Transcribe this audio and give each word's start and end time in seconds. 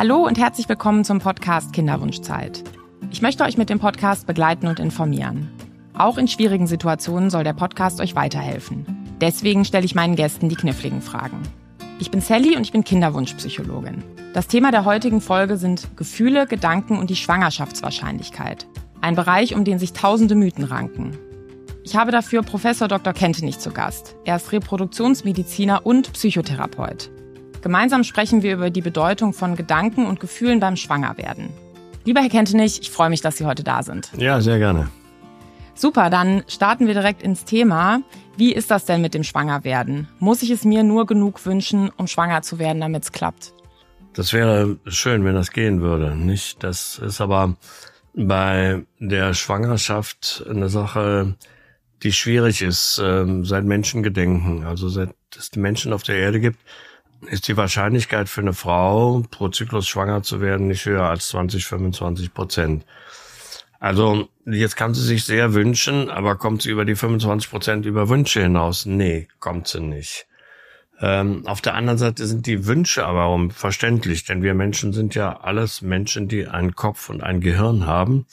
Hallo 0.00 0.26
und 0.26 0.38
herzlich 0.38 0.66
willkommen 0.66 1.04
zum 1.04 1.18
Podcast 1.18 1.74
Kinderwunschzeit. 1.74 2.64
Ich 3.10 3.20
möchte 3.20 3.44
euch 3.44 3.58
mit 3.58 3.68
dem 3.68 3.78
Podcast 3.78 4.26
begleiten 4.26 4.66
und 4.66 4.80
informieren. 4.80 5.50
Auch 5.92 6.16
in 6.16 6.26
schwierigen 6.26 6.66
Situationen 6.66 7.28
soll 7.28 7.44
der 7.44 7.52
Podcast 7.52 8.00
euch 8.00 8.14
weiterhelfen. 8.14 8.86
Deswegen 9.20 9.66
stelle 9.66 9.84
ich 9.84 9.94
meinen 9.94 10.16
Gästen 10.16 10.48
die 10.48 10.56
kniffligen 10.56 11.02
Fragen. 11.02 11.42
Ich 11.98 12.10
bin 12.10 12.22
Sally 12.22 12.56
und 12.56 12.62
ich 12.62 12.72
bin 12.72 12.82
Kinderwunschpsychologin. 12.82 14.02
Das 14.32 14.46
Thema 14.46 14.70
der 14.70 14.86
heutigen 14.86 15.20
Folge 15.20 15.58
sind 15.58 15.86
Gefühle, 15.98 16.46
Gedanken 16.46 16.96
und 16.96 17.10
die 17.10 17.16
Schwangerschaftswahrscheinlichkeit. 17.16 18.66
Ein 19.02 19.16
Bereich, 19.16 19.54
um 19.54 19.66
den 19.66 19.78
sich 19.78 19.92
tausende 19.92 20.34
Mythen 20.34 20.64
ranken. 20.64 21.18
Ich 21.84 21.94
habe 21.94 22.10
dafür 22.10 22.42
Professor 22.42 22.88
Dr. 22.88 23.12
Kentenich 23.12 23.58
zu 23.58 23.70
Gast. 23.70 24.16
Er 24.24 24.36
ist 24.36 24.50
Reproduktionsmediziner 24.50 25.84
und 25.84 26.10
Psychotherapeut. 26.14 27.10
Gemeinsam 27.62 28.04
sprechen 28.04 28.42
wir 28.42 28.54
über 28.54 28.70
die 28.70 28.80
Bedeutung 28.80 29.34
von 29.34 29.54
Gedanken 29.54 30.06
und 30.06 30.18
Gefühlen 30.18 30.60
beim 30.60 30.76
Schwangerwerden. 30.76 31.50
Lieber 32.04 32.20
Herr 32.20 32.30
Kentenich, 32.30 32.80
ich 32.80 32.90
freue 32.90 33.10
mich, 33.10 33.20
dass 33.20 33.36
Sie 33.36 33.44
heute 33.44 33.62
da 33.62 33.82
sind. 33.82 34.10
Ja, 34.16 34.40
sehr 34.40 34.58
gerne. 34.58 34.88
Super, 35.74 36.08
dann 36.10 36.42
starten 36.46 36.86
wir 36.86 36.94
direkt 36.94 37.22
ins 37.22 37.44
Thema. 37.44 38.02
Wie 38.36 38.52
ist 38.52 38.70
das 38.70 38.86
denn 38.86 39.02
mit 39.02 39.12
dem 39.12 39.24
Schwangerwerden? 39.24 40.08
Muss 40.18 40.42
ich 40.42 40.50
es 40.50 40.64
mir 40.64 40.82
nur 40.82 41.06
genug 41.06 41.44
wünschen, 41.44 41.90
um 41.96 42.06
schwanger 42.06 42.42
zu 42.42 42.58
werden, 42.58 42.80
damit 42.80 43.02
es 43.02 43.12
klappt? 43.12 43.52
Das 44.14 44.32
wäre 44.32 44.78
schön, 44.86 45.24
wenn 45.24 45.34
das 45.34 45.52
gehen 45.52 45.82
würde, 45.82 46.16
nicht? 46.16 46.62
Das 46.64 46.98
ist 46.98 47.20
aber 47.20 47.56
bei 48.14 48.82
der 48.98 49.34
Schwangerschaft 49.34 50.44
eine 50.48 50.68
Sache, 50.68 51.36
die 52.02 52.12
schwierig 52.12 52.62
ist, 52.62 52.98
äh, 52.98 53.26
seit 53.42 53.64
Menschengedenken. 53.64 54.64
Also 54.64 54.88
seit 54.88 55.14
es 55.36 55.50
die 55.50 55.60
Menschen 55.60 55.92
auf 55.92 56.02
der 56.02 56.16
Erde 56.16 56.40
gibt, 56.40 56.58
ist 57.26 57.48
die 57.48 57.56
Wahrscheinlichkeit 57.56 58.28
für 58.28 58.40
eine 58.40 58.52
Frau, 58.52 59.22
pro 59.30 59.48
Zyklus 59.48 59.86
schwanger 59.86 60.22
zu 60.22 60.40
werden, 60.40 60.68
nicht 60.68 60.86
höher 60.86 61.04
als 61.04 61.28
20, 61.28 61.66
25 61.66 62.34
Prozent. 62.34 62.84
Also 63.78 64.28
jetzt 64.44 64.76
kann 64.76 64.94
sie 64.94 65.02
sich 65.02 65.24
sehr 65.24 65.54
wünschen, 65.54 66.10
aber 66.10 66.36
kommt 66.36 66.62
sie 66.62 66.70
über 66.70 66.84
die 66.84 66.96
25 66.96 67.50
Prozent 67.50 67.86
über 67.86 68.08
Wünsche 68.08 68.42
hinaus? 68.42 68.84
Nee, 68.84 69.28
kommt 69.38 69.68
sie 69.68 69.80
nicht. 69.80 70.26
Ähm, 71.00 71.46
auf 71.46 71.62
der 71.62 71.74
anderen 71.74 71.98
Seite 71.98 72.26
sind 72.26 72.46
die 72.46 72.66
Wünsche 72.66 73.06
aber 73.06 73.48
verständlich, 73.50 74.24
denn 74.24 74.42
wir 74.42 74.52
Menschen 74.52 74.92
sind 74.92 75.14
ja 75.14 75.40
alles 75.40 75.80
Menschen, 75.80 76.28
die 76.28 76.46
einen 76.46 76.74
Kopf 76.74 77.08
und 77.08 77.22
ein 77.22 77.40
Gehirn 77.40 77.86
haben. 77.86 78.26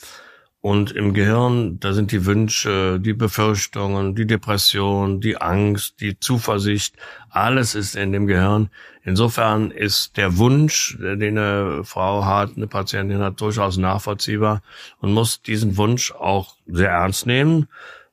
Und 0.60 0.92
im 0.92 1.14
Gehirn, 1.14 1.80
da 1.80 1.94
sind 1.94 2.12
die 2.12 2.26
Wünsche, 2.26 3.00
die 3.00 3.14
Befürchtungen, 3.14 4.16
die 4.16 4.26
Depression, 4.26 5.22
die 5.22 5.38
Angst, 5.40 6.02
die 6.02 6.20
Zuversicht, 6.20 6.96
alles 7.30 7.76
ist 7.76 7.96
in 7.96 8.12
dem 8.12 8.26
Gehirn. 8.26 8.70
Insofern 9.04 9.72
ist 9.72 10.18
der 10.18 10.38
Wunsch, 10.38 10.98
den 11.00 11.38
eine 11.38 11.84
Frau 11.84 12.26
hat, 12.26 12.58
eine 12.58 12.68
Patientin 12.68 13.20
hat, 13.20 13.40
durchaus 13.40 13.78
nachvollziehbar 13.78 14.62
und 15.00 15.14
muss 15.14 15.42
diesen 15.42 15.78
Wunsch 15.78 16.12
auch 16.12 16.56
sehr 16.66 16.90
ernst 16.90 17.28
nehmen, 17.28 17.68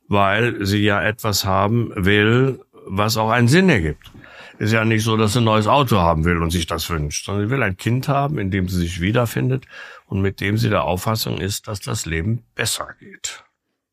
weil 0.07 0.65
sie 0.67 0.85
ja 0.85 1.03
etwas 1.03 1.45
haben 1.45 1.93
will, 1.97 2.61
was 2.87 3.17
auch 3.17 3.31
einen 3.31 3.49
Sinn 3.49 3.71
ergibt. 3.71 4.11
Ist 4.59 4.73
ja 4.73 4.85
nicht 4.85 5.03
so, 5.03 5.17
dass 5.17 5.33
sie 5.33 5.41
ein 5.41 5.45
neues 5.45 5.67
Auto 5.67 5.97
haben 5.97 6.25
will 6.25 6.41
und 6.41 6.51
sich 6.51 6.67
das 6.67 6.89
wünscht, 6.89 7.25
sondern 7.25 7.49
sie 7.49 7.51
will 7.51 7.63
ein 7.63 7.77
Kind 7.77 8.07
haben, 8.07 8.39
in 8.39 8.53
dem 8.53 8.69
sie 8.69 8.79
sich 8.79 9.01
wiederfindet 9.01 9.67
und 10.15 10.23
mit 10.23 10.41
dem 10.41 10.57
sie 10.57 10.69
der 10.69 10.85
Auffassung 10.85 11.39
ist, 11.39 11.67
dass 11.67 11.81
das 11.81 12.07
Leben 12.07 12.45
besser 12.55 12.95
geht. 13.01 13.43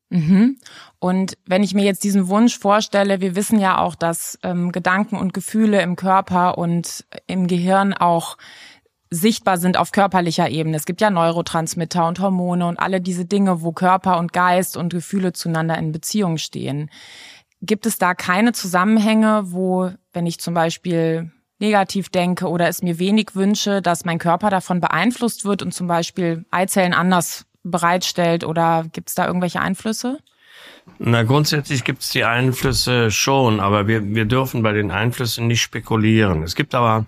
Mhm. 0.08 0.56
Und 1.00 1.36
wenn 1.46 1.64
ich 1.64 1.74
mir 1.74 1.84
jetzt 1.84 2.04
diesen 2.04 2.28
Wunsch 2.28 2.56
vorstelle, 2.56 3.20
wir 3.20 3.34
wissen 3.34 3.58
ja 3.58 3.78
auch, 3.78 3.96
dass 3.96 4.38
ähm, 4.44 4.70
Gedanken 4.70 5.16
und 5.16 5.34
Gefühle 5.34 5.82
im 5.82 5.96
Körper 5.96 6.58
und 6.58 7.04
im 7.26 7.48
Gehirn 7.48 7.92
auch 7.92 8.36
sichtbar 9.10 9.58
sind 9.58 9.76
auf 9.76 9.90
körperlicher 9.90 10.48
Ebene. 10.48 10.76
Es 10.76 10.86
gibt 10.86 11.00
ja 11.00 11.10
Neurotransmitter 11.10 12.06
und 12.06 12.20
Hormone 12.20 12.66
und 12.68 12.78
alle 12.78 13.00
diese 13.00 13.24
Dinge, 13.24 13.62
wo 13.62 13.72
Körper 13.72 14.18
und 14.18 14.32
Geist 14.32 14.76
und 14.76 14.92
Gefühle 14.92 15.32
zueinander 15.32 15.76
in 15.76 15.90
Beziehung 15.90 16.38
stehen. 16.38 16.88
Gibt 17.62 17.84
es 17.84 17.98
da 17.98 18.14
keine 18.14 18.52
Zusammenhänge, 18.52 19.42
wo, 19.46 19.90
wenn 20.12 20.26
ich 20.26 20.38
zum 20.38 20.54
Beispiel 20.54 21.32
negativ 21.62 22.10
denke 22.10 22.48
oder 22.48 22.68
es 22.68 22.82
mir 22.82 22.98
wenig 22.98 23.34
wünsche, 23.34 23.80
dass 23.80 24.04
mein 24.04 24.18
Körper 24.18 24.50
davon 24.50 24.80
beeinflusst 24.80 25.44
wird 25.44 25.62
und 25.62 25.72
zum 25.72 25.86
Beispiel 25.86 26.44
Eizellen 26.50 26.92
anders 26.92 27.46
bereitstellt 27.62 28.44
oder 28.44 28.84
gibt 28.92 29.08
es 29.08 29.14
da 29.14 29.26
irgendwelche 29.26 29.60
Einflüsse? 29.60 30.18
Na, 30.98 31.22
grundsätzlich 31.22 31.84
gibt 31.84 32.02
es 32.02 32.10
die 32.10 32.24
Einflüsse 32.24 33.12
schon, 33.12 33.60
aber 33.60 33.86
wir, 33.86 34.04
wir 34.14 34.24
dürfen 34.24 34.64
bei 34.64 34.72
den 34.72 34.90
Einflüssen 34.90 35.46
nicht 35.46 35.62
spekulieren. 35.62 36.42
Es 36.42 36.56
gibt 36.56 36.74
aber 36.74 37.06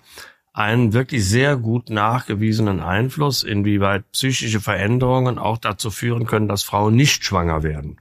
einen 0.53 0.93
wirklich 0.93 1.29
sehr 1.29 1.57
gut 1.57 1.91
nachgewiesenen 1.91 2.79
Einfluss, 2.79 3.43
inwieweit 3.43 4.11
psychische 4.13 4.61
Veränderungen 4.61 5.41
auch 5.41 5.59
dazu 5.59 5.91
führen 5.91 6.27
können, 6.27 6.47
dass 6.47 6.63
Frauen 6.63 6.95
nicht 6.95 7.25
schwanger 7.25 7.65
werden. 7.65 7.99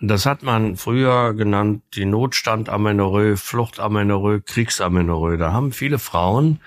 Das 0.00 0.26
hat 0.26 0.42
man 0.42 0.76
früher 0.76 1.32
genannt 1.32 1.82
die 1.94 2.04
Notstandamenorrhoe, 2.04 3.36
Fluchtamenorrhoe, 3.38 4.42
Kriegsamenorrhoe. 4.42 5.38
Da 5.38 5.52
haben 5.52 5.72
viele 5.72 5.98
Frauen 5.98 6.60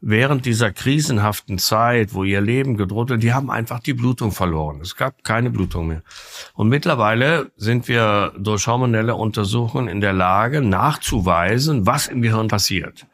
während 0.00 0.46
dieser 0.46 0.70
krisenhaften 0.70 1.58
Zeit, 1.58 2.14
wo 2.14 2.22
ihr 2.22 2.40
Leben 2.40 2.76
gedroht 2.76 3.08
wird, 3.08 3.22
die 3.24 3.32
haben 3.32 3.50
einfach 3.50 3.80
die 3.80 3.94
Blutung 3.94 4.30
verloren. 4.30 4.80
Es 4.80 4.94
gab 4.94 5.24
keine 5.24 5.50
Blutung 5.50 5.88
mehr. 5.88 6.02
Und 6.54 6.68
mittlerweile 6.68 7.50
sind 7.56 7.88
wir 7.88 8.32
durch 8.38 8.68
hormonelle 8.68 9.16
Untersuchungen 9.16 9.88
in 9.88 10.00
der 10.00 10.12
Lage, 10.12 10.62
nachzuweisen, 10.62 11.86
was 11.86 12.06
im 12.06 12.22
Gehirn 12.22 12.46
passiert. 12.46 13.06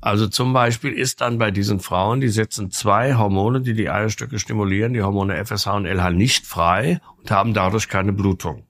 Also 0.00 0.28
zum 0.28 0.52
Beispiel 0.52 0.92
ist 0.92 1.20
dann 1.20 1.38
bei 1.38 1.50
diesen 1.50 1.80
Frauen, 1.80 2.20
die 2.20 2.28
setzen 2.28 2.70
zwei 2.70 3.14
Hormone, 3.14 3.60
die 3.60 3.74
die 3.74 3.90
Eierstöcke 3.90 4.38
stimulieren, 4.38 4.92
die 4.92 5.02
Hormone 5.02 5.44
FSH 5.44 5.68
und 5.68 5.86
LH 5.86 6.10
nicht 6.10 6.46
frei 6.46 7.00
und 7.18 7.30
haben 7.30 7.52
dadurch 7.52 7.88
keine 7.88 8.12
Blutung. 8.12 8.67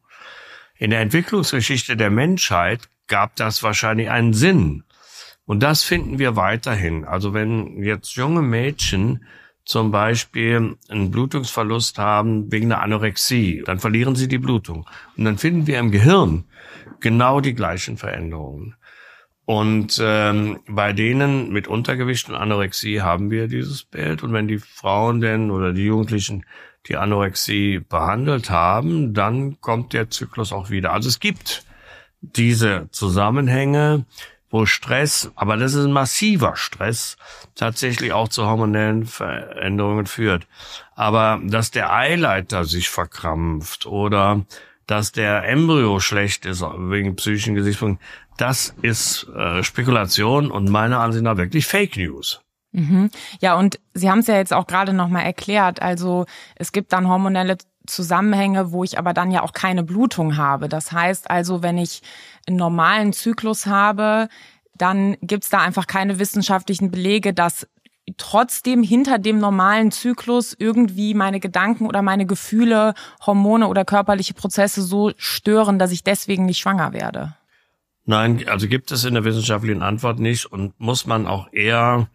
In 0.78 0.91
der 0.91 1.00
Entwicklungsgeschichte 1.00 1.97
der 1.97 2.11
Menschheit 2.11 2.89
gab 3.09 3.34
das 3.37 3.62
wahrscheinlich 3.62 4.11
einen 4.11 4.33
Sinn. 4.33 4.84
Und 5.44 5.62
das 5.62 5.83
finden 5.83 6.19
wir 6.19 6.37
weiterhin. 6.37 7.05
Also 7.05 7.34
wenn 7.34 7.83
jetzt 7.83 8.15
junge 8.15 8.43
Mädchen 8.43 9.25
zum 9.65 9.91
Beispiel 9.91 10.77
einen 10.88 11.11
Blutungsverlust 11.11 11.99
haben 11.99 12.53
wegen 12.53 12.72
einer 12.72 12.83
Anorexie, 12.83 13.62
dann 13.67 13.81
verlieren 13.81 14.15
sie 14.15 14.28
die 14.28 14.38
Blutung. 14.38 14.87
Und 15.17 15.25
dann 15.25 15.37
finden 15.37 15.67
wir 15.67 15.78
im 15.78 15.91
Gehirn 15.91 16.44
genau 17.00 17.41
die 17.41 17.55
gleichen 17.55 17.97
Veränderungen. 17.97 18.77
Und 19.44 19.99
ähm, 20.03 20.61
bei 20.69 20.93
denen 20.93 21.50
mit 21.50 21.69
Untergewicht 21.69 22.28
und 22.28 22.34
Anorexie 22.34 23.00
haben 23.00 23.31
wir 23.31 23.49
dieses 23.49 23.83
Bild. 23.83 24.22
Und 24.22 24.34
wenn 24.34 24.47
die 24.47 24.59
Frauen 24.59 25.21
denn 25.21 25.50
oder 25.50 25.72
die 25.72 25.87
Jugendlichen 25.87 26.44
die 26.88 26.97
Anorexie 26.97 27.81
behandelt 27.81 28.50
haben, 28.50 29.15
dann 29.15 29.60
kommt 29.60 29.93
der 29.93 30.10
Zyklus 30.10 30.53
auch 30.53 30.71
wieder. 30.71 30.93
Also 30.93 31.09
es 31.09 31.21
gibt 31.21 31.65
diese 32.21 32.88
Zusammenhänge, 32.91 34.04
wo 34.50 34.66
Stress, 34.66 35.31
aber 35.34 35.56
das 35.56 35.75
ist 35.75 35.84
ein 35.84 35.93
massiver 35.93 36.56
Stress, 36.56 37.16
tatsächlich 37.54 38.12
auch 38.12 38.28
zu 38.28 38.47
hormonellen 38.47 39.06
Veränderungen 39.06 40.06
führt. 40.06 40.47
Aber 40.94 41.41
dass 41.44 41.71
der 41.71 41.93
Eileiter 41.93 42.65
sich 42.65 42.88
verkrampft 42.88 43.87
oder 43.87 44.44
dass 44.87 45.12
der 45.12 45.47
Embryo 45.47 46.00
schlecht 46.00 46.47
ist 46.47 46.62
wegen 46.62 47.16
psychischen 47.16 47.55
Gesichtspunkten, 47.55 48.05
das 48.38 48.75
ist 48.81 49.28
äh, 49.37 49.62
Spekulation 49.62 50.50
und 50.50 50.70
meiner 50.70 51.00
Ansicht 51.00 51.25
nach 51.25 51.37
wirklich 51.37 51.66
Fake 51.66 51.97
News. 51.97 52.41
Mhm. 52.78 53.11
Ja, 53.41 53.56
und 53.56 53.81
Sie 53.94 54.09
haben 54.09 54.21
es 54.21 54.28
ja 54.28 54.37
jetzt 54.37 54.53
auch 54.53 54.66
gerade 54.66 54.93
nochmal 54.93 55.25
erklärt. 55.25 55.83
Also 55.83 56.27
es 56.55 56.71
gibt 56.71 56.93
dann 56.93 57.09
hormonelle 57.09 57.59
Zusammenhänge, 57.87 58.71
wo 58.71 58.84
ich 58.84 58.99
aber 58.99 59.12
dann 59.12 59.33
ja 59.33 59.43
auch 59.43 59.53
keine 59.53 59.83
Blutung 59.83 60.37
habe. 60.37 60.69
Das 60.69 60.93
heißt 60.93 61.31
also, 61.31 61.62
wenn 61.62 61.78
ich 61.78 62.03
einen 62.47 62.56
normalen 62.56 63.12
Zyklus 63.12 63.67
habe, 63.67 64.28
dann 64.77 65.17
gibt's 65.22 65.50
da 65.50 65.59
einfach 65.59 65.88
keine 65.88 66.21
wissenschaftlichen 66.21 66.93
Belege, 66.93 67.34
dass 67.34 67.67
trotzdem 68.17 68.83
hinter 68.83 69.19
dem 69.19 69.38
normalen 69.38 69.91
Zyklus 69.91 70.55
irgendwie 70.56 71.14
meine 71.14 71.41
Gedanken 71.41 71.87
oder 71.87 72.00
meine 72.00 72.26
Gefühle, 72.26 72.94
Hormone 73.26 73.67
oder 73.67 73.85
körperliche 73.85 74.35
Prozesse 74.35 74.82
so 74.82 75.12
stören, 75.17 75.79
dass 75.79 75.91
ich 75.91 76.05
deswegen 76.05 76.47
nicht 76.47 76.58
schwanger 76.58 76.93
werde. 76.93 77.35
Nein, 78.05 78.49
also 78.49 78.69
gibt 78.69 78.91
es 78.93 79.05
in 79.05 79.14
der 79.14 79.25
wissenschaftlichen 79.25 79.82
Antwort 79.82 80.20
nicht 80.20 80.47
und 80.47 80.79
muss 80.81 81.06
man 81.06 81.26
auch 81.26 81.53
eher 81.53 82.08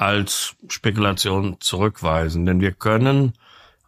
als 0.00 0.56
Spekulation 0.68 1.56
zurückweisen. 1.60 2.46
Denn 2.46 2.60
wir 2.60 2.72
können 2.72 3.34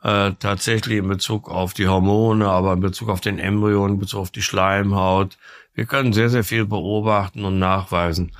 äh, 0.02 0.32
tatsächlich 0.38 0.98
in 0.98 1.08
Bezug 1.08 1.48
auf 1.48 1.72
die 1.72 1.88
Hormone, 1.88 2.48
aber 2.48 2.74
in 2.74 2.80
Bezug 2.80 3.08
auf 3.08 3.22
den 3.22 3.38
Embryo, 3.38 3.86
in 3.86 3.98
Bezug 3.98 4.20
auf 4.20 4.30
die 4.30 4.42
Schleimhaut, 4.42 5.38
wir 5.74 5.86
können 5.86 6.12
sehr, 6.12 6.28
sehr 6.28 6.44
viel 6.44 6.66
beobachten 6.66 7.46
und 7.46 7.58
nachweisen. 7.58 8.32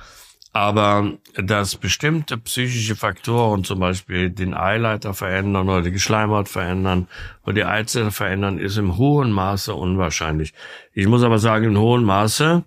Aber 0.55 1.13
dass 1.35 1.75
bestimmte 1.77 2.37
psychische 2.37 2.95
Faktoren, 2.95 3.63
zum 3.63 3.79
Beispiel 3.79 4.29
den 4.29 4.53
Eileiter 4.53 5.15
verändern 5.15 5.67
oder 5.67 5.81
die 5.81 5.99
Schleimhaut 5.99 6.47
verändern 6.47 7.07
oder 7.41 7.53
die 7.53 7.65
Eizelle 7.65 8.11
verändern, 8.11 8.59
ist 8.59 8.77
im 8.77 8.97
hohen 8.97 9.31
Maße 9.31 9.73
unwahrscheinlich. 9.73 10.53
Ich 10.93 11.07
muss 11.07 11.23
aber 11.23 11.39
sagen, 11.39 11.65
im 11.65 11.79
hohen 11.79 12.03
Maße, 12.03 12.63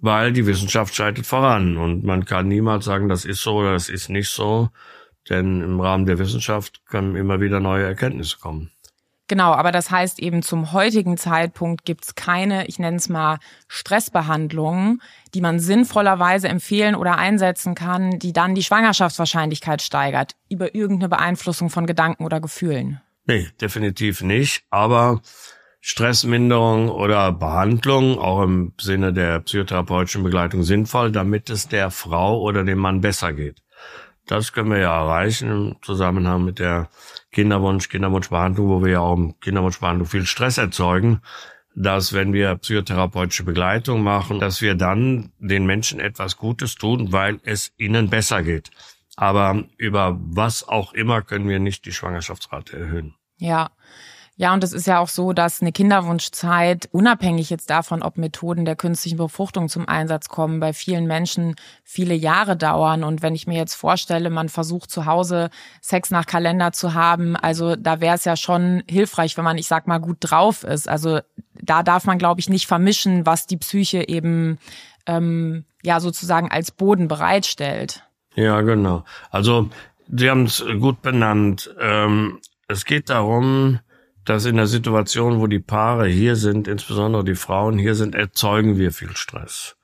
weil 0.00 0.34
die 0.34 0.44
Wissenschaft 0.44 0.94
schreitet 0.94 1.26
voran 1.26 1.78
und 1.78 2.04
man 2.04 2.26
kann 2.26 2.46
niemals 2.46 2.84
sagen, 2.84 3.08
das 3.08 3.24
ist 3.24 3.40
so 3.40 3.54
oder 3.54 3.72
das 3.72 3.88
ist 3.88 4.10
nicht 4.10 4.28
so. 4.28 4.68
Denn 5.30 5.62
im 5.62 5.80
Rahmen 5.80 6.04
der 6.04 6.18
Wissenschaft 6.18 6.82
können 6.86 7.16
immer 7.16 7.40
wieder 7.40 7.58
neue 7.58 7.84
Erkenntnisse 7.84 8.36
kommen. 8.38 8.70
Genau, 9.30 9.52
aber 9.52 9.70
das 9.70 9.92
heißt 9.92 10.18
eben 10.18 10.42
zum 10.42 10.72
heutigen 10.72 11.16
Zeitpunkt 11.16 11.84
gibt's 11.84 12.16
keine, 12.16 12.66
ich 12.66 12.80
nenne 12.80 12.96
es 12.96 13.08
mal, 13.08 13.38
Stressbehandlungen, 13.68 15.00
die 15.34 15.40
man 15.40 15.60
sinnvollerweise 15.60 16.48
empfehlen 16.48 16.96
oder 16.96 17.16
einsetzen 17.16 17.76
kann, 17.76 18.18
die 18.18 18.32
dann 18.32 18.56
die 18.56 18.64
Schwangerschaftswahrscheinlichkeit 18.64 19.82
steigert, 19.82 20.34
über 20.48 20.74
irgendeine 20.74 21.10
Beeinflussung 21.10 21.70
von 21.70 21.86
Gedanken 21.86 22.24
oder 22.24 22.40
Gefühlen. 22.40 23.02
Nee, 23.24 23.46
definitiv 23.60 24.20
nicht. 24.20 24.64
Aber 24.68 25.20
Stressminderung 25.80 26.88
oder 26.88 27.30
Behandlung, 27.30 28.18
auch 28.18 28.42
im 28.42 28.72
Sinne 28.80 29.12
der 29.12 29.38
psychotherapeutischen 29.38 30.24
Begleitung 30.24 30.64
sinnvoll, 30.64 31.12
damit 31.12 31.50
es 31.50 31.68
der 31.68 31.92
Frau 31.92 32.40
oder 32.40 32.64
dem 32.64 32.78
Mann 32.78 33.00
besser 33.00 33.32
geht. 33.32 33.62
Das 34.26 34.52
können 34.52 34.72
wir 34.72 34.78
ja 34.78 35.04
erreichen 35.04 35.50
im 35.50 35.76
Zusammenhang 35.82 36.44
mit 36.44 36.58
der 36.58 36.88
Kinderwunsch, 37.32 37.88
Kinderwunschbehandlung, 37.88 38.68
wo 38.68 38.84
wir 38.84 38.92
ja 38.92 39.00
auch 39.00 39.16
im 39.16 39.38
Kinderwunschbehandlung 39.40 40.06
viel 40.08 40.26
Stress 40.26 40.58
erzeugen, 40.58 41.20
dass 41.74 42.12
wenn 42.12 42.32
wir 42.32 42.56
psychotherapeutische 42.56 43.44
Begleitung 43.44 44.02
machen, 44.02 44.40
dass 44.40 44.60
wir 44.60 44.74
dann 44.74 45.32
den 45.38 45.66
Menschen 45.66 46.00
etwas 46.00 46.36
Gutes 46.36 46.74
tun, 46.74 47.12
weil 47.12 47.40
es 47.44 47.72
ihnen 47.76 48.10
besser 48.10 48.42
geht. 48.42 48.70
Aber 49.16 49.64
über 49.76 50.18
was 50.20 50.66
auch 50.66 50.92
immer 50.92 51.22
können 51.22 51.48
wir 51.48 51.60
nicht 51.60 51.84
die 51.84 51.92
Schwangerschaftsrate 51.92 52.78
erhöhen. 52.78 53.14
Ja. 53.36 53.70
Ja, 54.40 54.54
und 54.54 54.64
es 54.64 54.72
ist 54.72 54.86
ja 54.86 55.00
auch 55.00 55.10
so, 55.10 55.34
dass 55.34 55.60
eine 55.60 55.70
Kinderwunschzeit, 55.70 56.88
unabhängig 56.92 57.50
jetzt 57.50 57.68
davon, 57.68 58.02
ob 58.02 58.16
Methoden 58.16 58.64
der 58.64 58.74
künstlichen 58.74 59.18
Befruchtung 59.18 59.68
zum 59.68 59.86
Einsatz 59.86 60.30
kommen, 60.30 60.60
bei 60.60 60.72
vielen 60.72 61.06
Menschen 61.06 61.56
viele 61.84 62.14
Jahre 62.14 62.56
dauern. 62.56 63.04
Und 63.04 63.20
wenn 63.20 63.34
ich 63.34 63.46
mir 63.46 63.58
jetzt 63.58 63.74
vorstelle, 63.74 64.30
man 64.30 64.48
versucht 64.48 64.90
zu 64.90 65.04
Hause 65.04 65.50
Sex 65.82 66.10
nach 66.10 66.24
Kalender 66.24 66.72
zu 66.72 66.94
haben, 66.94 67.36
also 67.36 67.76
da 67.76 68.00
wäre 68.00 68.14
es 68.14 68.24
ja 68.24 68.34
schon 68.34 68.82
hilfreich, 68.88 69.36
wenn 69.36 69.44
man, 69.44 69.58
ich 69.58 69.66
sag 69.66 69.86
mal, 69.86 69.98
gut 69.98 70.16
drauf 70.20 70.64
ist. 70.64 70.88
Also 70.88 71.20
da 71.60 71.82
darf 71.82 72.06
man, 72.06 72.16
glaube 72.16 72.40
ich, 72.40 72.48
nicht 72.48 72.66
vermischen, 72.66 73.26
was 73.26 73.46
die 73.46 73.58
Psyche 73.58 74.08
eben 74.08 74.58
ähm, 75.04 75.66
ja 75.82 76.00
sozusagen 76.00 76.50
als 76.50 76.70
Boden 76.70 77.08
bereitstellt. 77.08 78.04
Ja, 78.36 78.62
genau. 78.62 79.04
Also 79.30 79.68
Sie 80.08 80.30
haben 80.30 80.44
es 80.44 80.64
gut 80.78 81.02
benannt. 81.02 81.74
Ähm, 81.78 82.38
es 82.68 82.86
geht 82.86 83.10
darum, 83.10 83.80
dass 84.24 84.44
in 84.44 84.56
der 84.56 84.66
Situation, 84.66 85.40
wo 85.40 85.46
die 85.46 85.58
Paare 85.58 86.06
hier 86.06 86.36
sind, 86.36 86.68
insbesondere 86.68 87.24
die 87.24 87.34
Frauen 87.34 87.78
hier 87.78 87.94
sind, 87.94 88.14
erzeugen 88.14 88.78
wir 88.78 88.92
viel 88.92 89.16
Stress. 89.16 89.76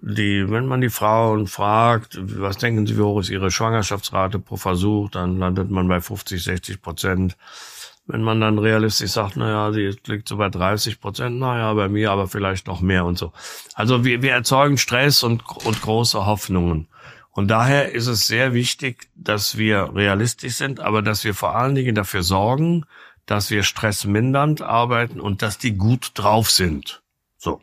Die, 0.00 0.48
wenn 0.48 0.66
man 0.66 0.80
die 0.80 0.90
Frauen 0.90 1.48
fragt, 1.48 2.18
was 2.20 2.58
denken 2.58 2.86
sie, 2.86 2.96
wie 2.96 3.02
hoch 3.02 3.20
ist 3.20 3.30
ihre 3.30 3.50
Schwangerschaftsrate 3.50 4.38
pro 4.38 4.56
Versuch, 4.56 5.10
dann 5.10 5.38
landet 5.38 5.70
man 5.70 5.88
bei 5.88 6.00
50, 6.00 6.42
60 6.42 6.80
Prozent. 6.80 7.36
Wenn 8.06 8.22
man 8.22 8.40
dann 8.40 8.58
realistisch 8.58 9.10
sagt, 9.10 9.36
naja, 9.36 9.72
sie 9.72 9.94
liegt 10.06 10.28
so 10.28 10.36
bei 10.36 10.48
30 10.48 11.00
Prozent, 11.00 11.38
naja, 11.38 11.74
bei 11.74 11.88
mir 11.88 12.12
aber 12.12 12.28
vielleicht 12.28 12.68
noch 12.68 12.80
mehr 12.80 13.04
und 13.04 13.18
so. 13.18 13.32
Also 13.74 14.04
wir, 14.04 14.22
wir 14.22 14.32
erzeugen 14.32 14.78
Stress 14.78 15.22
und, 15.22 15.42
und 15.64 15.82
große 15.82 16.24
Hoffnungen. 16.24 16.88
Und 17.32 17.48
daher 17.48 17.92
ist 17.92 18.06
es 18.06 18.26
sehr 18.26 18.54
wichtig, 18.54 19.08
dass 19.14 19.58
wir 19.58 19.94
realistisch 19.94 20.54
sind, 20.54 20.80
aber 20.80 21.02
dass 21.02 21.24
wir 21.24 21.34
vor 21.34 21.54
allen 21.54 21.74
Dingen 21.74 21.94
dafür 21.94 22.22
sorgen, 22.22 22.84
dass 23.28 23.50
wir 23.50 23.62
stressmindernd 23.62 24.62
arbeiten 24.62 25.20
und 25.20 25.42
dass 25.42 25.58
die 25.58 25.76
gut 25.76 26.12
drauf 26.14 26.50
sind. 26.50 27.02
So. 27.36 27.60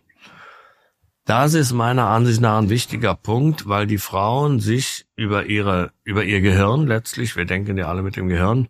Das 1.26 1.56
ist 1.56 1.74
meiner 1.74 2.06
Ansicht 2.06 2.40
nach 2.40 2.60
ein 2.60 2.70
wichtiger 2.70 3.16
Punkt, 3.16 3.68
weil 3.68 3.88
die 3.88 3.98
Frauen 3.98 4.60
sich 4.60 5.08
über 5.16 5.48
ihre, 5.48 5.92
über 6.04 6.24
ihr 6.24 6.42
Gehirn 6.42 6.86
letztlich, 6.86 7.36
wir 7.36 7.46
denken 7.46 7.80
ja 7.80 7.88
alle 7.88 8.04
mit 8.04 8.16
dem 8.16 8.28
Gehirn, 8.28 8.68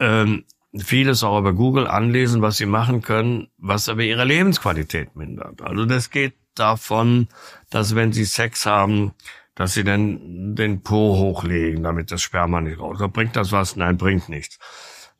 ähm, 0.00 0.44
vieles 0.74 1.22
auch 1.22 1.38
über 1.38 1.52
Google 1.52 1.86
anlesen, 1.86 2.40
was 2.40 2.56
sie 2.56 2.66
machen 2.66 3.02
können, 3.02 3.48
was 3.58 3.90
aber 3.90 4.02
ihre 4.02 4.24
Lebensqualität 4.24 5.14
mindert. 5.16 5.60
Also 5.60 5.84
das 5.84 6.08
geht 6.08 6.32
davon, 6.54 7.28
dass 7.68 7.94
wenn 7.94 8.14
sie 8.14 8.24
Sex 8.24 8.64
haben, 8.64 9.12
dass 9.54 9.74
sie 9.74 9.84
dann 9.84 10.56
den 10.56 10.82
Po 10.82 11.18
hochlegen, 11.18 11.82
damit 11.82 12.10
das 12.10 12.22
Sperma 12.22 12.62
nicht 12.62 12.80
rauskommt. 12.80 13.12
Bringt 13.12 13.36
das 13.36 13.52
was? 13.52 13.76
Nein, 13.76 13.98
bringt 13.98 14.30
nichts 14.30 14.58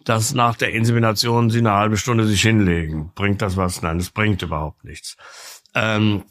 dass 0.05 0.35
nach 0.35 0.57
der 0.57 0.73
Insemination 0.73 1.51
sie 1.51 1.59
eine 1.59 1.73
halbe 1.73 1.97
Stunde 1.97 2.27
sich 2.27 2.43
hinlegen. 2.43 3.11
Bringt 3.15 3.43
das 3.43 3.57
was? 3.57 3.83
Nein, 3.83 3.99
das 3.99 4.11
bringt 4.11 4.43
überhaupt 4.43 4.85
nichts. 4.85 5.17
Ähm, 5.75 6.25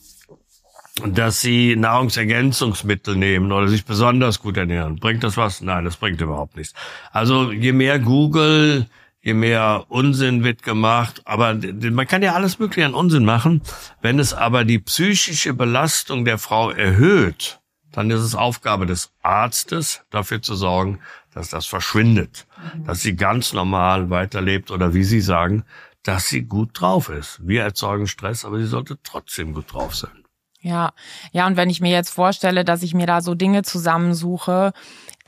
dass 1.07 1.41
sie 1.41 1.75
Nahrungsergänzungsmittel 1.75 3.15
nehmen 3.15 3.51
oder 3.51 3.67
sich 3.67 3.83
besonders 3.83 4.39
gut 4.39 4.57
ernähren. 4.57 4.97
Bringt 4.97 5.23
das 5.23 5.37
was? 5.37 5.61
Nein, 5.61 5.85
das 5.85 5.97
bringt 5.97 6.21
überhaupt 6.21 6.55
nichts. 6.55 6.73
Also 7.11 7.51
je 7.51 7.71
mehr 7.71 7.97
Google, 7.97 8.85
je 9.21 9.33
mehr 9.33 9.85
Unsinn 9.87 10.43
wird 10.43 10.61
gemacht, 10.61 11.21
aber 11.25 11.55
man 11.55 12.07
kann 12.07 12.21
ja 12.21 12.33
alles 12.33 12.59
Mögliche 12.59 12.85
an 12.85 12.93
Unsinn 12.93 13.25
machen. 13.25 13.61
Wenn 14.01 14.19
es 14.19 14.33
aber 14.33 14.65
die 14.65 14.79
psychische 14.79 15.55
Belastung 15.55 16.25
der 16.25 16.37
Frau 16.37 16.69
erhöht, 16.69 17.59
dann 17.91 18.11
ist 18.11 18.21
es 18.21 18.35
Aufgabe 18.35 18.85
des 18.85 19.11
Arztes, 19.21 20.03
dafür 20.09 20.41
zu 20.41 20.55
sorgen, 20.55 20.99
dass 21.33 21.49
das 21.49 21.65
verschwindet, 21.65 22.47
mhm. 22.75 22.85
dass 22.85 23.01
sie 23.01 23.15
ganz 23.15 23.53
normal 23.53 24.09
weiterlebt 24.09 24.71
oder 24.71 24.93
wie 24.93 25.03
Sie 25.03 25.21
sagen, 25.21 25.63
dass 26.03 26.27
sie 26.27 26.43
gut 26.43 26.69
drauf 26.73 27.09
ist. 27.09 27.39
Wir 27.41 27.63
erzeugen 27.63 28.07
Stress, 28.07 28.45
aber 28.45 28.59
sie 28.59 28.65
sollte 28.65 28.97
trotzdem 29.03 29.53
gut 29.53 29.73
drauf 29.73 29.95
sein. 29.95 30.23
Ja, 30.59 30.93
ja, 31.33 31.45
und 31.45 31.57
wenn 31.57 31.69
ich 31.69 31.81
mir 31.81 31.91
jetzt 31.91 32.09
vorstelle, 32.09 32.63
dass 32.63 32.83
ich 32.83 32.93
mir 32.93 33.05
da 33.05 33.21
so 33.21 33.35
Dinge 33.35 33.63
zusammensuche, 33.63 34.71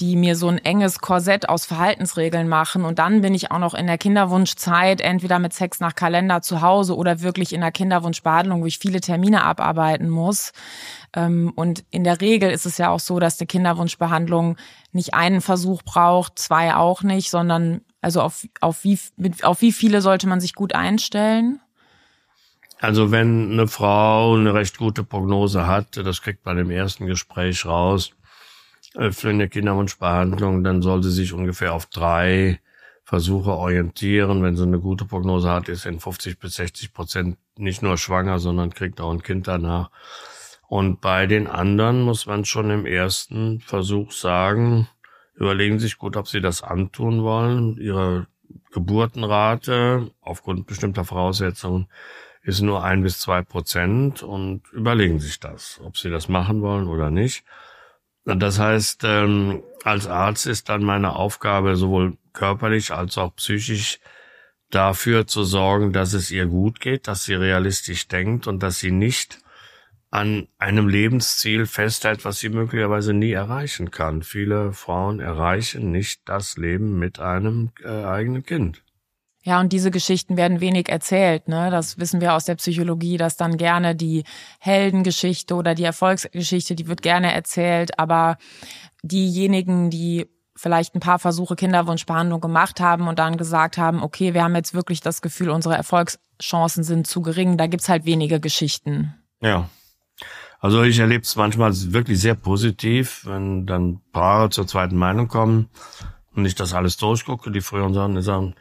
die 0.01 0.17
mir 0.17 0.35
so 0.35 0.49
ein 0.49 0.57
enges 0.57 0.99
Korsett 0.99 1.47
aus 1.47 1.65
Verhaltensregeln 1.65 2.49
machen 2.49 2.83
und 2.83 2.99
dann 2.99 3.21
bin 3.21 3.33
ich 3.33 3.51
auch 3.51 3.59
noch 3.59 3.73
in 3.73 3.87
der 3.87 3.97
Kinderwunschzeit, 3.97 4.99
entweder 4.99 5.39
mit 5.39 5.53
Sex 5.53 5.79
nach 5.79 5.95
Kalender 5.95 6.41
zu 6.41 6.61
Hause 6.61 6.97
oder 6.97 7.21
wirklich 7.21 7.53
in 7.53 7.61
der 7.61 7.71
Kinderwunschbehandlung, 7.71 8.61
wo 8.61 8.65
ich 8.65 8.77
viele 8.79 8.99
Termine 8.99 9.43
abarbeiten 9.45 10.09
muss. 10.09 10.51
Ähm, 11.15 11.53
und 11.55 11.85
in 11.91 12.03
der 12.03 12.19
Regel 12.19 12.51
ist 12.51 12.65
es 12.65 12.77
ja 12.77 12.89
auch 12.89 12.99
so, 12.99 13.19
dass 13.19 13.39
eine 13.39 13.47
Kinderwunschbehandlung 13.47 14.57
nicht 14.91 15.13
einen 15.13 15.39
Versuch 15.39 15.81
braucht, 15.83 16.39
zwei 16.39 16.75
auch 16.75 17.01
nicht, 17.01 17.29
sondern 17.29 17.81
also 18.01 18.21
auf, 18.21 18.45
auf, 18.59 18.83
wie, 18.83 18.99
auf 19.43 19.61
wie 19.61 19.71
viele 19.71 20.01
sollte 20.01 20.27
man 20.27 20.41
sich 20.41 20.53
gut 20.53 20.75
einstellen? 20.75 21.59
Also 22.79 23.11
wenn 23.11 23.53
eine 23.53 23.67
Frau 23.67 24.35
eine 24.35 24.53
recht 24.53 24.77
gute 24.77 25.03
Prognose 25.03 25.65
hat, 25.65 25.95
das 25.97 26.21
kriegt 26.21 26.45
man 26.45 26.57
im 26.57 26.69
ersten 26.69 27.07
Gespräch 27.07 27.65
raus, 27.65 28.11
äh, 28.97 29.11
für 29.11 29.29
eine 29.29 29.49
Kinderwunschbehandlung, 29.49 30.63
dann 30.63 30.81
soll 30.81 31.03
sie 31.03 31.11
sich 31.11 31.33
ungefähr 31.33 31.73
auf 31.73 31.85
drei 31.87 32.59
Versuche 33.03 33.51
orientieren. 33.51 34.41
Wenn 34.41 34.55
sie 34.55 34.63
eine 34.63 34.79
gute 34.79 35.05
Prognose 35.05 35.49
hat, 35.49 35.69
ist 35.69 35.85
in 35.85 35.99
50 35.99 36.39
bis 36.39 36.55
60 36.55 36.93
Prozent 36.93 37.37
nicht 37.55 37.81
nur 37.81 37.97
schwanger, 37.97 38.39
sondern 38.39 38.73
kriegt 38.73 38.99
auch 38.99 39.11
ein 39.11 39.23
Kind 39.23 39.47
danach. 39.47 39.91
Und 40.67 41.01
bei 41.01 41.27
den 41.27 41.47
anderen 41.47 42.01
muss 42.01 42.25
man 42.25 42.43
schon 42.45 42.71
im 42.71 42.85
ersten 42.85 43.59
Versuch 43.59 44.11
sagen, 44.11 44.87
überlegen 45.35 45.79
sich 45.79 45.97
gut, 45.97 46.17
ob 46.17 46.27
sie 46.27 46.41
das 46.41 46.63
antun 46.63 47.23
wollen. 47.23 47.77
Ihre 47.77 48.27
Geburtenrate 48.71 50.11
aufgrund 50.21 50.65
bestimmter 50.65 51.05
Voraussetzungen 51.05 51.87
ist 52.41 52.61
nur 52.61 52.83
ein 52.83 53.03
bis 53.03 53.19
zwei 53.19 53.41
Prozent 53.41 54.23
und 54.23 54.61
überlegen 54.71 55.19
sich 55.19 55.39
das, 55.39 55.79
ob 55.83 55.97
sie 55.97 56.09
das 56.09 56.29
machen 56.29 56.61
wollen 56.61 56.87
oder 56.87 57.09
nicht. 57.09 57.43
Das 58.25 58.57
heißt, 58.59 59.03
ähm, 59.03 59.61
als 59.83 60.07
Arzt 60.07 60.47
ist 60.47 60.69
dann 60.69 60.83
meine 60.83 61.15
Aufgabe, 61.15 61.75
sowohl 61.75 62.17
körperlich 62.33 62.91
als 62.91 63.17
auch 63.19 63.35
psychisch 63.35 63.99
dafür 64.71 65.27
zu 65.27 65.43
sorgen, 65.43 65.93
dass 65.93 66.13
es 66.13 66.31
ihr 66.31 66.47
gut 66.47 66.79
geht, 66.79 67.07
dass 67.07 67.23
sie 67.23 67.35
realistisch 67.35 68.07
denkt 68.07 68.47
und 68.47 68.63
dass 68.63 68.79
sie 68.79 68.91
nicht 68.91 69.39
an 70.09 70.47
einem 70.57 70.87
Lebensziel 70.87 71.65
festhält, 71.65 72.25
was 72.25 72.39
sie 72.39 72.49
möglicherweise 72.49 73.13
nie 73.13 73.31
erreichen 73.31 73.91
kann. 73.91 74.23
Viele 74.23 74.73
Frauen 74.73 75.19
erreichen 75.19 75.91
nicht 75.91 76.21
das 76.25 76.57
Leben 76.57 76.97
mit 76.97 77.19
einem 77.19 77.71
äh, 77.83 78.05
eigenen 78.05 78.43
Kind. 78.43 78.84
Ja, 79.45 79.59
und 79.59 79.71
diese 79.71 79.91
Geschichten 79.91 80.37
werden 80.37 80.59
wenig 80.59 80.89
erzählt. 80.89 81.47
Ne? 81.47 81.69
Das 81.69 81.99
wissen 81.99 82.19
wir 82.19 82.33
aus 82.33 82.45
der 82.45 82.55
Psychologie, 82.55 83.17
dass 83.17 83.37
dann 83.37 83.57
gerne 83.57 83.95
die 83.95 84.23
Heldengeschichte 84.59 85.53
oder 85.53 85.75
die 85.75 85.83
Erfolgsgeschichte, 85.83 86.73
die 86.73 86.87
wird 86.87 87.03
gerne 87.03 87.31
erzählt. 87.31 87.99
Aber 87.99 88.37
diejenigen, 89.03 89.91
die 89.91 90.25
vielleicht 90.55 90.95
ein 90.95 90.99
paar 90.99 91.19
Versuche 91.19 91.55
Kinderwunschbehandlung 91.55 92.41
gemacht 92.41 92.79
haben 92.79 93.07
und 93.07 93.19
dann 93.19 93.37
gesagt 93.37 93.77
haben, 93.77 94.01
okay, 94.01 94.33
wir 94.33 94.43
haben 94.43 94.55
jetzt 94.55 94.73
wirklich 94.73 95.01
das 95.01 95.21
Gefühl, 95.21 95.51
unsere 95.51 95.75
Erfolgschancen 95.75 96.83
sind 96.83 97.05
zu 97.05 97.21
gering, 97.21 97.57
da 97.57 97.67
gibt's 97.67 97.89
halt 97.89 98.05
wenige 98.05 98.39
Geschichten. 98.39 99.13
Ja. 99.41 99.69
Also 100.59 100.81
ich 100.81 100.97
erlebe 100.97 101.21
es 101.21 101.35
manchmal 101.35 101.71
wirklich 101.93 102.19
sehr 102.19 102.33
positiv, 102.33 103.25
wenn 103.25 103.67
dann 103.67 104.01
Paare 104.11 104.49
zur 104.49 104.65
zweiten 104.65 104.95
Meinung 104.95 105.27
kommen 105.27 105.69
und 106.33 106.45
ich 106.45 106.55
das 106.55 106.73
alles 106.73 106.97
durchgucke, 106.97 107.51
die 107.51 107.61
früheren 107.61 107.93
sagen, 107.93 108.15
die 108.15 108.23
sagen, 108.23 108.55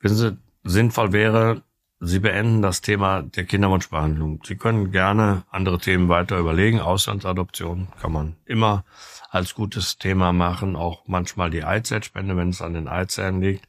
Wissen 0.00 0.16
Sie, 0.16 0.38
sinnvoll 0.64 1.12
wäre, 1.12 1.62
Sie 2.02 2.18
beenden 2.18 2.62
das 2.62 2.80
Thema 2.80 3.20
der 3.20 3.44
Kinderwunschbehandlung. 3.44 4.40
Sie 4.44 4.56
können 4.56 4.90
gerne 4.90 5.42
andere 5.50 5.78
Themen 5.78 6.08
weiter 6.08 6.38
überlegen. 6.38 6.80
Auslandsadoption 6.80 7.88
kann 8.00 8.12
man 8.12 8.36
immer 8.46 8.84
als 9.28 9.54
gutes 9.54 9.98
Thema 9.98 10.32
machen, 10.32 10.76
auch 10.76 11.02
manchmal 11.06 11.50
die 11.50 11.62
Eizellspende, 11.62 12.38
wenn 12.38 12.48
es 12.48 12.62
an 12.62 12.72
den 12.72 12.88
Eizellen 12.88 13.42
liegt. 13.42 13.68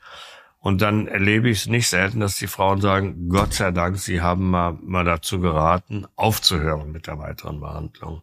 Und 0.60 0.82
dann 0.82 1.08
erlebe 1.08 1.50
ich 1.50 1.60
es 1.60 1.68
nicht 1.68 1.90
selten, 1.90 2.22
dass 2.22 2.38
die 2.38 2.48
Frauen 2.48 2.80
sagen, 2.80 3.28
Gott 3.28 3.54
sei 3.54 3.72
Dank, 3.72 4.00
sie 4.00 4.22
haben 4.22 4.50
mal, 4.50 4.78
mal 4.82 5.04
dazu 5.04 5.42
geraten, 5.42 6.06
aufzuhören 6.16 6.94
mit 6.94 7.08
der 7.08 7.20
weiteren 7.20 7.60
Behandlung. 7.60 8.22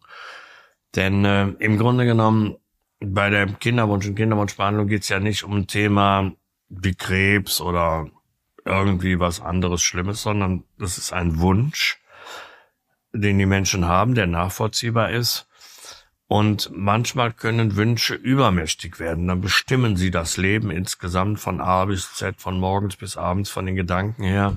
Denn 0.95 1.23
äh, 1.23 1.49
im 1.59 1.77
Grunde 1.77 2.05
genommen, 2.05 2.55
bei 2.99 3.29
der 3.29 3.45
Kinderwunsch- 3.45 4.07
und 4.07 4.15
Kinderwunschbehandlung 4.15 4.87
geht 4.87 5.03
es 5.03 5.09
ja 5.09 5.19
nicht 5.19 5.43
um 5.43 5.53
ein 5.55 5.67
Thema 5.67 6.31
wie 6.69 6.95
Krebs 6.95 7.61
oder 7.61 8.07
irgendwie 8.65 9.19
was 9.19 9.41
anderes 9.41 9.81
Schlimmes, 9.81 10.21
sondern 10.21 10.63
das 10.77 10.97
ist 10.97 11.11
ein 11.11 11.39
Wunsch, 11.39 11.99
den 13.13 13.39
die 13.39 13.45
Menschen 13.45 13.87
haben, 13.87 14.15
der 14.15 14.27
nachvollziehbar 14.27 15.11
ist. 15.11 15.47
Und 16.27 16.69
manchmal 16.71 17.33
können 17.33 17.75
Wünsche 17.75 18.13
übermächtig 18.13 18.99
werden. 18.99 19.27
Dann 19.27 19.41
bestimmen 19.41 19.97
sie 19.97 20.11
das 20.11 20.37
Leben 20.37 20.69
insgesamt 20.69 21.39
von 21.39 21.59
A 21.59 21.85
bis 21.85 22.13
Z, 22.13 22.39
von 22.39 22.59
morgens 22.59 22.97
bis 22.97 23.17
abends, 23.17 23.49
von 23.49 23.65
den 23.65 23.75
Gedanken 23.75 24.23
her. 24.23 24.55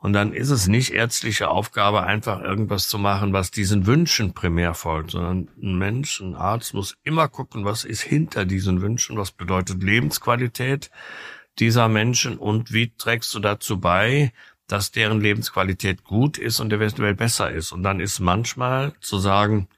Und 0.00 0.14
dann 0.14 0.32
ist 0.32 0.48
es 0.48 0.66
nicht 0.66 0.94
ärztliche 0.94 1.48
Aufgabe, 1.48 2.04
einfach 2.04 2.40
irgendwas 2.40 2.88
zu 2.88 2.98
machen, 2.98 3.34
was 3.34 3.50
diesen 3.50 3.86
Wünschen 3.86 4.32
primär 4.32 4.72
folgt, 4.72 5.10
sondern 5.10 5.50
ein 5.62 5.76
Mensch, 5.76 6.20
ein 6.20 6.34
Arzt 6.34 6.72
muss 6.72 6.96
immer 7.04 7.28
gucken, 7.28 7.66
was 7.66 7.84
ist 7.84 8.00
hinter 8.00 8.46
diesen 8.46 8.80
Wünschen, 8.80 9.18
was 9.18 9.30
bedeutet 9.30 9.82
Lebensqualität 9.82 10.90
dieser 11.58 11.88
Menschen 11.88 12.38
und 12.38 12.72
wie 12.72 12.94
trägst 12.96 13.34
du 13.34 13.40
dazu 13.40 13.78
bei, 13.78 14.32
dass 14.66 14.90
deren 14.90 15.20
Lebensqualität 15.20 16.02
gut 16.02 16.38
ist 16.38 16.60
und 16.60 16.70
der 16.70 16.80
Welt 16.80 16.96
besser 17.18 17.50
ist. 17.50 17.70
Und 17.70 17.82
dann 17.82 18.00
ist 18.00 18.20
manchmal 18.20 18.94
zu 19.00 19.18
sagen, 19.18 19.68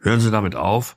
hören 0.00 0.20
Sie 0.20 0.32
damit 0.32 0.56
auf, 0.56 0.96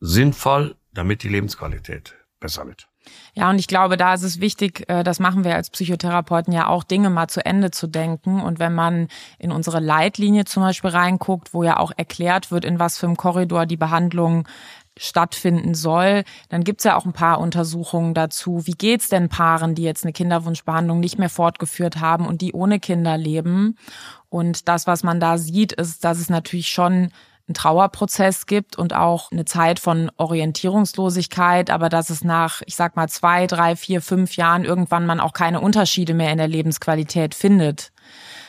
sinnvoll, 0.00 0.76
damit 0.92 1.22
die 1.22 1.28
Lebensqualität 1.28 2.14
besser 2.40 2.66
wird. 2.66 2.88
Ja, 3.34 3.50
und 3.50 3.58
ich 3.58 3.66
glaube, 3.66 3.96
da 3.96 4.14
ist 4.14 4.22
es 4.22 4.40
wichtig, 4.40 4.88
äh, 4.88 5.04
das 5.04 5.20
machen 5.20 5.44
wir 5.44 5.54
als 5.54 5.70
Psychotherapeuten 5.70 6.52
ja 6.52 6.68
auch, 6.68 6.84
Dinge 6.84 7.10
mal 7.10 7.28
zu 7.28 7.44
Ende 7.44 7.70
zu 7.70 7.86
denken. 7.86 8.40
Und 8.40 8.58
wenn 8.58 8.74
man 8.74 9.08
in 9.38 9.52
unsere 9.52 9.80
Leitlinie 9.80 10.44
zum 10.44 10.62
Beispiel 10.62 10.90
reinguckt, 10.90 11.54
wo 11.54 11.62
ja 11.62 11.78
auch 11.78 11.92
erklärt 11.96 12.50
wird, 12.50 12.64
in 12.64 12.78
was 12.78 12.98
für 12.98 13.06
einem 13.06 13.16
Korridor 13.16 13.66
die 13.66 13.76
Behandlung 13.76 14.46
stattfinden 14.96 15.74
soll, 15.74 16.24
dann 16.48 16.64
gibt's 16.64 16.84
ja 16.84 16.96
auch 16.96 17.04
ein 17.04 17.12
paar 17.12 17.40
Untersuchungen 17.40 18.14
dazu. 18.14 18.66
Wie 18.66 18.72
geht's 18.72 19.08
denn 19.08 19.28
Paaren, 19.28 19.74
die 19.74 19.82
jetzt 19.82 20.04
eine 20.04 20.12
Kinderwunschbehandlung 20.12 21.00
nicht 21.00 21.18
mehr 21.18 21.28
fortgeführt 21.28 22.00
haben 22.00 22.26
und 22.26 22.40
die 22.40 22.52
ohne 22.52 22.80
Kinder 22.80 23.18
leben? 23.18 23.76
Und 24.30 24.68
das, 24.68 24.86
was 24.86 25.02
man 25.02 25.20
da 25.20 25.38
sieht, 25.38 25.72
ist, 25.72 26.04
dass 26.04 26.18
es 26.18 26.30
natürlich 26.30 26.68
schon 26.68 27.10
einen 27.48 27.54
Trauerprozess 27.54 28.46
gibt 28.46 28.76
und 28.76 28.94
auch 28.94 29.30
eine 29.30 29.44
Zeit 29.44 29.78
von 29.78 30.10
Orientierungslosigkeit, 30.16 31.70
aber 31.70 31.88
dass 31.88 32.10
es 32.10 32.24
nach, 32.24 32.62
ich 32.66 32.74
sag 32.74 32.96
mal, 32.96 33.08
zwei, 33.08 33.46
drei, 33.46 33.76
vier, 33.76 34.02
fünf 34.02 34.36
Jahren 34.36 34.64
irgendwann 34.64 35.06
man 35.06 35.20
auch 35.20 35.32
keine 35.32 35.60
Unterschiede 35.60 36.14
mehr 36.14 36.32
in 36.32 36.38
der 36.38 36.48
Lebensqualität 36.48 37.34
findet. 37.34 37.92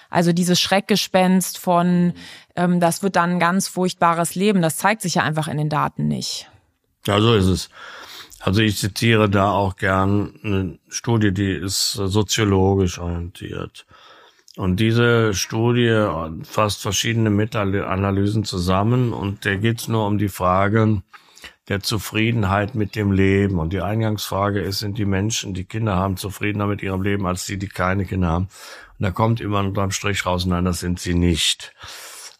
Also 0.09 0.33
dieses 0.33 0.59
Schreckgespenst 0.59 1.57
von, 1.57 2.13
ähm, 2.55 2.79
das 2.79 3.03
wird 3.03 3.15
dann 3.17 3.31
ein 3.31 3.39
ganz 3.39 3.67
furchtbares 3.67 4.35
Leben, 4.35 4.61
das 4.61 4.77
zeigt 4.77 5.01
sich 5.01 5.15
ja 5.15 5.23
einfach 5.23 5.47
in 5.47 5.57
den 5.57 5.69
Daten 5.69 6.07
nicht. 6.07 6.49
Ja, 7.05 7.19
so 7.21 7.35
ist 7.35 7.45
es. 7.45 7.69
Also 8.39 8.61
ich 8.61 8.77
zitiere 8.77 9.29
da 9.29 9.51
auch 9.51 9.75
gern 9.75 10.39
eine 10.43 10.79
Studie, 10.89 11.33
die 11.33 11.51
ist 11.51 11.93
soziologisch 11.93 12.99
orientiert. 12.99 13.85
Und 14.57 14.79
diese 14.79 15.35
Studie 15.35 16.07
fasst 16.43 16.81
verschiedene 16.81 17.29
Meta-Analysen 17.29 18.43
zusammen 18.43 19.13
und 19.13 19.45
da 19.45 19.55
geht 19.55 19.81
es 19.81 19.87
nur 19.87 20.07
um 20.07 20.17
die 20.17 20.29
Frage 20.29 21.03
der 21.69 21.81
Zufriedenheit 21.81 22.73
mit 22.73 22.95
dem 22.95 23.11
Leben. 23.11 23.59
Und 23.59 23.71
die 23.71 23.81
Eingangsfrage 23.81 24.59
ist, 24.59 24.79
sind 24.79 24.97
die 24.97 25.05
Menschen, 25.05 25.53
die 25.53 25.65
Kinder 25.65 25.95
haben, 25.95 26.17
zufriedener 26.17 26.65
mit 26.65 26.81
ihrem 26.81 27.03
Leben 27.03 27.27
als 27.27 27.45
die, 27.45 27.57
die 27.57 27.67
keine 27.67 28.05
Kinder 28.05 28.29
haben? 28.29 28.49
Und 28.97 29.03
da 29.03 29.11
kommt 29.11 29.41
immer 29.41 29.59
unterm 29.59 29.91
Strich 29.91 30.25
raus, 30.25 30.47
nein, 30.47 30.65
das 30.65 30.79
sind 30.79 30.99
sie 30.99 31.13
nicht. 31.13 31.73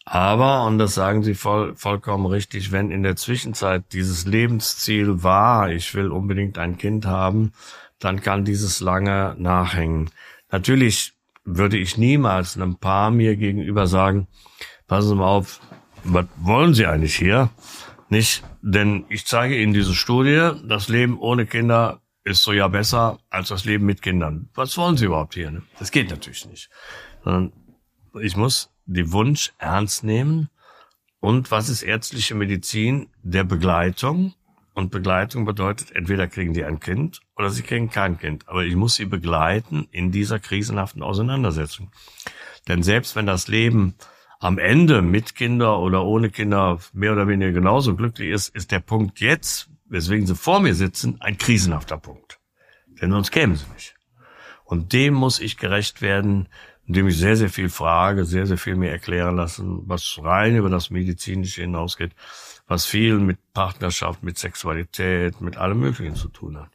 Aber, 0.04 0.66
und 0.66 0.80
das 0.80 0.96
sagen 0.96 1.22
Sie 1.22 1.36
voll, 1.36 1.76
vollkommen 1.76 2.26
richtig, 2.26 2.72
wenn 2.72 2.92
in 2.92 3.04
der 3.04 3.18
Zwischenzeit 3.18 3.84
dieses 3.92 4.26
Lebensziel 4.26 5.22
war, 5.22 5.70
ich 5.70 5.94
will 5.94 6.12
unbedingt 6.12 6.58
ein 6.58 6.78
Kind 6.78 7.06
haben, 7.06 7.52
dann 8.00 8.22
kann 8.22 8.46
dieses 8.46 8.80
lange 8.80 9.36
nachhängen. 9.38 10.10
Natürlich 10.50 11.17
würde 11.48 11.78
ich 11.78 11.98
niemals 11.98 12.56
einem 12.56 12.78
Paar 12.78 13.10
mir 13.10 13.38
gegenüber 13.38 13.88
sagen, 13.88 14.28
passen 14.86 15.10
Sie 15.10 15.16
mal 15.16 15.28
auf, 15.28 15.62
was 16.04 16.26
wollen 16.38 16.74
Sie 16.74 16.86
eigentlich 16.86 17.16
hier? 17.16 17.50
Nicht, 18.10 18.44
denn 18.62 19.06
ich 19.10 19.26
zeige 19.26 19.58
Ihnen 19.58 19.74
diese 19.74 19.96
Studie, 19.96 20.52
das 20.66 20.90
Leben 20.90 21.18
ohne 21.18 21.46
Kinder 21.46 22.02
ist 22.26 22.44
so 22.44 22.52
ja 22.52 22.68
besser 22.68 23.20
als 23.30 23.48
das 23.48 23.64
Leben 23.64 23.86
mit 23.86 24.02
Kindern. 24.02 24.50
Was 24.54 24.78
wollen 24.78 24.98
Sie 24.98 25.06
überhaupt 25.06 25.36
hier? 25.36 25.50
Ne? 25.50 25.64
Das 25.80 25.92
geht 25.92 26.10
natürlich 26.10 26.46
nicht. 26.46 26.70
Sondern 27.24 27.54
ich 28.22 28.36
muss 28.36 28.70
die 28.86 29.12
Wunsch 29.14 29.54
ernst 29.58 30.04
nehmen. 30.04 30.50
Und 31.22 31.50
was 31.50 31.70
ist 31.70 31.82
ärztliche 31.82 32.36
Medizin? 32.36 33.10
Der 33.24 33.46
Begleitung 33.46 34.34
und 34.78 34.92
Begleitung 34.92 35.44
bedeutet, 35.46 35.92
entweder 35.96 36.28
kriegen 36.28 36.54
die 36.54 36.64
ein 36.64 36.80
Kind 36.80 37.22
oder 37.36 37.50
sie 37.50 37.64
kriegen 37.64 37.90
kein 37.90 38.20
Kind. 38.20 38.48
Aber 38.48 38.64
ich 38.64 38.76
muss 38.76 38.94
sie 38.94 39.06
begleiten 39.06 39.88
in 39.92 40.12
dieser 40.12 40.38
krisenhaften 40.40 41.02
Auseinandersetzung. 41.02 41.92
Denn 42.68 42.84
selbst 42.84 43.16
wenn 43.16 43.26
das 43.26 43.48
Leben 43.48 43.96
am 44.40 44.60
Ende 44.60 45.02
mit 45.02 45.34
Kinder 45.34 45.80
oder 45.80 46.06
ohne 46.06 46.30
Kinder 46.30 46.78
mehr 46.94 47.14
oder 47.14 47.28
weniger 47.28 47.54
genauso 47.54 47.96
glücklich 47.96 48.30
ist, 48.30 48.56
ist 48.56 48.72
der 48.72 48.80
Punkt 48.80 49.20
jetzt, 49.20 49.72
weswegen 49.86 50.28
sie 50.28 50.36
vor 50.36 50.60
mir 50.60 50.76
sitzen, 50.76 51.20
ein 51.22 51.40
krisenhafter 51.40 51.98
Punkt. 51.98 52.40
Denn 53.02 53.10
sonst 53.10 53.32
kämen 53.32 53.56
sie 53.56 53.66
nicht. 53.74 53.96
Und 54.64 54.94
dem 54.94 55.16
muss 55.16 55.40
ich 55.40 55.58
gerecht 55.58 56.04
werden, 56.04 56.50
indem 56.86 57.08
ich 57.08 57.18
sehr, 57.18 57.36
sehr 57.36 57.50
viel 57.50 57.70
frage, 57.70 58.26
sehr, 58.26 58.46
sehr 58.46 58.60
viel 58.60 58.76
mir 58.76 58.92
erklären 58.92 59.38
lassen, 59.38 59.82
was 59.88 60.20
rein 60.22 60.56
über 60.56 60.70
das 60.70 60.92
Medizinische 60.92 61.62
hinausgeht 61.62 62.12
was 62.68 62.86
viel 62.86 63.20
mit 63.20 63.38
Partnerschaft, 63.54 64.24
mit 64.24 64.38
Sexualität, 64.38 65.42
mit 65.42 65.58
allem 65.58 65.80
Möglichen 65.80 66.16
zu 66.16 66.28
tun 66.28 66.58
hat. 66.58 66.70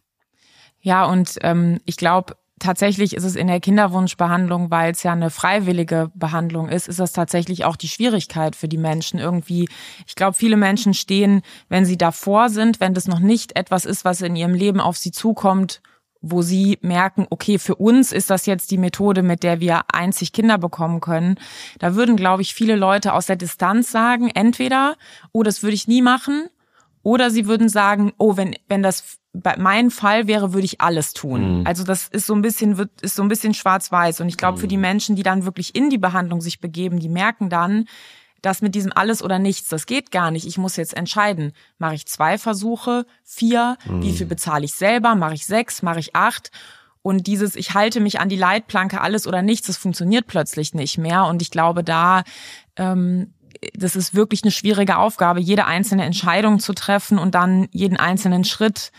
Ja, 0.80 1.04
und 1.04 1.38
ähm, 1.42 1.80
ich 1.84 1.96
glaube, 1.96 2.34
tatsächlich 2.58 3.14
ist 3.14 3.24
es 3.24 3.36
in 3.36 3.48
der 3.48 3.60
Kinderwunschbehandlung, 3.60 4.70
weil 4.70 4.92
es 4.92 5.02
ja 5.02 5.12
eine 5.12 5.30
freiwillige 5.30 6.10
Behandlung 6.14 6.68
ist, 6.68 6.88
ist 6.88 6.98
das 6.98 7.12
tatsächlich 7.12 7.64
auch 7.64 7.76
die 7.76 7.88
Schwierigkeit 7.88 8.56
für 8.56 8.68
die 8.68 8.78
Menschen 8.78 9.18
irgendwie. 9.18 9.68
Ich 10.06 10.14
glaube, 10.14 10.36
viele 10.36 10.56
Menschen 10.56 10.94
stehen, 10.94 11.42
wenn 11.68 11.84
sie 11.84 11.98
davor 11.98 12.48
sind, 12.48 12.80
wenn 12.80 12.94
das 12.94 13.08
noch 13.08 13.18
nicht 13.18 13.56
etwas 13.56 13.84
ist, 13.84 14.04
was 14.04 14.22
in 14.22 14.36
ihrem 14.36 14.54
Leben 14.54 14.80
auf 14.80 14.96
sie 14.96 15.12
zukommt, 15.12 15.82
wo 16.22 16.40
sie 16.40 16.78
merken, 16.80 17.26
okay, 17.28 17.58
für 17.58 17.74
uns 17.74 18.12
ist 18.12 18.30
das 18.30 18.46
jetzt 18.46 18.70
die 18.70 18.78
Methode, 18.78 19.22
mit 19.22 19.42
der 19.42 19.60
wir 19.60 19.82
einzig 19.92 20.32
Kinder 20.32 20.56
bekommen 20.56 21.00
können. 21.00 21.34
Da 21.78 21.94
würden, 21.96 22.16
glaube 22.16 22.42
ich, 22.42 22.54
viele 22.54 22.76
Leute 22.76 23.12
aus 23.12 23.26
der 23.26 23.36
Distanz 23.36 23.90
sagen, 23.90 24.30
entweder, 24.30 24.96
oh, 25.32 25.42
das 25.42 25.62
würde 25.62 25.74
ich 25.74 25.88
nie 25.88 26.02
machen, 26.02 26.48
oder 27.02 27.30
sie 27.30 27.46
würden 27.46 27.68
sagen, 27.68 28.12
oh, 28.16 28.36
wenn, 28.36 28.54
wenn 28.68 28.82
das 28.82 29.18
bei 29.32 29.56
mein 29.58 29.90
Fall 29.90 30.26
wäre, 30.26 30.52
würde 30.52 30.66
ich 30.66 30.80
alles 30.80 31.14
tun. 31.14 31.60
Mhm. 31.60 31.66
Also 31.66 31.84
das 31.84 32.06
ist 32.08 32.26
so 32.26 32.34
ein 32.34 32.42
bisschen, 32.42 32.76
wird, 32.76 33.00
ist 33.00 33.16
so 33.16 33.22
ein 33.22 33.28
bisschen 33.28 33.54
schwarz-weiß. 33.54 34.20
Und 34.20 34.28
ich 34.28 34.36
glaube, 34.36 34.58
für 34.58 34.68
die 34.68 34.76
mhm. 34.76 34.82
Menschen, 34.82 35.16
die 35.16 35.22
dann 35.22 35.44
wirklich 35.44 35.74
in 35.74 35.90
die 35.90 35.98
Behandlung 35.98 36.40
sich 36.40 36.60
begeben, 36.60 37.00
die 37.00 37.08
merken 37.08 37.48
dann, 37.48 37.86
das 38.42 38.60
mit 38.60 38.74
diesem 38.74 38.92
alles 38.94 39.22
oder 39.22 39.38
nichts, 39.38 39.68
das 39.68 39.86
geht 39.86 40.10
gar 40.10 40.30
nicht. 40.30 40.46
Ich 40.46 40.58
muss 40.58 40.76
jetzt 40.76 40.96
entscheiden, 40.96 41.52
mache 41.78 41.94
ich 41.94 42.06
zwei 42.06 42.36
Versuche, 42.38 43.06
vier, 43.22 43.76
mhm. 43.86 44.02
wie 44.02 44.12
viel 44.12 44.26
bezahle 44.26 44.64
ich 44.64 44.74
selber, 44.74 45.14
mache 45.14 45.34
ich 45.34 45.46
sechs, 45.46 45.82
mache 45.82 46.00
ich 46.00 46.14
acht. 46.14 46.50
Und 47.02 47.26
dieses, 47.26 47.56
ich 47.56 47.74
halte 47.74 48.00
mich 48.00 48.20
an 48.20 48.28
die 48.28 48.36
Leitplanke, 48.36 49.00
alles 49.00 49.26
oder 49.26 49.42
nichts, 49.42 49.68
das 49.68 49.76
funktioniert 49.76 50.26
plötzlich 50.26 50.74
nicht 50.74 50.98
mehr. 50.98 51.24
Und 51.26 51.40
ich 51.40 51.50
glaube, 51.50 51.82
da, 51.84 52.22
ähm, 52.76 53.32
das 53.74 53.96
ist 53.96 54.14
wirklich 54.14 54.42
eine 54.42 54.52
schwierige 54.52 54.98
Aufgabe, 54.98 55.40
jede 55.40 55.66
einzelne 55.66 56.04
Entscheidung 56.04 56.58
zu 56.58 56.72
treffen 56.74 57.18
und 57.18 57.34
dann 57.34 57.68
jeden 57.70 57.96
einzelnen 57.96 58.44
Schritt 58.44 58.90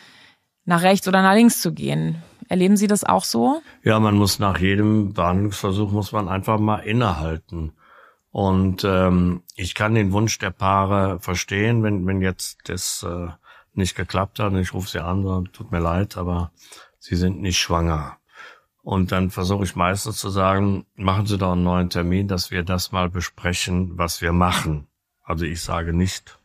nach 0.66 0.82
rechts 0.82 1.08
oder 1.08 1.22
nach 1.22 1.34
links 1.34 1.62
zu 1.62 1.74
gehen. 1.74 2.22
Erleben 2.48 2.78
Sie 2.78 2.88
das 2.88 3.04
auch 3.04 3.24
so? 3.26 3.62
Ja, 3.84 4.00
man 4.00 4.16
muss 4.16 4.40
nach 4.40 4.60
jedem 4.60 5.14
Behandlungsversuch 5.14 5.92
muss 5.92 6.12
man 6.12 6.30
einfach 6.30 6.60
mal 6.60 6.80
innehalten 6.80 7.74
und 8.34 8.84
ähm, 8.84 9.44
ich 9.56 9.76
kann 9.76 9.94
den 9.94 10.12
Wunsch 10.12 10.40
der 10.40 10.50
Paare 10.50 11.20
verstehen, 11.20 11.84
wenn, 11.84 12.08
wenn 12.08 12.20
jetzt 12.20 12.68
das 12.68 13.06
äh, 13.08 13.28
nicht 13.74 13.96
geklappt 13.96 14.40
hat 14.40 14.54
und 14.54 14.58
ich 14.58 14.74
rufe 14.74 14.90
sie 14.90 15.04
an, 15.04 15.50
tut 15.54 15.72
mir 15.72 15.80
leid, 15.80 16.18
aber 16.18 16.52
sie 16.98 17.16
sind 17.16 17.42
nicht 17.42 17.60
schwanger. 17.60 18.18
Und 18.82 19.12
dann 19.12 19.30
versuche 19.30 19.66
ich 19.66 19.76
meistens 19.76 20.18
zu 20.18 20.30
sagen, 20.30 20.88
machen 20.96 21.28
Sie 21.28 21.38
doch 21.38 21.52
einen 21.52 21.64
neuen 21.64 21.92
Termin, 21.92 22.28
dass 22.28 22.50
wir 22.50 22.64
das 22.64 22.92
mal 22.92 23.08
besprechen, 23.08 24.00
was 24.00 24.20
wir 24.20 24.34
machen. 24.34 24.88
Also 25.24 25.46
ich 25.46 25.62
sage 25.62 25.94
nicht, 25.94 26.40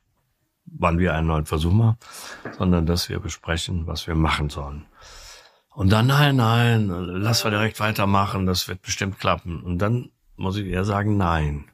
wann 0.67 0.99
wir 0.99 1.15
einen 1.15 1.29
neuen 1.29 1.47
Versuch 1.47 1.73
machen, 1.73 1.97
sondern 2.59 2.85
dass 2.85 3.09
wir 3.09 3.19
besprechen, 3.19 3.87
was 3.87 4.07
wir 4.07 4.15
machen 4.15 4.51
sollen. 4.51 4.85
Und 5.71 5.91
dann, 5.91 6.09
nein, 6.09 6.37
nein, 6.37 6.89
lass 6.89 7.45
wir 7.45 7.51
direkt 7.51 7.81
weitermachen, 7.81 8.45
das 8.45 8.69
wird 8.69 8.83
bestimmt 8.83 9.19
klappen. 9.19 9.63
Und 9.63 9.79
dann 9.79 10.11
muss 10.37 10.59
ich 10.59 10.67
eher 10.67 10.85
sagen, 10.85 11.17
nein. 11.17 11.71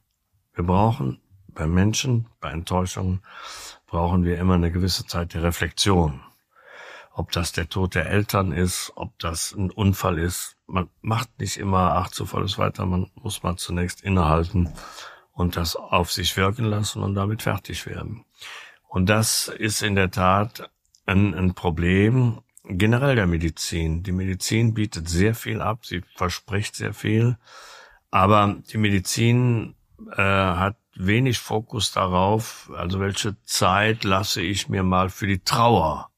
Wir 0.55 0.65
brauchen 0.65 1.21
bei 1.49 1.67
Menschen, 1.67 2.27
bei 2.41 2.51
Enttäuschungen, 2.51 3.21
brauchen 3.87 4.25
wir 4.25 4.39
immer 4.39 4.55
eine 4.55 4.71
gewisse 4.71 5.07
Zeit 5.07 5.35
der 5.35 5.43
Reflexion. 5.43 6.21
Ob 7.13 7.31
das 7.33 7.53
der 7.53 7.69
Tod 7.69 7.95
der 7.95 8.07
Eltern 8.07 8.53
ist, 8.53 8.93
ob 8.97 9.19
das 9.19 9.53
ein 9.53 9.71
Unfall 9.71 10.19
ist. 10.19 10.57
Man 10.67 10.89
macht 11.01 11.39
nicht 11.39 11.57
immer, 11.57 11.93
ach, 11.95 12.09
Zufall 12.09 12.45
ist 12.45 12.59
weiter, 12.59 12.87
man 12.87 13.11
muss 13.15 13.43
mal 13.43 13.57
zunächst 13.57 14.03
innehalten 14.03 14.73
und 15.33 15.57
das 15.57 15.77
auf 15.77 16.11
sich 16.13 16.37
wirken 16.37 16.65
lassen 16.65 17.03
und 17.03 17.15
damit 17.15 17.43
fertig 17.43 17.87
werden. 17.87 18.25
Und 18.89 19.09
das 19.09 19.49
ist 19.49 19.83
in 19.83 19.97
der 19.97 20.11
Tat 20.11 20.71
ein, 21.07 21.35
ein 21.35 21.55
Problem, 21.55 22.41
generell 22.65 23.17
der 23.17 23.27
Medizin. 23.27 24.03
Die 24.03 24.13
Medizin 24.13 24.75
bietet 24.75 25.09
sehr 25.09 25.35
viel 25.35 25.61
ab, 25.61 25.85
sie 25.85 26.03
verspricht 26.15 26.77
sehr 26.77 26.95
viel, 26.95 27.37
aber 28.11 28.57
die 28.73 28.79
Medizin 28.79 29.75
äh, 30.17 30.23
hat 30.23 30.77
wenig 30.95 31.39
Fokus 31.39 31.93
darauf, 31.93 32.71
also 32.77 33.01
welche 33.01 33.41
Zeit 33.43 34.05
lasse 34.05 34.43
ich 34.43 34.69
mir 34.69 34.83
mal 34.83 35.11
für 35.11 35.27
die 35.27 35.41
Trauer. 35.41 36.11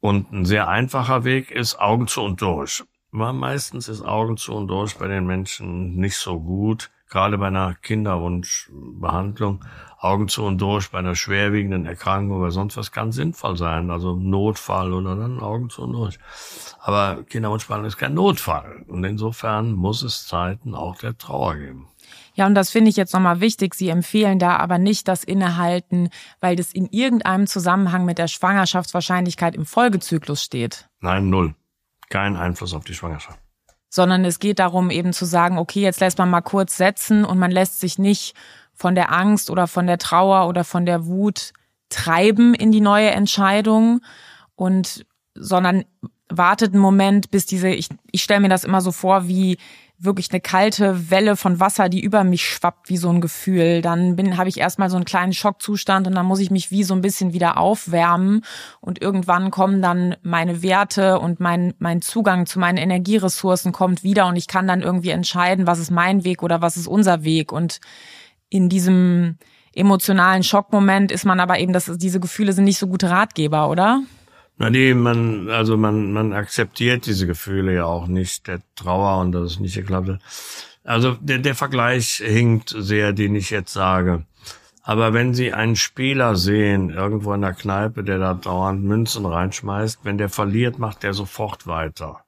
Und 0.00 0.32
ein 0.32 0.44
sehr 0.44 0.68
einfacher 0.68 1.24
Weg 1.24 1.50
ist 1.50 1.78
Augen 1.78 2.08
zu 2.08 2.22
und 2.22 2.40
durch. 2.40 2.84
Meistens 3.10 3.88
ist 3.88 4.02
Augen 4.02 4.36
zu 4.36 4.54
und 4.54 4.68
durch 4.68 4.98
bei 4.98 5.06
den 5.06 5.26
Menschen 5.26 5.96
nicht 5.96 6.16
so 6.16 6.40
gut 6.40 6.90
gerade 7.14 7.38
bei 7.38 7.46
einer 7.46 7.74
Kinderwunschbehandlung 7.74 9.64
Augen 9.98 10.26
zu 10.26 10.42
und 10.42 10.60
durch 10.60 10.90
bei 10.90 10.98
einer 10.98 11.14
schwerwiegenden 11.14 11.86
Erkrankung 11.86 12.40
oder 12.40 12.50
sonst 12.50 12.76
was 12.76 12.90
kann 12.90 13.12
sinnvoll 13.12 13.56
sein, 13.56 13.90
also 13.92 14.16
Notfall 14.16 14.92
oder 14.92 15.14
dann 15.14 15.38
Augen 15.38 15.70
zu 15.70 15.82
und 15.82 15.92
durch. 15.92 16.18
Aber 16.80 17.22
Kinderwunschbehandlung 17.22 17.86
ist 17.86 17.98
kein 17.98 18.14
Notfall 18.14 18.84
und 18.88 19.04
insofern 19.04 19.72
muss 19.72 20.02
es 20.02 20.26
Zeiten 20.26 20.74
auch 20.74 20.96
der 20.96 21.16
Trauer 21.16 21.54
geben. 21.54 21.86
Ja, 22.34 22.46
und 22.46 22.54
das 22.54 22.70
finde 22.70 22.90
ich 22.90 22.96
jetzt 22.96 23.14
nochmal 23.14 23.40
wichtig. 23.40 23.74
Sie 23.74 23.88
empfehlen 23.88 24.38
da 24.38 24.56
aber 24.56 24.78
nicht 24.78 25.08
das 25.08 25.24
Innehalten, 25.24 26.10
weil 26.40 26.56
das 26.56 26.72
in 26.72 26.86
irgendeinem 26.86 27.46
Zusammenhang 27.46 28.04
mit 28.04 28.18
der 28.18 28.28
Schwangerschaftswahrscheinlichkeit 28.28 29.54
im 29.54 29.64
Folgezyklus 29.64 30.42
steht. 30.42 30.88
Nein, 31.00 31.30
null. 31.30 31.54
Kein 32.10 32.36
Einfluss 32.36 32.74
auf 32.74 32.84
die 32.84 32.94
Schwangerschaft 32.94 33.38
sondern 33.94 34.24
es 34.24 34.40
geht 34.40 34.58
darum, 34.58 34.90
eben 34.90 35.12
zu 35.12 35.24
sagen, 35.24 35.56
okay, 35.56 35.80
jetzt 35.80 36.00
lässt 36.00 36.18
man 36.18 36.28
mal 36.28 36.40
kurz 36.40 36.76
setzen 36.76 37.24
und 37.24 37.38
man 37.38 37.52
lässt 37.52 37.78
sich 37.78 37.96
nicht 37.96 38.34
von 38.72 38.96
der 38.96 39.12
Angst 39.12 39.50
oder 39.50 39.68
von 39.68 39.86
der 39.86 39.98
Trauer 39.98 40.48
oder 40.48 40.64
von 40.64 40.84
der 40.84 41.06
Wut 41.06 41.52
treiben 41.90 42.54
in 42.54 42.72
die 42.72 42.80
neue 42.80 43.10
Entscheidung 43.10 44.00
und 44.56 45.06
sondern 45.36 45.84
wartet 46.28 46.72
einen 46.72 46.82
Moment, 46.82 47.30
bis 47.30 47.46
diese, 47.46 47.68
ich, 47.68 47.88
ich 48.10 48.22
stelle 48.22 48.40
mir 48.40 48.48
das 48.48 48.64
immer 48.64 48.80
so 48.80 48.92
vor, 48.92 49.28
wie 49.28 49.58
wirklich 49.98 50.30
eine 50.30 50.40
kalte 50.40 51.10
Welle 51.10 51.36
von 51.36 51.60
Wasser, 51.60 51.88
die 51.88 52.00
über 52.00 52.24
mich 52.24 52.46
schwappt, 52.46 52.88
wie 52.88 52.96
so 52.96 53.08
ein 53.10 53.20
Gefühl. 53.20 53.80
Dann 53.80 54.16
bin, 54.16 54.36
habe 54.36 54.48
ich 54.48 54.58
erstmal 54.58 54.90
so 54.90 54.96
einen 54.96 55.04
kleinen 55.04 55.32
Schockzustand 55.32 56.06
und 56.06 56.14
dann 56.14 56.26
muss 56.26 56.40
ich 56.40 56.50
mich 56.50 56.70
wie 56.70 56.82
so 56.82 56.94
ein 56.94 57.00
bisschen 57.00 57.32
wieder 57.32 57.58
aufwärmen 57.58 58.42
und 58.80 59.00
irgendwann 59.00 59.50
kommen 59.50 59.82
dann 59.82 60.16
meine 60.22 60.62
Werte 60.62 61.20
und 61.20 61.40
mein, 61.40 61.74
mein 61.78 62.02
Zugang 62.02 62.46
zu 62.46 62.58
meinen 62.58 62.76
Energieressourcen 62.76 63.72
kommt 63.72 64.02
wieder 64.02 64.26
und 64.26 64.36
ich 64.36 64.48
kann 64.48 64.66
dann 64.66 64.82
irgendwie 64.82 65.10
entscheiden, 65.10 65.66
was 65.66 65.78
ist 65.78 65.90
mein 65.90 66.24
Weg 66.24 66.42
oder 66.42 66.60
was 66.60 66.76
ist 66.76 66.88
unser 66.88 67.22
Weg 67.22 67.52
und 67.52 67.80
in 68.48 68.68
diesem 68.68 69.38
emotionalen 69.74 70.42
Schockmoment 70.42 71.12
ist 71.12 71.24
man 71.24 71.40
aber 71.40 71.58
eben, 71.58 71.72
dass 71.72 71.90
diese 71.96 72.20
Gefühle 72.20 72.52
sind 72.52 72.64
nicht 72.64 72.78
so 72.78 72.86
gute 72.86 73.10
Ratgeber, 73.10 73.68
oder? 73.68 74.02
Na 74.56 74.70
nee, 74.70 74.94
man, 74.94 75.50
also 75.50 75.76
man, 75.76 76.12
man 76.12 76.32
akzeptiert 76.32 77.06
diese 77.06 77.26
Gefühle 77.26 77.74
ja 77.74 77.86
auch 77.86 78.06
nicht, 78.06 78.46
der 78.46 78.60
Trauer 78.76 79.20
und 79.20 79.32
dass 79.32 79.52
es 79.52 79.60
nicht 79.60 79.74
geklappt 79.74 80.08
hat. 80.08 80.20
Also 80.84 81.16
der, 81.20 81.38
der 81.38 81.54
Vergleich 81.54 82.22
hinkt 82.24 82.74
sehr, 82.76 83.12
den 83.12 83.34
ich 83.34 83.50
jetzt 83.50 83.72
sage. 83.72 84.24
Aber 84.82 85.14
wenn 85.14 85.32
Sie 85.32 85.52
einen 85.54 85.76
Spieler 85.76 86.36
sehen, 86.36 86.90
irgendwo 86.90 87.32
in 87.32 87.40
der 87.40 87.54
Kneipe, 87.54 88.04
der 88.04 88.18
da 88.18 88.34
dauernd 88.34 88.84
Münzen 88.84 89.24
reinschmeißt, 89.24 90.00
wenn 90.04 90.18
der 90.18 90.28
verliert, 90.28 90.78
macht 90.78 91.02
der 91.02 91.14
sofort 91.14 91.66
weiter, 91.66 92.22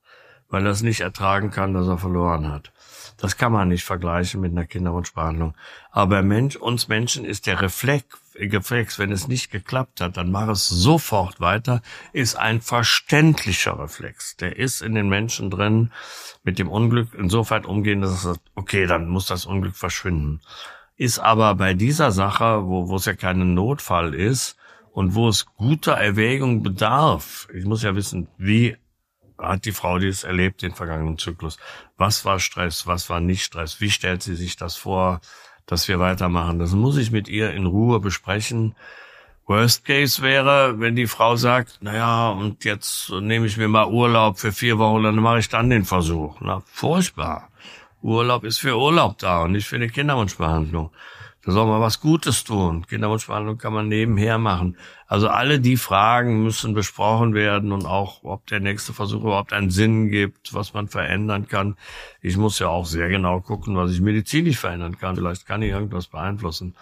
weil 0.48 0.64
er 0.64 0.72
es 0.72 0.82
nicht 0.82 1.00
ertragen 1.00 1.50
kann, 1.50 1.74
dass 1.74 1.86
er 1.86 1.98
verloren 1.98 2.50
hat. 2.50 2.72
Das 3.18 3.36
kann 3.36 3.52
man 3.52 3.68
nicht 3.68 3.84
vergleichen 3.84 4.40
mit 4.40 4.52
einer 4.52 4.66
Kinderwunschbehandlung. 4.66 5.54
Aber 5.90 6.22
Mensch, 6.22 6.56
uns 6.56 6.88
Menschen 6.88 7.26
ist 7.26 7.46
der 7.46 7.60
Reflex, 7.60 8.06
Reflex, 8.38 8.98
wenn 8.98 9.12
es 9.12 9.28
nicht 9.28 9.50
geklappt 9.50 10.00
hat, 10.00 10.16
dann 10.16 10.30
mach 10.30 10.48
es 10.48 10.68
sofort 10.68 11.40
weiter, 11.40 11.82
ist 12.12 12.36
ein 12.36 12.60
verständlicher 12.60 13.78
Reflex. 13.78 14.36
Der 14.36 14.56
ist 14.56 14.82
in 14.82 14.94
den 14.94 15.08
Menschen 15.08 15.50
drin, 15.50 15.92
mit 16.42 16.58
dem 16.58 16.68
Unglück 16.68 17.14
insofern 17.14 17.64
umgehen, 17.64 18.00
dass 18.00 18.10
es 18.10 18.22
sagt, 18.22 18.40
okay, 18.54 18.86
dann 18.86 19.08
muss 19.08 19.26
das 19.26 19.46
Unglück 19.46 19.76
verschwinden. 19.76 20.40
Ist 20.96 21.18
aber 21.18 21.54
bei 21.54 21.74
dieser 21.74 22.12
Sache, 22.12 22.66
wo, 22.66 22.88
wo 22.88 22.96
es 22.96 23.04
ja 23.04 23.14
kein 23.14 23.54
Notfall 23.54 24.14
ist 24.14 24.56
und 24.92 25.14
wo 25.14 25.28
es 25.28 25.46
guter 25.46 25.92
Erwägung 25.92 26.62
bedarf, 26.62 27.48
ich 27.52 27.64
muss 27.64 27.82
ja 27.82 27.94
wissen, 27.94 28.28
wie 28.38 28.76
hat 29.38 29.64
die 29.64 29.72
Frau 29.72 29.98
die 29.98 30.08
es 30.08 30.24
erlebt, 30.24 30.62
den 30.62 30.72
vergangenen 30.72 31.18
Zyklus. 31.18 31.58
Was 31.96 32.24
war 32.24 32.40
Stress, 32.40 32.86
was 32.86 33.10
war 33.10 33.20
nicht 33.20 33.44
Stress? 33.44 33.80
Wie 33.80 33.90
stellt 33.90 34.22
sie 34.22 34.34
sich 34.34 34.56
das 34.56 34.76
vor, 34.76 35.20
dass 35.66 35.88
wir 35.88 35.98
weitermachen? 35.98 36.58
Das 36.58 36.72
muss 36.72 36.96
ich 36.96 37.10
mit 37.10 37.28
ihr 37.28 37.52
in 37.52 37.66
Ruhe 37.66 38.00
besprechen. 38.00 38.74
Worst 39.46 39.84
Case 39.84 40.22
wäre, 40.22 40.80
wenn 40.80 40.96
die 40.96 41.06
Frau 41.06 41.36
sagt, 41.36 41.78
na 41.80 41.94
ja, 41.94 42.28
und 42.30 42.64
jetzt 42.64 43.10
nehme 43.10 43.46
ich 43.46 43.56
mir 43.56 43.68
mal 43.68 43.86
Urlaub 43.86 44.38
für 44.38 44.50
vier 44.50 44.78
Wochen, 44.78 45.04
dann 45.04 45.16
mache 45.16 45.38
ich 45.38 45.48
dann 45.48 45.70
den 45.70 45.84
Versuch. 45.84 46.36
Na, 46.40 46.62
furchtbar. 46.66 47.48
Urlaub 48.02 48.44
ist 48.44 48.58
für 48.58 48.76
Urlaub 48.76 49.18
da 49.18 49.42
und 49.42 49.52
nicht 49.52 49.68
für 49.68 49.76
eine 49.76 49.88
Kinderwunschbehandlung. 49.88 50.90
Da 51.46 51.52
soll 51.52 51.66
man 51.66 51.80
was 51.80 52.00
Gutes 52.00 52.42
tun. 52.42 52.84
Kinderwunschbehandlung 52.88 53.56
kann 53.56 53.72
man 53.72 53.86
nebenher 53.86 54.36
machen. 54.36 54.76
Also 55.06 55.28
alle 55.28 55.60
die 55.60 55.76
Fragen 55.76 56.42
müssen 56.42 56.74
besprochen 56.74 57.34
werden 57.34 57.70
und 57.70 57.86
auch, 57.86 58.24
ob 58.24 58.44
der 58.48 58.58
nächste 58.58 58.92
Versuch 58.92 59.22
überhaupt 59.22 59.52
einen 59.52 59.70
Sinn 59.70 60.10
gibt, 60.10 60.54
was 60.54 60.74
man 60.74 60.88
verändern 60.88 61.46
kann. 61.46 61.76
Ich 62.20 62.36
muss 62.36 62.58
ja 62.58 62.66
auch 62.66 62.84
sehr 62.84 63.08
genau 63.08 63.40
gucken, 63.40 63.76
was 63.76 63.92
ich 63.92 64.00
medizinisch 64.00 64.58
verändern 64.58 64.98
kann. 64.98 65.14
Vielleicht 65.14 65.46
kann 65.46 65.62
ich 65.62 65.70
irgendwas 65.70 66.08
beeinflussen. 66.08 66.74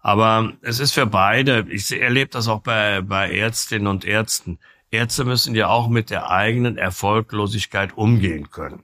Aber 0.00 0.54
es 0.60 0.80
ist 0.80 0.92
für 0.92 1.06
beide, 1.06 1.66
ich 1.68 1.92
erlebe 1.92 2.30
das 2.30 2.48
auch 2.48 2.62
bei, 2.62 3.02
bei 3.02 3.30
Ärztinnen 3.30 3.86
und 3.86 4.04
Ärzten. 4.04 4.58
Ärzte 4.90 5.24
müssen 5.24 5.54
ja 5.54 5.68
auch 5.68 5.88
mit 5.88 6.10
der 6.10 6.30
eigenen 6.30 6.78
Erfolglosigkeit 6.78 7.96
umgehen 7.96 8.50
können. 8.50 8.82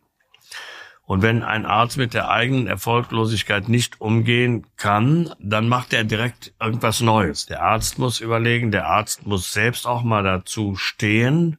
Und 1.07 1.23
wenn 1.23 1.45
ein 1.45 1.66
Arzt 1.66 1.97
mit 1.97 2.14
der 2.14 2.31
eigenen 2.31 2.66
Erfolglosigkeit 2.66 3.69
nicht 3.69 4.01
umgehen 4.01 4.66
kann, 4.77 5.33
dann 5.38 5.69
macht 5.69 5.92
er 5.92 6.03
direkt 6.03 6.53
irgendwas 6.61 7.01
Neues. 7.01 7.47
Der 7.47 7.62
Arzt 7.62 7.99
muss 8.01 8.21
überlegen, 8.21 8.73
der 8.73 8.88
Arzt 8.88 9.25
muss 9.25 9.53
selbst 9.53 9.87
auch 9.87 10.03
mal 10.03 10.25
dazu 10.25 10.75
stehen, 10.75 11.59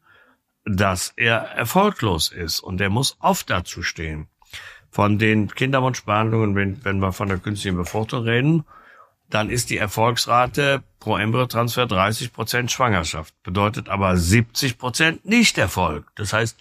dass 0.66 1.14
er 1.16 1.38
erfolglos 1.38 2.30
ist. 2.30 2.60
Und 2.60 2.82
er 2.82 2.90
muss 2.90 3.16
oft 3.22 3.50
dazu 3.50 3.84
stehen. 3.84 4.28
Von 4.92 5.18
den 5.18 5.50
Kinderwunschbehandlungen, 5.50 6.54
wenn, 6.56 6.84
wenn 6.84 7.00
wir 7.00 7.14
von 7.14 7.30
der 7.30 7.38
künstlichen 7.38 7.78
Befruchtung 7.78 8.24
reden, 8.24 8.66
dann 9.30 9.50
ist 9.50 9.70
die 9.70 9.78
Erfolgsrate 9.78 10.84
pro 11.00 11.18
Embryotransfer 11.18 11.86
30 11.86 12.34
Prozent 12.34 12.72
Schwangerschaft. 12.72 13.34
Bedeutet 13.44 13.88
aber 13.88 14.18
70 14.18 14.78
Prozent 14.78 15.26
Nicht-Erfolg. 15.26 16.06
Das 16.16 16.34
heißt, 16.34 16.60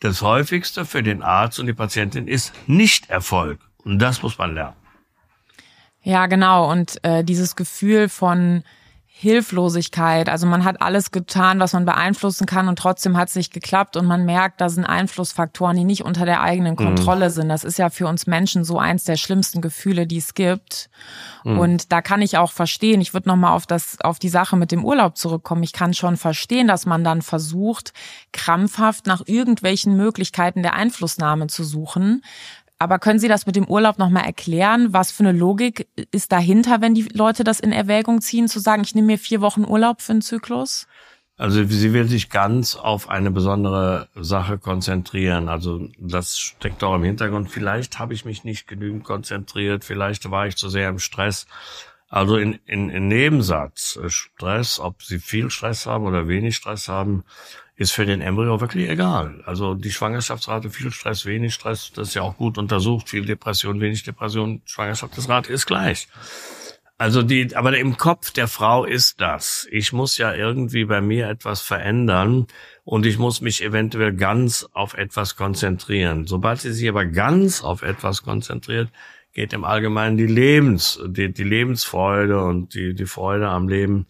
das 0.00 0.22
häufigste 0.22 0.84
für 0.84 1.02
den 1.02 1.22
Arzt 1.22 1.58
und 1.58 1.66
die 1.66 1.72
Patientin 1.72 2.28
ist 2.28 2.52
Nicht-Erfolg. 2.66 3.60
Und 3.84 3.98
das 3.98 4.22
muss 4.22 4.38
man 4.38 4.54
lernen. 4.54 4.76
Ja, 6.02 6.26
genau. 6.26 6.70
Und 6.70 7.02
äh, 7.04 7.24
dieses 7.24 7.56
Gefühl 7.56 8.08
von 8.08 8.62
Hilflosigkeit. 9.20 10.28
Also 10.28 10.46
man 10.46 10.62
hat 10.62 10.80
alles 10.80 11.10
getan, 11.10 11.58
was 11.58 11.72
man 11.72 11.84
beeinflussen 11.84 12.46
kann 12.46 12.68
und 12.68 12.78
trotzdem 12.78 13.16
hat 13.16 13.30
es 13.30 13.34
nicht 13.34 13.52
geklappt 13.52 13.96
und 13.96 14.06
man 14.06 14.24
merkt, 14.24 14.60
da 14.60 14.68
sind 14.68 14.84
Einflussfaktoren, 14.84 15.76
die 15.76 15.82
nicht 15.82 16.04
unter 16.04 16.24
der 16.24 16.40
eigenen 16.40 16.74
mhm. 16.74 16.76
Kontrolle 16.76 17.28
mhm. 17.28 17.32
sind. 17.32 17.48
Das 17.48 17.64
ist 17.64 17.80
ja 17.80 17.90
für 17.90 18.06
uns 18.06 18.28
Menschen 18.28 18.62
so 18.62 18.78
eins 18.78 19.02
der 19.02 19.16
schlimmsten 19.16 19.60
Gefühle, 19.60 20.06
die 20.06 20.18
es 20.18 20.34
gibt. 20.34 20.88
Mhm. 21.42 21.58
Und 21.58 21.90
da 21.90 22.00
kann 22.00 22.22
ich 22.22 22.38
auch 22.38 22.52
verstehen, 22.52 23.00
ich 23.00 23.12
würde 23.12 23.28
nochmal 23.28 23.54
auf 23.54 23.66
das, 23.66 24.00
auf 24.02 24.20
die 24.20 24.28
Sache 24.28 24.56
mit 24.56 24.70
dem 24.70 24.84
Urlaub 24.84 25.16
zurückkommen. 25.16 25.64
Ich 25.64 25.72
kann 25.72 25.94
schon 25.94 26.16
verstehen, 26.16 26.68
dass 26.68 26.86
man 26.86 27.02
dann 27.02 27.20
versucht, 27.20 27.92
krampfhaft 28.32 29.08
nach 29.08 29.22
irgendwelchen 29.26 29.96
Möglichkeiten 29.96 30.62
der 30.62 30.74
Einflussnahme 30.74 31.48
zu 31.48 31.64
suchen. 31.64 32.22
Aber 32.78 32.98
können 32.98 33.18
Sie 33.18 33.28
das 33.28 33.46
mit 33.46 33.56
dem 33.56 33.66
Urlaub 33.66 33.98
nochmal 33.98 34.24
erklären? 34.24 34.92
Was 34.92 35.10
für 35.10 35.24
eine 35.24 35.36
Logik 35.36 35.88
ist 36.12 36.30
dahinter, 36.30 36.80
wenn 36.80 36.94
die 36.94 37.08
Leute 37.12 37.42
das 37.42 37.58
in 37.58 37.72
Erwägung 37.72 38.20
ziehen, 38.20 38.46
zu 38.46 38.60
sagen, 38.60 38.82
ich 38.82 38.94
nehme 38.94 39.08
mir 39.08 39.18
vier 39.18 39.40
Wochen 39.40 39.64
Urlaub 39.64 40.00
für 40.00 40.12
einen 40.12 40.22
Zyklus? 40.22 40.86
Also 41.38 41.64
sie 41.64 41.92
will 41.92 42.08
sich 42.08 42.30
ganz 42.30 42.74
auf 42.74 43.08
eine 43.08 43.30
besondere 43.30 44.08
Sache 44.16 44.58
konzentrieren. 44.58 45.48
Also 45.48 45.88
das 45.98 46.36
steckt 46.36 46.82
auch 46.82 46.96
im 46.96 47.04
Hintergrund. 47.04 47.48
Vielleicht 47.48 48.00
habe 48.00 48.12
ich 48.12 48.24
mich 48.24 48.42
nicht 48.42 48.66
genügend 48.66 49.04
konzentriert, 49.04 49.84
vielleicht 49.84 50.28
war 50.32 50.48
ich 50.48 50.56
zu 50.56 50.68
sehr 50.68 50.88
im 50.88 50.98
Stress. 50.98 51.46
Also 52.08 52.36
in, 52.36 52.58
in, 52.64 52.88
in 52.90 53.08
Nebensatz, 53.08 53.98
Stress, 54.06 54.80
ob 54.80 55.02
sie 55.02 55.18
viel 55.18 55.50
Stress 55.50 55.86
haben 55.86 56.06
oder 56.06 56.26
wenig 56.26 56.56
Stress 56.56 56.88
haben, 56.88 57.24
ist 57.76 57.92
für 57.92 58.06
den 58.06 58.20
Embryo 58.20 58.60
wirklich 58.60 58.88
egal. 58.88 59.42
Also 59.44 59.74
die 59.74 59.92
Schwangerschaftsrate, 59.92 60.70
viel 60.70 60.90
Stress, 60.90 61.26
wenig 61.26 61.54
Stress, 61.54 61.92
das 61.94 62.08
ist 62.08 62.14
ja 62.14 62.22
auch 62.22 62.36
gut 62.36 62.58
untersucht, 62.58 63.08
viel 63.08 63.24
Depression, 63.24 63.80
wenig 63.80 64.02
Depression, 64.02 64.62
Schwangerschaftsrate 64.64 65.52
ist 65.52 65.66
gleich. 65.66 66.08
Also 67.00 67.22
die, 67.22 67.54
aber 67.54 67.78
im 67.78 67.96
Kopf 67.96 68.32
der 68.32 68.48
Frau 68.48 68.84
ist 68.84 69.20
das. 69.20 69.68
Ich 69.70 69.92
muss 69.92 70.18
ja 70.18 70.34
irgendwie 70.34 70.84
bei 70.84 71.00
mir 71.00 71.28
etwas 71.28 71.60
verändern 71.60 72.48
und 72.82 73.06
ich 73.06 73.18
muss 73.18 73.40
mich 73.40 73.62
eventuell 73.62 74.12
ganz 74.14 74.68
auf 74.72 74.94
etwas 74.94 75.36
konzentrieren. 75.36 76.26
Sobald 76.26 76.60
sie 76.60 76.72
sich 76.72 76.88
aber 76.88 77.04
ganz 77.06 77.62
auf 77.62 77.82
etwas 77.82 78.24
konzentriert, 78.24 78.88
geht 79.32 79.52
im 79.52 79.64
Allgemeinen 79.64 80.16
die 80.16 80.26
Lebens, 80.26 81.00
die, 81.06 81.32
die 81.32 81.44
Lebensfreude 81.44 82.42
und 82.42 82.74
die, 82.74 82.94
die 82.94 83.06
Freude 83.06 83.48
am 83.48 83.68
Leben, 83.68 84.06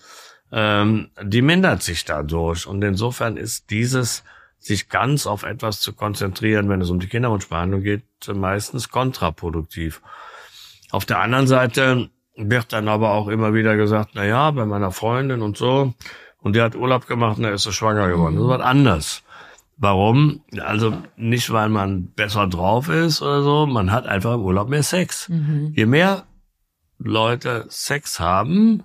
ähm, 0.53 1.11
die 1.23 1.43
mindert 1.43 1.83
sich 1.83 2.05
dadurch. 2.05 2.67
Und 2.67 2.83
insofern 2.83 3.37
ist 3.37 3.71
dieses, 3.71 4.25
sich 4.59 4.89
ganz 4.89 5.27
auf 5.27 5.45
etwas 5.45 5.81
zu 5.81 5.93
konzentrieren, 5.93 6.69
wenn 6.69 6.81
es 6.81 6.91
um 6.91 7.01
die 7.01 7.09
Kinderwunschbehandlung 7.09 7.83
geht, 7.83 8.03
meistens 8.35 8.89
kontraproduktiv. 8.89 10.03
Auf 10.91 11.05
der 11.05 11.21
anderen 11.21 11.47
Seite 11.47 12.11
wird 12.37 12.73
dann 12.73 12.89
aber 12.89 13.13
auch 13.13 13.29
immer 13.29 13.55
wieder 13.55 13.77
gesagt, 13.77 14.11
na 14.15 14.25
ja, 14.25 14.51
bei 14.51 14.65
meiner 14.65 14.91
Freundin 14.91 15.43
und 15.43 15.57
so, 15.57 15.95
und 16.41 16.55
die 16.55 16.63
hat 16.63 16.77
Urlaub 16.77 17.07
gemacht 17.07 17.39
und 17.39 17.45
da 17.45 17.51
ist 17.51 17.65
sie 17.65 17.73
schwanger 17.73 18.09
geworden. 18.09 18.37
Das 18.37 18.45
ist 18.45 18.51
was 18.51 18.61
anders. 18.61 19.23
Warum? 19.81 20.43
Also 20.61 20.93
nicht, 21.17 21.51
weil 21.53 21.69
man 21.69 22.09
besser 22.13 22.49
drauf 22.49 22.89
ist 22.89 23.23
oder 23.23 23.43
so, 23.43 23.67
man 23.67 23.93
hat 23.93 24.07
einfach 24.07 24.35
im 24.35 24.43
Urlaub 24.43 24.69
mehr 24.69 24.83
Sex. 24.83 25.29
Mhm. 25.29 25.73
Je 25.75 25.87
mehr 25.87 26.25
Leute 26.99 27.65
Sex 27.69 28.19
haben, 28.19 28.83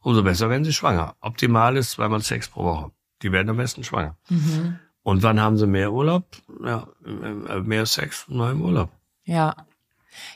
umso 0.00 0.22
besser 0.22 0.50
werden 0.50 0.64
sie 0.64 0.74
schwanger. 0.74 1.16
Optimal 1.20 1.76
ist 1.78 1.92
zweimal 1.92 2.20
Sex 2.20 2.48
pro 2.48 2.64
Woche. 2.64 2.90
Die 3.22 3.32
werden 3.32 3.48
am 3.48 3.56
besten 3.56 3.82
schwanger. 3.82 4.18
Mhm. 4.28 4.78
Und 5.02 5.22
wann 5.22 5.40
haben 5.40 5.56
sie 5.56 5.66
mehr 5.66 5.92
Urlaub? 5.92 6.24
Ja, 6.62 6.86
mehr 7.62 7.86
Sex 7.86 8.26
nur 8.28 8.50
im 8.50 8.60
Urlaub. 8.60 8.90
Ja. 9.24 9.54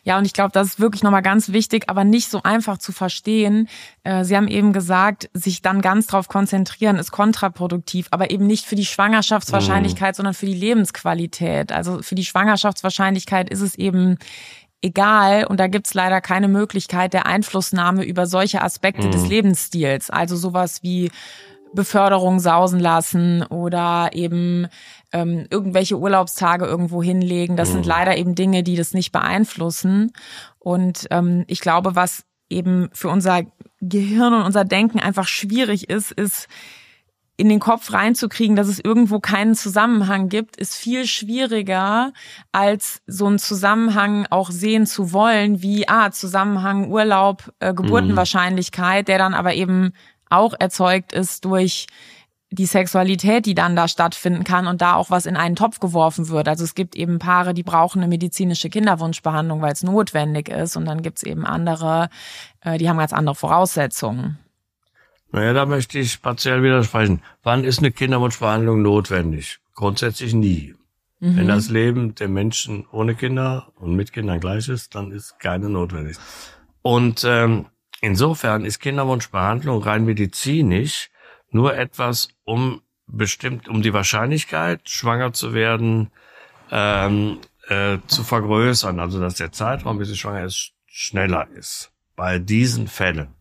Ja, 0.02 0.18
und 0.18 0.24
ich 0.24 0.32
glaube, 0.32 0.50
das 0.52 0.68
ist 0.68 0.80
wirklich 0.80 1.02
nochmal 1.02 1.22
ganz 1.22 1.50
wichtig, 1.50 1.84
aber 1.88 2.04
nicht 2.04 2.30
so 2.30 2.42
einfach 2.42 2.78
zu 2.78 2.92
verstehen. 2.92 3.68
Äh, 4.04 4.24
Sie 4.24 4.36
haben 4.36 4.48
eben 4.48 4.72
gesagt, 4.72 5.30
sich 5.34 5.62
dann 5.62 5.80
ganz 5.80 6.06
drauf 6.06 6.28
konzentrieren 6.28 6.96
ist 6.96 7.10
kontraproduktiv, 7.10 8.08
aber 8.10 8.30
eben 8.30 8.46
nicht 8.46 8.66
für 8.66 8.76
die 8.76 8.86
Schwangerschaftswahrscheinlichkeit, 8.86 10.14
mm. 10.14 10.16
sondern 10.16 10.34
für 10.34 10.46
die 10.46 10.54
Lebensqualität. 10.54 11.72
Also 11.72 12.02
für 12.02 12.14
die 12.14 12.24
Schwangerschaftswahrscheinlichkeit 12.24 13.50
ist 13.50 13.60
es 13.60 13.74
eben 13.74 14.16
egal 14.82 15.44
und 15.46 15.60
da 15.60 15.66
gibt's 15.66 15.94
leider 15.94 16.20
keine 16.20 16.48
Möglichkeit 16.48 17.12
der 17.12 17.26
Einflussnahme 17.26 18.04
über 18.04 18.26
solche 18.26 18.62
Aspekte 18.62 19.08
mm. 19.08 19.10
des 19.12 19.26
Lebensstils. 19.28 20.10
Also 20.10 20.36
sowas 20.36 20.82
wie 20.82 21.10
Beförderung 21.72 22.40
sausen 22.40 22.80
lassen 22.80 23.42
oder 23.44 24.10
eben 24.12 24.66
ähm, 25.12 25.46
irgendwelche 25.50 25.98
Urlaubstage 25.98 26.66
irgendwo 26.66 27.02
hinlegen. 27.02 27.56
Das 27.56 27.70
mhm. 27.70 27.74
sind 27.74 27.86
leider 27.86 28.16
eben 28.16 28.34
Dinge, 28.34 28.62
die 28.62 28.76
das 28.76 28.92
nicht 28.92 29.12
beeinflussen. 29.12 30.12
Und 30.58 31.06
ähm, 31.10 31.44
ich 31.46 31.60
glaube, 31.60 31.94
was 31.94 32.24
eben 32.48 32.90
für 32.92 33.08
unser 33.08 33.42
Gehirn 33.80 34.34
und 34.34 34.42
unser 34.42 34.64
Denken 34.64 35.00
einfach 35.00 35.26
schwierig 35.26 35.88
ist, 35.88 36.12
ist 36.12 36.48
in 37.36 37.48
den 37.48 37.58
Kopf 37.58 37.94
reinzukriegen, 37.94 38.54
dass 38.54 38.68
es 38.68 38.80
irgendwo 38.80 39.18
keinen 39.18 39.54
Zusammenhang 39.54 40.28
gibt, 40.28 40.56
ist 40.56 40.74
viel 40.74 41.06
schwieriger, 41.06 42.12
als 42.52 43.00
so 43.06 43.26
einen 43.26 43.38
Zusammenhang 43.38 44.26
auch 44.28 44.50
sehen 44.50 44.84
zu 44.84 45.14
wollen, 45.14 45.62
wie 45.62 45.88
ah, 45.88 46.10
Zusammenhang 46.10 46.90
Urlaub, 46.90 47.50
äh, 47.60 47.72
Geburtenwahrscheinlichkeit, 47.72 49.08
der 49.08 49.16
dann 49.16 49.32
aber 49.32 49.54
eben 49.54 49.94
auch 50.30 50.54
erzeugt 50.58 51.12
ist 51.12 51.44
durch 51.44 51.86
die 52.52 52.66
Sexualität, 52.66 53.46
die 53.46 53.54
dann 53.54 53.76
da 53.76 53.86
stattfinden 53.86 54.42
kann 54.42 54.66
und 54.66 54.80
da 54.80 54.94
auch 54.94 55.10
was 55.10 55.26
in 55.26 55.36
einen 55.36 55.54
Topf 55.54 55.78
geworfen 55.78 56.28
wird. 56.28 56.48
Also 56.48 56.64
es 56.64 56.74
gibt 56.74 56.96
eben 56.96 57.20
Paare, 57.20 57.54
die 57.54 57.62
brauchen 57.62 58.00
eine 58.00 58.08
medizinische 58.08 58.68
Kinderwunschbehandlung, 58.68 59.62
weil 59.62 59.72
es 59.72 59.84
notwendig 59.84 60.48
ist. 60.48 60.76
Und 60.76 60.86
dann 60.86 61.02
gibt's 61.02 61.22
eben 61.22 61.46
andere, 61.46 62.08
äh, 62.62 62.76
die 62.76 62.88
haben 62.88 62.98
ganz 62.98 63.12
andere 63.12 63.36
Voraussetzungen. 63.36 64.38
Naja, 65.30 65.52
da 65.52 65.64
möchte 65.64 66.00
ich 66.00 66.20
partiell 66.20 66.62
widersprechen. 66.64 67.22
Wann 67.44 67.62
ist 67.62 67.78
eine 67.78 67.92
Kinderwunschbehandlung 67.92 68.82
notwendig? 68.82 69.60
Grundsätzlich 69.74 70.34
nie. 70.34 70.74
Mhm. 71.20 71.36
Wenn 71.36 71.48
das 71.48 71.68
Leben 71.68 72.16
der 72.16 72.28
Menschen 72.28 72.84
ohne 72.90 73.14
Kinder 73.14 73.68
und 73.76 73.94
mit 73.94 74.12
Kindern 74.12 74.40
gleich 74.40 74.68
ist, 74.68 74.96
dann 74.96 75.12
ist 75.12 75.38
keine 75.38 75.68
notwendig. 75.68 76.16
Und 76.82 77.24
ähm, 77.24 77.66
insofern 78.00 78.64
ist 78.64 78.80
Kinderwunschbehandlung 78.80 79.82
rein 79.82 80.04
medizinisch 80.04 81.10
nur 81.50 81.76
etwas, 81.76 82.28
um 82.44 82.82
bestimmt, 83.06 83.68
um 83.68 83.82
die 83.82 83.92
Wahrscheinlichkeit, 83.92 84.88
schwanger 84.88 85.32
zu 85.32 85.52
werden, 85.52 86.10
ähm, 86.70 87.38
äh, 87.68 87.98
zu 88.06 88.22
vergrößern. 88.22 89.00
Also 89.00 89.20
dass 89.20 89.34
der 89.34 89.52
Zeitraum, 89.52 89.98
bis 89.98 90.08
sie 90.08 90.16
schwanger 90.16 90.44
ist, 90.44 90.72
schneller 90.86 91.48
ist. 91.54 91.92
Bei 92.16 92.38
diesen 92.38 92.86
Fällen. 92.86 93.34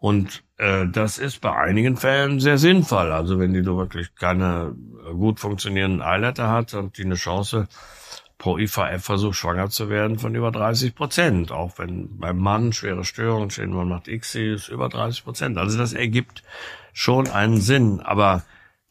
Und 0.00 0.44
äh, 0.58 0.86
das 0.86 1.18
ist 1.18 1.40
bei 1.40 1.56
einigen 1.56 1.96
Fällen 1.96 2.40
sehr 2.40 2.58
sinnvoll. 2.58 3.12
Also 3.12 3.38
wenn 3.38 3.52
die 3.52 3.62
so 3.62 3.76
wirklich 3.76 4.14
keine 4.14 4.74
gut 5.12 5.40
funktionierenden 5.40 6.02
Eileiter 6.02 6.50
hat 6.50 6.74
und 6.74 6.98
die 6.98 7.04
eine 7.04 7.14
Chance 7.14 7.68
pro 8.38 8.56
IVF-Versuch 8.56 9.34
schwanger 9.34 9.68
zu 9.68 9.90
werden 9.90 10.18
von 10.18 10.34
über 10.34 10.52
30 10.52 10.94
Prozent. 10.94 11.52
Auch 11.52 11.78
wenn 11.78 12.18
beim 12.18 12.38
Mann 12.38 12.72
schwere 12.72 13.04
Störungen 13.04 13.50
stehen, 13.50 13.72
man 13.72 13.88
macht 13.88 14.08
ICSI, 14.08 14.54
ist 14.54 14.68
über 14.68 14.88
30 14.88 15.24
Prozent. 15.24 15.58
Also 15.58 15.76
das 15.76 15.92
ergibt 15.92 16.44
schon 16.92 17.28
einen 17.28 17.60
Sinn. 17.60 18.00
Aber 18.00 18.44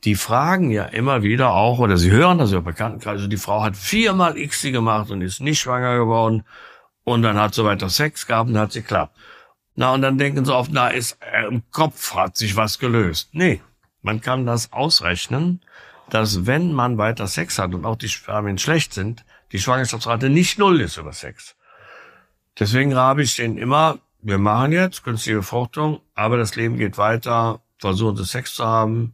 die 0.03 0.15
fragen 0.15 0.69
ja 0.69 0.83
immer 0.83 1.23
wieder 1.23 1.53
auch, 1.53 1.79
oder 1.79 1.97
sie 1.97 2.11
hören 2.11 2.37
das 2.37 2.51
ja 2.51 2.59
bekannt, 2.59 3.07
also 3.07 3.27
die 3.27 3.37
Frau 3.37 3.63
hat 3.63 3.75
viermal 3.75 4.37
ICSI 4.37 4.71
gemacht 4.71 5.09
und 5.09 5.21
ist 5.21 5.41
nicht 5.41 5.59
schwanger 5.59 5.97
geworden 5.97 6.43
und 7.03 7.21
dann 7.23 7.37
hat 7.37 7.55
sie 7.55 7.63
weiter 7.63 7.89
Sex 7.89 8.27
gehabt 8.27 8.49
und 8.49 8.57
hat 8.57 8.73
sie 8.73 8.83
klappt. 8.83 9.17
Na, 9.75 9.93
und 9.93 10.01
dann 10.01 10.17
denken 10.17 10.43
sie 10.43 10.53
oft, 10.53 10.71
na, 10.73 10.89
ist, 10.89 11.17
äh, 11.21 11.47
im 11.47 11.63
Kopf 11.71 12.15
hat 12.15 12.35
sich 12.35 12.55
was 12.55 12.79
gelöst. 12.79 13.29
Nee, 13.31 13.61
man 14.01 14.21
kann 14.21 14.45
das 14.45 14.73
ausrechnen, 14.73 15.61
dass 16.09 16.45
wenn 16.45 16.73
man 16.73 16.97
weiter 16.97 17.27
Sex 17.27 17.59
hat 17.59 17.73
und 17.73 17.85
auch 17.85 17.95
die 17.95 18.09
Spermien 18.09 18.57
schlecht 18.57 18.93
sind, 18.93 19.23
die 19.51 19.59
Schwangerschaftsrate 19.59 20.29
nicht 20.29 20.57
null 20.57 20.81
ist 20.81 20.97
über 20.97 21.13
Sex. 21.13 21.55
Deswegen 22.59 22.93
rabe 22.93 23.21
ich 23.23 23.35
denen 23.35 23.57
immer, 23.57 23.99
wir 24.21 24.37
machen 24.37 24.71
jetzt 24.71 25.03
künstliche 25.03 25.37
Befruchtung, 25.37 26.01
aber 26.15 26.37
das 26.37 26.55
Leben 26.55 26.77
geht 26.77 26.97
weiter, 26.97 27.61
versuchen 27.77 28.17
Sie 28.17 28.25
Sex 28.25 28.55
zu 28.55 28.65
haben, 28.65 29.13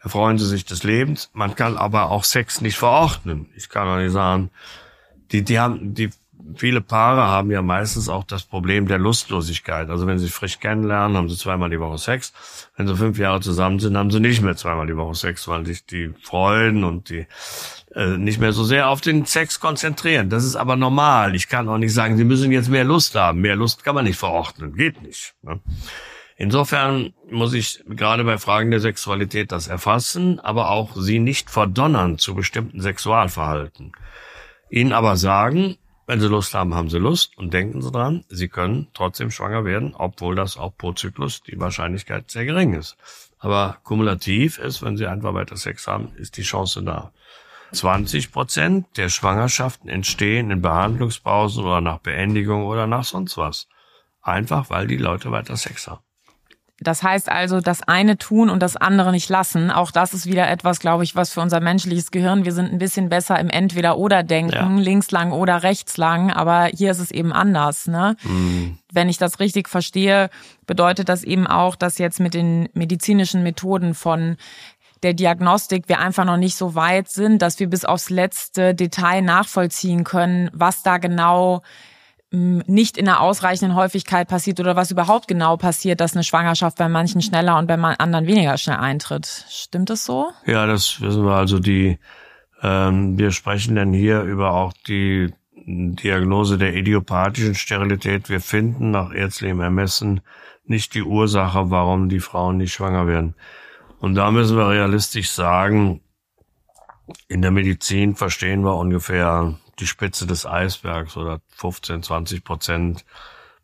erfreuen 0.00 0.38
Sie 0.38 0.46
sich 0.46 0.64
des 0.64 0.84
Lebens. 0.84 1.30
Man 1.32 1.54
kann 1.54 1.76
aber 1.76 2.10
auch 2.10 2.24
Sex 2.24 2.60
nicht 2.60 2.76
verordnen. 2.76 3.50
Ich 3.56 3.68
kann 3.68 3.88
auch 3.88 3.96
nicht 3.96 4.12
sagen, 4.12 4.50
die, 5.32 5.42
die 5.42 5.58
haben, 5.58 5.94
die 5.94 6.10
viele 6.56 6.80
Paare 6.80 7.22
haben 7.22 7.50
ja 7.50 7.62
meistens 7.62 8.08
auch 8.08 8.24
das 8.24 8.44
Problem 8.44 8.86
der 8.86 8.98
Lustlosigkeit. 8.98 9.88
Also 9.88 10.06
wenn 10.06 10.18
sie 10.18 10.28
frisch 10.28 10.60
kennenlernen, 10.60 11.16
haben 11.16 11.28
sie 11.28 11.36
zweimal 11.36 11.70
die 11.70 11.80
Woche 11.80 11.98
Sex. 11.98 12.32
Wenn 12.76 12.86
sie 12.86 12.96
fünf 12.96 13.18
Jahre 13.18 13.40
zusammen 13.40 13.78
sind, 13.78 13.96
haben 13.96 14.10
sie 14.10 14.20
nicht 14.20 14.42
mehr 14.42 14.56
zweimal 14.56 14.86
die 14.86 14.96
Woche 14.96 15.14
Sex, 15.14 15.48
weil 15.48 15.64
sich 15.64 15.86
die 15.86 16.12
Freuden 16.22 16.84
und 16.84 17.08
die 17.10 17.26
äh, 17.94 18.16
nicht 18.18 18.40
mehr 18.40 18.52
so 18.52 18.64
sehr 18.64 18.88
auf 18.88 19.00
den 19.00 19.24
Sex 19.24 19.60
konzentrieren. 19.60 20.28
Das 20.28 20.44
ist 20.44 20.56
aber 20.56 20.76
normal. 20.76 21.34
Ich 21.34 21.48
kann 21.48 21.68
auch 21.68 21.78
nicht 21.78 21.94
sagen, 21.94 22.16
sie 22.16 22.24
müssen 22.24 22.52
jetzt 22.52 22.68
mehr 22.68 22.84
Lust 22.84 23.14
haben. 23.14 23.40
Mehr 23.40 23.56
Lust 23.56 23.84
kann 23.84 23.94
man 23.94 24.04
nicht 24.04 24.18
verordnen. 24.18 24.74
Geht 24.74 25.02
nicht. 25.02 25.34
Ne? 25.42 25.60
Insofern 26.36 27.14
muss 27.30 27.52
ich 27.52 27.84
gerade 27.88 28.24
bei 28.24 28.38
Fragen 28.38 28.70
der 28.70 28.80
Sexualität 28.80 29.52
das 29.52 29.68
erfassen, 29.68 30.40
aber 30.40 30.70
auch 30.70 30.96
sie 30.96 31.20
nicht 31.20 31.48
verdonnern 31.48 32.18
zu 32.18 32.34
bestimmten 32.34 32.80
Sexualverhalten. 32.80 33.92
Ihnen 34.68 34.92
aber 34.92 35.16
sagen, 35.16 35.76
wenn 36.06 36.20
Sie 36.20 36.28
Lust 36.28 36.54
haben, 36.54 36.74
haben 36.74 36.90
Sie 36.90 36.98
Lust 36.98 37.36
und 37.38 37.54
denken 37.54 37.80
Sie 37.82 37.90
dran, 37.90 38.24
Sie 38.28 38.48
können 38.48 38.88
trotzdem 38.94 39.30
schwanger 39.30 39.64
werden, 39.64 39.94
obwohl 39.94 40.34
das 40.34 40.56
auch 40.56 40.76
pro 40.76 40.92
Zyklus 40.92 41.42
die 41.42 41.58
Wahrscheinlichkeit 41.58 42.30
sehr 42.30 42.44
gering 42.44 42.74
ist. 42.74 42.96
Aber 43.38 43.78
kumulativ 43.84 44.58
ist, 44.58 44.82
wenn 44.82 44.96
Sie 44.96 45.06
einfach 45.06 45.34
weiter 45.34 45.56
Sex 45.56 45.86
haben, 45.86 46.12
ist 46.16 46.36
die 46.36 46.42
Chance 46.42 46.82
da. 46.82 47.12
20 47.72 48.30
Prozent 48.30 48.86
der 48.96 49.08
Schwangerschaften 49.08 49.88
entstehen 49.88 50.50
in 50.50 50.62
Behandlungspausen 50.62 51.64
oder 51.64 51.80
nach 51.80 51.98
Beendigung 51.98 52.64
oder 52.66 52.86
nach 52.86 53.04
sonst 53.04 53.36
was. 53.36 53.68
Einfach, 54.22 54.70
weil 54.70 54.86
die 54.86 54.96
Leute 54.96 55.30
weiter 55.32 55.56
Sex 55.56 55.88
haben. 55.88 56.03
Das 56.84 57.02
heißt 57.02 57.30
also, 57.30 57.60
das 57.60 57.82
eine 57.82 58.16
tun 58.16 58.50
und 58.50 58.62
das 58.62 58.76
andere 58.76 59.10
nicht 59.10 59.28
lassen. 59.28 59.70
Auch 59.70 59.90
das 59.90 60.14
ist 60.14 60.26
wieder 60.26 60.48
etwas, 60.48 60.78
glaube 60.78 61.02
ich, 61.02 61.16
was 61.16 61.32
für 61.32 61.40
unser 61.40 61.60
menschliches 61.60 62.10
Gehirn, 62.10 62.44
wir 62.44 62.52
sind 62.52 62.72
ein 62.72 62.78
bisschen 62.78 63.08
besser 63.08 63.38
im 63.40 63.48
Entweder-Oder-Denken, 63.48 64.76
ja. 64.76 64.82
links 64.82 65.10
lang 65.10 65.32
oder 65.32 65.62
rechts 65.62 65.96
lang, 65.96 66.30
aber 66.30 66.66
hier 66.66 66.90
ist 66.90 67.00
es 67.00 67.10
eben 67.10 67.32
anders. 67.32 67.86
Ne? 67.86 68.16
Mhm. 68.22 68.78
Wenn 68.92 69.08
ich 69.08 69.18
das 69.18 69.40
richtig 69.40 69.68
verstehe, 69.68 70.30
bedeutet 70.66 71.08
das 71.08 71.24
eben 71.24 71.46
auch, 71.46 71.74
dass 71.74 71.98
jetzt 71.98 72.20
mit 72.20 72.34
den 72.34 72.68
medizinischen 72.74 73.42
Methoden 73.42 73.94
von 73.94 74.36
der 75.02 75.14
Diagnostik 75.14 75.88
wir 75.88 75.98
einfach 75.98 76.24
noch 76.24 76.38
nicht 76.38 76.56
so 76.56 76.74
weit 76.74 77.08
sind, 77.08 77.42
dass 77.42 77.60
wir 77.60 77.68
bis 77.68 77.84
aufs 77.84 78.10
letzte 78.10 78.74
Detail 78.74 79.20
nachvollziehen 79.20 80.04
können, 80.04 80.50
was 80.52 80.82
da 80.82 80.98
genau 80.98 81.62
nicht 82.34 82.96
in 82.96 83.08
einer 83.08 83.20
ausreichenden 83.20 83.76
Häufigkeit 83.76 84.28
passiert 84.28 84.60
oder 84.60 84.76
was 84.76 84.90
überhaupt 84.90 85.28
genau 85.28 85.56
passiert, 85.56 86.00
dass 86.00 86.14
eine 86.14 86.24
Schwangerschaft 86.24 86.78
bei 86.78 86.88
manchen 86.88 87.22
schneller 87.22 87.58
und 87.58 87.66
bei 87.66 87.74
anderen 87.74 88.26
weniger 88.26 88.58
schnell 88.58 88.76
eintritt. 88.76 89.46
Stimmt 89.48 89.90
das 89.90 90.04
so? 90.04 90.30
Ja, 90.46 90.66
das 90.66 91.00
wissen 91.00 91.24
wir. 91.24 91.34
Also 91.34 91.58
die, 91.58 91.98
ähm, 92.62 93.18
wir 93.18 93.30
sprechen 93.30 93.76
dann 93.76 93.92
hier 93.92 94.22
über 94.22 94.52
auch 94.52 94.72
die 94.86 95.32
Diagnose 95.66 96.58
der 96.58 96.74
idiopathischen 96.74 97.54
Sterilität. 97.54 98.28
Wir 98.28 98.40
finden 98.40 98.90
nach 98.90 99.12
ärztlichem 99.12 99.60
Ermessen 99.60 100.20
nicht 100.64 100.94
die 100.94 101.02
Ursache, 101.02 101.70
warum 101.70 102.08
die 102.08 102.20
Frauen 102.20 102.56
nicht 102.56 102.72
schwanger 102.72 103.06
werden. 103.06 103.34
Und 104.00 104.14
da 104.16 104.30
müssen 104.30 104.56
wir 104.56 104.68
realistisch 104.68 105.30
sagen, 105.30 106.00
in 107.28 107.42
der 107.42 107.50
Medizin 107.50 108.16
verstehen 108.16 108.64
wir 108.64 108.76
ungefähr 108.76 109.54
die 109.78 109.86
Spitze 109.86 110.26
des 110.26 110.46
Eisbergs 110.46 111.16
oder 111.16 111.40
15, 111.56 112.02
20 112.02 112.44
Prozent 112.44 113.04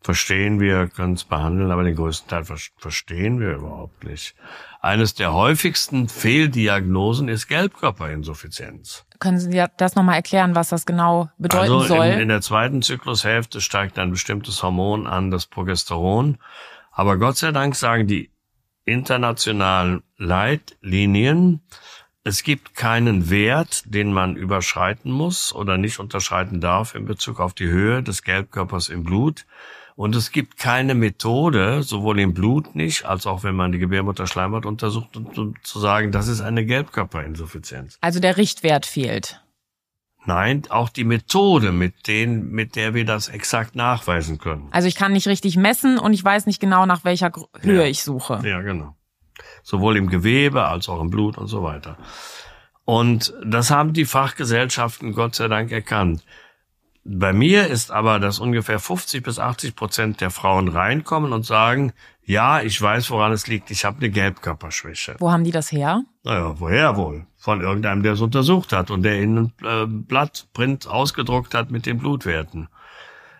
verstehen 0.01 0.59
wir, 0.59 0.87
können 0.87 1.13
es 1.13 1.23
behandeln, 1.23 1.71
aber 1.71 1.83
den 1.83 1.95
größten 1.95 2.27
Teil 2.27 2.43
verstehen 2.77 3.39
wir 3.39 3.53
überhaupt 3.53 4.03
nicht. 4.03 4.35
Eines 4.81 5.13
der 5.13 5.33
häufigsten 5.33 6.09
Fehldiagnosen 6.09 7.27
ist 7.27 7.47
Gelbkörperinsuffizienz. 7.47 9.05
Können 9.19 9.39
Sie 9.39 9.63
das 9.77 9.93
nochmal 9.93 10.15
erklären, 10.15 10.55
was 10.55 10.69
das 10.69 10.87
genau 10.87 11.29
bedeuten 11.37 11.73
also 11.73 11.83
soll? 11.83 12.07
In, 12.07 12.21
in 12.21 12.27
der 12.29 12.41
zweiten 12.41 12.81
Zyklushälfte 12.81 13.61
steigt 13.61 13.99
ein 13.99 14.09
bestimmtes 14.09 14.63
Hormon 14.63 15.05
an, 15.05 15.29
das 15.29 15.45
Progesteron. 15.45 16.39
Aber 16.91 17.17
Gott 17.17 17.37
sei 17.37 17.51
Dank 17.51 17.75
sagen 17.75 18.07
die 18.07 18.31
internationalen 18.85 20.01
Leitlinien, 20.17 21.61
es 22.23 22.43
gibt 22.43 22.75
keinen 22.75 23.29
Wert, 23.29 23.83
den 23.85 24.13
man 24.13 24.35
überschreiten 24.35 25.11
muss 25.11 25.53
oder 25.53 25.77
nicht 25.77 25.99
unterschreiten 25.99 26.61
darf 26.61 26.93
in 26.93 27.05
Bezug 27.05 27.39
auf 27.39 27.53
die 27.53 27.67
Höhe 27.67 28.03
des 28.03 28.23
Gelbkörpers 28.23 28.89
im 28.89 29.03
Blut. 29.03 29.45
Und 29.95 30.15
es 30.15 30.31
gibt 30.31 30.57
keine 30.57 30.95
Methode, 30.95 31.83
sowohl 31.83 32.19
im 32.19 32.33
Blut 32.33 32.75
nicht, 32.75 33.05
als 33.05 33.27
auch 33.27 33.43
wenn 33.43 33.55
man 33.55 33.71
die 33.71 33.79
Gebärmutterschleimhaut 33.79 34.65
untersucht, 34.65 35.17
um 35.17 35.55
zu 35.63 35.79
sagen, 35.79 36.11
das 36.11 36.27
ist 36.27 36.41
eine 36.41 36.65
Gelbkörperinsuffizienz. 36.65 37.97
Also 38.01 38.19
der 38.19 38.37
Richtwert 38.37 38.85
fehlt. 38.85 39.41
Nein, 40.25 40.63
auch 40.69 40.89
die 40.89 41.03
Methode, 41.03 41.71
mit 41.71 42.07
denen, 42.07 42.51
mit 42.51 42.75
der 42.75 42.93
wir 42.93 43.05
das 43.05 43.27
exakt 43.27 43.75
nachweisen 43.75 44.37
können. 44.37 44.67
Also 44.71 44.87
ich 44.87 44.95
kann 44.95 45.13
nicht 45.13 45.27
richtig 45.27 45.57
messen 45.57 45.97
und 45.97 46.13
ich 46.13 46.23
weiß 46.23 46.45
nicht 46.45 46.59
genau, 46.59 46.85
nach 46.85 47.03
welcher 47.03 47.31
Höhe 47.59 47.81
ja. 47.81 47.87
ich 47.87 48.03
suche. 48.03 48.39
Ja, 48.43 48.61
genau. 48.61 48.95
Sowohl 49.63 49.97
im 49.97 50.09
Gewebe 50.09 50.65
als 50.65 50.89
auch 50.89 51.01
im 51.01 51.09
Blut 51.09 51.37
und 51.37 51.47
so 51.47 51.63
weiter. 51.63 51.97
Und 52.85 53.33
das 53.45 53.71
haben 53.71 53.93
die 53.93 54.05
Fachgesellschaften 54.05 55.13
Gott 55.13 55.35
sei 55.35 55.47
Dank 55.47 55.71
erkannt. 55.71 56.23
Bei 57.03 57.33
mir 57.33 57.67
ist 57.67 57.89
aber, 57.91 58.19
dass 58.19 58.39
ungefähr 58.39 58.79
50 58.79 59.23
bis 59.23 59.39
80 59.39 59.75
Prozent 59.75 60.21
der 60.21 60.29
Frauen 60.29 60.67
reinkommen 60.67 61.33
und 61.33 61.45
sagen, 61.45 61.93
ja, 62.23 62.61
ich 62.61 62.79
weiß, 62.79 63.09
woran 63.09 63.31
es 63.31 63.47
liegt, 63.47 63.71
ich 63.71 63.85
habe 63.85 63.97
eine 63.97 64.09
Gelbkörperschwäche. 64.11 65.15
Wo 65.19 65.31
haben 65.31 65.43
die 65.43 65.51
das 65.51 65.71
her? 65.71 66.03
Naja, 66.23 66.53
woher 66.59 66.95
wohl? 66.95 67.25
Von 67.37 67.61
irgendeinem, 67.61 68.03
der 68.03 68.13
es 68.13 68.21
untersucht 68.21 68.71
hat 68.71 68.91
und 68.91 69.01
der 69.01 69.19
ihnen 69.19 69.51
ein 69.61 69.65
äh, 69.65 69.85
Blatt, 69.87 70.47
Print 70.53 70.87
ausgedruckt 70.87 71.55
hat 71.55 71.71
mit 71.71 71.87
den 71.87 71.97
Blutwerten. 71.97 72.69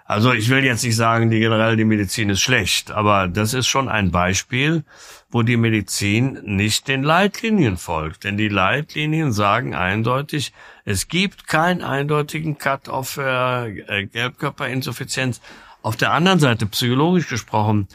Also 0.06 0.34
ich 0.34 0.50
will 0.50 0.66
jetzt 0.66 0.84
nicht 0.84 0.96
sagen, 0.96 1.30
die 1.30 1.40
generell 1.40 1.78
die 1.78 1.86
Medizin 1.86 2.30
ist 2.30 2.42
schlecht, 2.42 2.92
aber 2.92 3.28
das 3.28 3.54
ist 3.54 3.68
schon 3.68 3.88
ein 3.88 4.12
Beispiel, 4.12 4.84
wo 5.32 5.44
die 5.44 5.58
Medizin 5.58 6.40
nicht 6.44 6.88
den 6.88 7.04
Leitlinien 7.04 7.78
folgt. 7.78 8.26
Denn 8.26 8.38
die 8.38 8.50
Leitlinien 8.50 9.32
sagen 9.32 9.74
eindeutig, 9.74 10.54
es 10.86 11.08
gibt 11.08 11.48
keinen 11.48 11.82
eindeutigen 11.82 12.58
Cut-off 12.58 13.12
für 13.12 13.68
äh, 13.88 14.06
Gelbkörperinsuffizienz. 14.06 15.42
Auf 15.82 15.96
der 15.96 16.12
anderen 16.12 16.40
Seite, 16.40 16.66
psychologisch 16.68 17.28
gesprochen, 17.28 17.88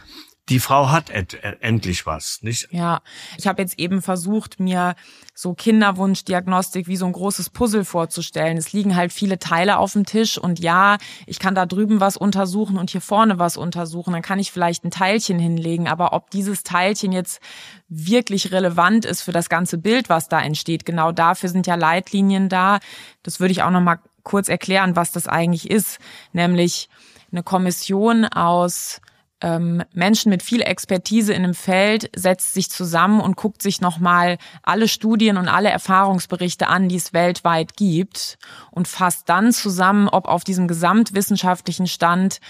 die 0.49 0.61
Frau 0.61 0.91
hat 0.91 1.11
et, 1.11 1.43
endlich 1.61 2.07
was, 2.07 2.43
nicht? 2.43 2.69
Ja, 2.71 3.01
ich 3.37 3.47
habe 3.47 3.61
jetzt 3.61 3.79
eben 3.79 4.01
versucht, 4.01 4.61
mir 4.61 4.95
so 5.35 5.55
Kinderwunschdiagnostik 5.55 6.87
wie 6.87 6.97
so 6.97 7.05
ein 7.05 7.13
großes 7.13 7.51
Puzzle 7.51 7.85
vorzustellen. 7.85 8.57
Es 8.57 8.73
liegen 8.73 8.95
halt 8.95 9.13
viele 9.13 9.39
Teile 9.39 9.79
auf 9.79 9.95
dem 9.95 10.07
Tisch 10.07 10.39
und 10.39 10.61
ja, 10.61 10.99
ich 11.27 11.41
kann 11.41 11.55
da 11.55 11.67
drüben 11.67 12.01
was 12.01 12.17
untersuchen 12.17 12.79
und 12.79 12.91
hier 12.91 13.01
vorne 13.01 13.39
was 13.39 13.57
untersuchen. 13.57 14.13
Dann 14.13 14.23
kann 14.23 14.39
ich 14.39 14.53
vielleicht 14.53 14.85
ein 14.85 14.91
Teilchen 14.93 15.39
hinlegen, 15.39 15.89
aber 15.89 16.13
ob 16.13 16.31
dieses 16.31 16.63
Teilchen 16.63 17.11
jetzt 17.11 17.41
wirklich 17.89 18.53
relevant 18.53 19.05
ist 19.05 19.23
für 19.23 19.33
das 19.33 19.49
ganze 19.49 19.79
Bild, 19.79 20.09
was 20.09 20.29
da 20.29 20.41
entsteht, 20.41 20.87
genau 20.87 21.11
dafür 21.11 21.49
sind 21.49 21.67
ja 21.67 21.75
Leitlinien 21.75 22.49
da. 22.49 22.79
Das 23.25 23.41
würde 23.41 23.53
ich 23.53 23.63
auch 23.63 23.71
noch 23.71 23.81
mal 23.81 23.99
kurz 24.23 24.49
erklären, 24.49 24.97
was 24.97 25.13
das 25.13 25.27
eigentlich 25.29 25.71
ist, 25.71 25.99
nämlich 26.33 26.89
eine 27.33 27.43
Kommission 27.43 28.25
aus 28.25 29.01
ähm, 29.43 29.83
Menschen 29.93 30.31
mit 30.31 30.43
viel 30.43 30.63
Expertise 30.63 31.33
in 31.33 31.45
einem 31.45 31.55
Feld 31.55 32.11
setzt 32.17 32.55
sich 32.55 32.71
zusammen 32.71 33.21
und 33.21 33.37
guckt 33.37 33.61
sich 33.61 33.81
nochmal 33.81 34.39
alle 34.63 34.89
Studien 34.89 35.37
und 35.37 35.49
alle 35.49 35.69
Erfahrungsberichte 35.69 36.69
an, 36.69 36.89
die 36.89 36.97
es 36.97 37.13
weltweit 37.13 37.77
gibt 37.77 38.39
und 38.71 38.89
fasst 38.89 39.29
dann 39.29 39.53
zusammen, 39.53 40.09
ob 40.09 40.27
auf 40.27 40.45
diesem 40.45 40.69
gesamtwissenschaftlichen 40.69 41.87
Stand 41.87 42.41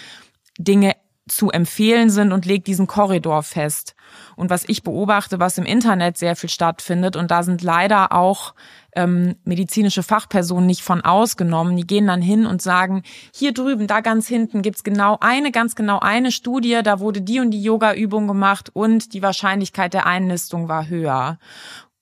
Dinge 0.59 0.95
zu 1.29 1.51
empfehlen 1.51 2.09
sind 2.09 2.33
und 2.33 2.47
legt 2.47 2.69
diesen 2.69 2.87
Korridor 2.87 3.43
fest. 3.43 3.97
Und 4.37 4.49
was 4.49 4.65
ich 4.69 4.85
beobachte, 4.85 5.41
was 5.41 5.59
im 5.59 5.67
Internet 5.67 6.17
sehr 6.17 6.37
viel 6.37 6.49
stattfindet, 6.49 7.17
und 7.17 7.33
da 7.33 7.43
sind 7.43 7.63
leider 7.63 8.13
auch 8.13 8.55
ähm, 8.97 9.37
medizinische 9.45 10.03
Fachpersonen 10.03 10.67
nicht 10.67 10.83
von 10.83 11.03
ausgenommen. 11.03 11.77
Die 11.77 11.87
gehen 11.87 12.07
dann 12.07 12.23
hin 12.23 12.47
und 12.47 12.63
sagen, 12.63 13.03
hier 13.33 13.53
drüben, 13.53 13.87
da 13.87 14.01
ganz 14.01 14.27
hinten 14.27 14.63
gibt's 14.63 14.83
genau 14.83 15.19
eine, 15.21 15.53
ganz 15.53 15.77
genau 15.77 16.01
eine 16.01 16.33
Studie, 16.33 16.81
da 16.83 16.99
wurde 16.99 17.23
die 17.23 17.39
und 17.39 17.53
die 17.53 17.63
Yoga-Übung 17.63 18.27
gemacht 18.27 18.71
und 18.73 19.13
die 19.13 19.23
Wahrscheinlichkeit 19.23 19.95
der 19.95 20.07
Einnistung 20.07 20.69
war 20.69 20.89
höher. 20.89 21.39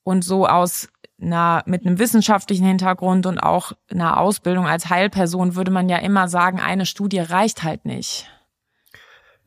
Und 0.04 0.24
so 0.24 0.46
aus 0.46 0.88
einer, 1.20 1.62
mit 1.66 1.84
einem 1.84 1.98
wissenschaftlichen 1.98 2.66
Hintergrund 2.66 3.26
und 3.26 3.38
auch 3.38 3.72
einer 3.90 4.18
Ausbildung 4.18 4.66
als 4.66 4.88
Heilperson 4.88 5.56
würde 5.56 5.70
man 5.70 5.88
ja 5.88 5.98
immer 5.98 6.28
sagen, 6.28 6.60
eine 6.60 6.86
Studie 6.86 7.20
reicht 7.20 7.62
halt 7.62 7.84
nicht. 7.84 8.28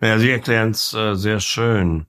Ja, 0.01 0.19
Sie 0.19 0.29
erklären 0.29 0.71
es 0.71 0.93
äh, 0.93 1.15
sehr 1.15 1.39
schön. 1.39 2.05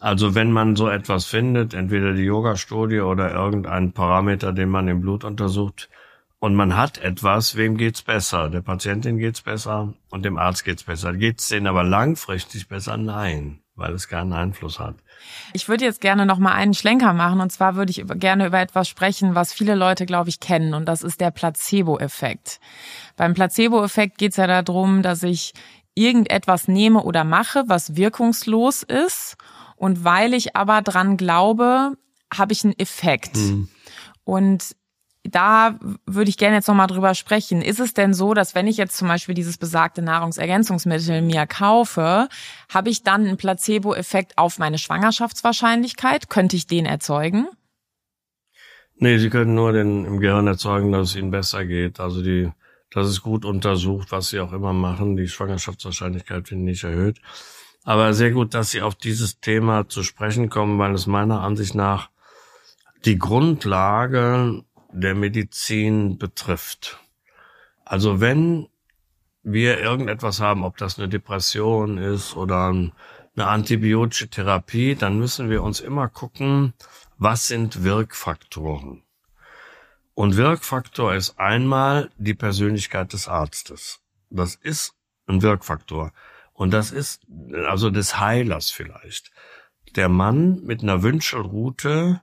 Also 0.00 0.34
wenn 0.34 0.50
man 0.50 0.76
so 0.76 0.88
etwas 0.88 1.26
findet, 1.26 1.74
entweder 1.74 2.14
die 2.14 2.22
Yoga-Studie 2.22 3.00
oder 3.00 3.32
irgendeinen 3.32 3.92
Parameter, 3.92 4.52
den 4.52 4.70
man 4.70 4.88
im 4.88 5.02
Blut 5.02 5.24
untersucht, 5.24 5.90
und 6.42 6.54
man 6.54 6.74
hat 6.74 6.96
etwas, 6.96 7.56
wem 7.56 7.76
geht's 7.76 8.00
besser? 8.00 8.48
Der 8.48 8.62
Patientin 8.62 9.18
geht's 9.18 9.42
besser 9.42 9.92
und 10.08 10.24
dem 10.24 10.38
Arzt 10.38 10.64
geht's 10.64 10.84
besser. 10.84 11.12
Geht's 11.12 11.48
denen 11.48 11.66
aber 11.66 11.84
langfristig 11.84 12.66
besser? 12.66 12.96
Nein, 12.96 13.60
weil 13.76 13.92
es 13.92 14.08
keinen 14.08 14.32
Einfluss 14.32 14.78
hat. 14.78 14.94
Ich 15.52 15.68
würde 15.68 15.84
jetzt 15.84 16.00
gerne 16.00 16.24
noch 16.24 16.38
mal 16.38 16.54
einen 16.54 16.72
Schlenker 16.72 17.12
machen 17.12 17.42
und 17.42 17.52
zwar 17.52 17.76
würde 17.76 17.90
ich 17.90 18.02
gerne 18.14 18.46
über 18.46 18.58
etwas 18.58 18.88
sprechen, 18.88 19.34
was 19.34 19.52
viele 19.52 19.74
Leute, 19.74 20.06
glaube 20.06 20.30
ich, 20.30 20.40
kennen 20.40 20.72
und 20.72 20.86
das 20.86 21.02
ist 21.02 21.20
der 21.20 21.30
Placebo-Effekt. 21.30 22.58
Beim 23.18 23.34
Placebo-Effekt 23.34 24.16
geht's 24.16 24.38
ja 24.38 24.62
darum, 24.62 25.02
dass 25.02 25.22
ich 25.22 25.52
irgendetwas 25.94 26.68
nehme 26.68 27.02
oder 27.02 27.24
mache, 27.24 27.64
was 27.66 27.96
wirkungslos 27.96 28.82
ist 28.82 29.36
und 29.80 30.04
weil 30.04 30.34
ich 30.34 30.56
aber 30.56 30.82
dran 30.82 31.16
glaube, 31.16 31.96
habe 32.30 32.52
ich 32.52 32.64
einen 32.64 32.78
Effekt. 32.78 33.34
Mhm. 33.36 33.68
Und 34.24 34.76
da 35.22 35.78
würde 36.04 36.28
ich 36.28 36.36
gerne 36.36 36.56
jetzt 36.56 36.68
nochmal 36.68 36.86
drüber 36.86 37.14
sprechen. 37.14 37.62
Ist 37.62 37.80
es 37.80 37.94
denn 37.94 38.12
so, 38.12 38.34
dass 38.34 38.54
wenn 38.54 38.66
ich 38.66 38.76
jetzt 38.76 38.98
zum 38.98 39.08
Beispiel 39.08 39.34
dieses 39.34 39.56
besagte 39.56 40.02
Nahrungsergänzungsmittel 40.02 41.22
mir 41.22 41.46
kaufe, 41.46 42.28
habe 42.68 42.90
ich 42.90 43.04
dann 43.04 43.26
einen 43.26 43.38
Placebo-Effekt 43.38 44.36
auf 44.36 44.58
meine 44.58 44.76
Schwangerschaftswahrscheinlichkeit? 44.76 46.28
Könnte 46.28 46.56
ich 46.56 46.66
den 46.66 46.84
erzeugen? 46.84 47.48
Nee, 48.96 49.16
Sie 49.16 49.30
können 49.30 49.54
nur 49.54 49.72
den 49.72 50.04
im 50.04 50.20
Gehirn 50.20 50.46
erzeugen, 50.46 50.92
dass 50.92 51.08
es 51.08 51.16
Ihnen 51.16 51.30
besser 51.30 51.64
geht. 51.64 52.00
Also 52.00 52.22
die, 52.22 52.52
das 52.90 53.08
ist 53.08 53.22
gut 53.22 53.46
untersucht, 53.46 54.12
was 54.12 54.28
Sie 54.28 54.40
auch 54.40 54.52
immer 54.52 54.74
machen. 54.74 55.16
Die 55.16 55.28
Schwangerschaftswahrscheinlichkeit 55.28 56.50
wird 56.50 56.60
nicht 56.60 56.84
erhöht. 56.84 57.18
Aber 57.84 58.12
sehr 58.14 58.30
gut, 58.30 58.54
dass 58.54 58.70
Sie 58.70 58.82
auf 58.82 58.94
dieses 58.94 59.40
Thema 59.40 59.88
zu 59.88 60.02
sprechen 60.02 60.50
kommen, 60.50 60.78
weil 60.78 60.94
es 60.94 61.06
meiner 61.06 61.40
Ansicht 61.40 61.74
nach 61.74 62.10
die 63.04 63.18
Grundlage 63.18 64.64
der 64.92 65.14
Medizin 65.14 66.18
betrifft. 66.18 67.00
Also 67.84 68.20
wenn 68.20 68.68
wir 69.42 69.80
irgendetwas 69.80 70.40
haben, 70.40 70.64
ob 70.64 70.76
das 70.76 70.98
eine 70.98 71.08
Depression 71.08 71.98
ist 71.98 72.36
oder 72.36 72.66
eine 72.68 72.92
antibiotische 73.36 74.28
Therapie, 74.28 74.94
dann 74.94 75.18
müssen 75.18 75.48
wir 75.48 75.62
uns 75.62 75.80
immer 75.80 76.08
gucken, 76.08 76.74
was 77.16 77.48
sind 77.48 77.82
Wirkfaktoren. 77.82 79.02
Und 80.14 80.36
Wirkfaktor 80.36 81.14
ist 81.14 81.38
einmal 81.38 82.10
die 82.18 82.34
Persönlichkeit 82.34 83.12
des 83.14 83.28
Arztes. 83.28 84.00
Das 84.28 84.54
ist 84.54 84.94
ein 85.26 85.40
Wirkfaktor. 85.40 86.12
Und 86.60 86.72
das 86.72 86.90
ist 86.90 87.22
also 87.66 87.88
des 87.88 88.20
Heilers 88.20 88.70
vielleicht. 88.70 89.32
Der 89.96 90.10
Mann 90.10 90.62
mit 90.62 90.82
einer 90.82 91.02
Wünschelrute 91.02 92.20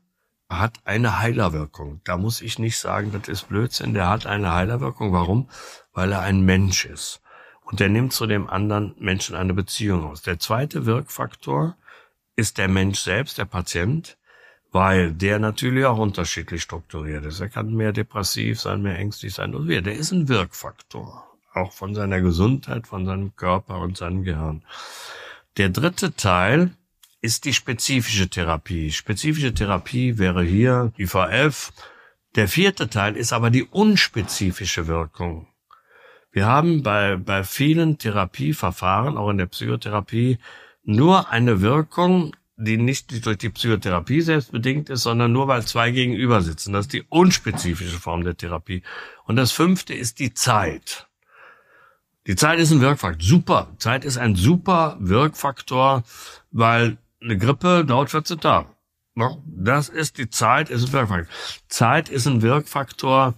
hat 0.48 0.78
eine 0.84 1.18
Heilerwirkung. 1.20 2.02
Da 2.04 2.18
muss 2.18 2.42
ich 2.42 2.60
nicht 2.60 2.78
sagen, 2.78 3.12
das 3.12 3.28
ist 3.30 3.50
Blödsinn. 3.50 3.96
Der 3.96 4.08
hat 4.08 4.28
eine 4.28 4.54
Heilerwirkung. 4.54 5.12
Warum? 5.12 5.50
Weil 5.92 6.12
er 6.12 6.22
ein 6.22 6.42
Mensch 6.42 6.86
ist. 6.86 7.20
und 7.64 7.80
der 7.80 7.90
nimmt 7.90 8.14
zu 8.14 8.28
dem 8.28 8.48
anderen 8.48 8.94
Menschen 9.00 9.36
eine 9.36 9.56
Beziehung 9.56 10.06
aus. 10.06 10.22
Der 10.22 10.38
zweite 10.38 10.86
Wirkfaktor 10.86 11.76
ist 12.36 12.60
der 12.60 12.68
Mensch 12.68 13.00
selbst, 13.00 13.40
der 13.40 13.46
Patient, 13.46 14.20
weil 14.72 15.14
der 15.14 15.40
natürlich 15.40 15.86
auch 15.86 15.98
unterschiedlich 15.98 16.62
strukturiert 16.62 17.26
ist. 17.26 17.40
Er 17.40 17.50
kann 17.50 17.74
mehr 17.74 17.92
depressiv 17.92 18.62
sein, 18.62 18.84
mehr 18.84 19.00
ängstlich 19.00 19.34
sein 19.34 19.56
und 19.56 19.68
wir. 19.68 19.82
Der 19.82 19.96
ist 19.96 20.12
ein 20.12 20.30
Wirkfaktor, 20.30 21.27
auch 21.58 21.74
von 21.74 21.96
seiner 21.96 22.22
Gesundheit, 22.22 22.88
von 22.88 23.06
seinem 23.06 23.36
Körper 23.36 23.80
und 23.80 23.98
seinem 23.98 24.24
Gehirn. 24.24 24.64
Der 25.58 25.70
dritte 25.70 26.16
Teil 26.16 26.72
ist 27.22 27.46
die 27.46 27.54
spezifische 27.54 28.30
Therapie. 28.30 28.92
Spezifische 28.92 29.54
Therapie 29.54 30.18
wäre 30.18 30.44
hier 30.44 30.92
IVF. 30.98 31.74
Der 32.36 32.48
vierte 32.48 32.90
Teil 32.90 33.16
ist 33.16 33.34
aber 33.34 33.50
die 33.50 33.64
unspezifische 33.64 34.88
Wirkung. 34.88 35.48
Wir 36.32 36.46
haben 36.46 36.84
bei, 36.84 37.16
bei 37.16 37.44
vielen 37.44 37.98
Therapieverfahren, 37.98 39.18
auch 39.18 39.30
in 39.32 39.40
der 39.40 39.48
Psychotherapie, 39.48 40.38
nur 40.84 41.30
eine 41.32 41.62
Wirkung, 41.62 42.36
die 42.56 42.78
nicht 42.78 43.26
durch 43.26 43.38
die 43.38 43.50
Psychotherapie 43.50 44.22
selbst 44.22 44.52
bedingt 44.52 44.90
ist, 44.90 45.04
sondern 45.04 45.32
nur 45.32 45.48
weil 45.48 45.64
zwei 45.64 45.92
gegenüber 45.92 46.42
sitzen. 46.42 46.74
Das 46.74 46.86
ist 46.86 46.94
die 46.94 47.04
unspezifische 47.10 47.98
Form 47.98 48.24
der 48.24 48.38
Therapie. 48.38 48.84
Und 49.26 49.36
das 49.36 49.52
fünfte 49.52 49.94
ist 49.94 50.20
die 50.20 50.34
Zeit. 50.34 51.07
Die 52.28 52.36
Zeit 52.36 52.60
ist 52.60 52.72
ein 52.72 52.82
Wirkfaktor. 52.82 53.26
Super. 53.26 53.68
Zeit 53.78 54.06
ist 54.06 54.18
ein 54.18 54.36
super 54.36 54.98
Wirkfaktor, 55.00 56.04
weil 56.52 56.98
eine 57.22 57.38
Grippe 57.38 57.86
dauert 57.86 58.12
14 58.12 58.40
Tage. 58.40 58.68
Das 59.46 59.90
ist 59.90 60.20
die 60.20 60.30
Zeit, 60.30 60.70
ist 60.70 60.88
ein 60.88 60.94
Wirkfaktor. 60.94 61.34
Zeit 61.70 62.10
ist 62.10 62.28
ein 62.28 62.44
Wirkfaktor, 62.44 63.34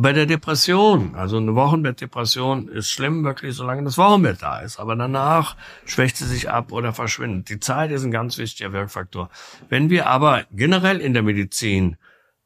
bei 0.00 0.12
der 0.12 0.26
Depression, 0.26 1.14
also 1.14 1.38
eine 1.38 1.54
Wochenbettdepression 1.54 2.68
ist 2.68 2.90
schlimm 2.90 3.24
wirklich, 3.24 3.56
solange 3.56 3.82
das 3.82 3.98
Wochenbett 3.98 4.42
da 4.42 4.60
ist. 4.60 4.78
Aber 4.78 4.94
danach 4.94 5.56
schwächt 5.84 6.16
sie 6.16 6.26
sich 6.26 6.50
ab 6.50 6.72
oder 6.72 6.92
verschwindet. 6.92 7.48
Die 7.48 7.60
Zeit 7.60 7.90
ist 7.90 8.04
ein 8.04 8.10
ganz 8.10 8.38
wichtiger 8.38 8.72
Wirkfaktor. 8.72 9.28
Wenn 9.68 9.90
wir 9.90 10.06
aber 10.06 10.44
generell 10.52 11.00
in 11.00 11.14
der 11.14 11.22
Medizin 11.22 11.96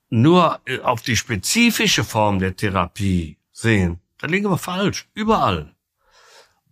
nur 0.09 0.61
äh, 0.67 0.81
auf 0.81 1.03
die 1.03 1.17
spezifische 1.17 2.05
Form 2.05 2.39
der 2.39 2.57
Therapie 2.57 3.39
sehen, 3.53 4.01
dann 4.19 4.31
liegen 4.31 4.49
wir 4.49 4.59
falsch. 4.59 5.09
Überall. 5.15 5.72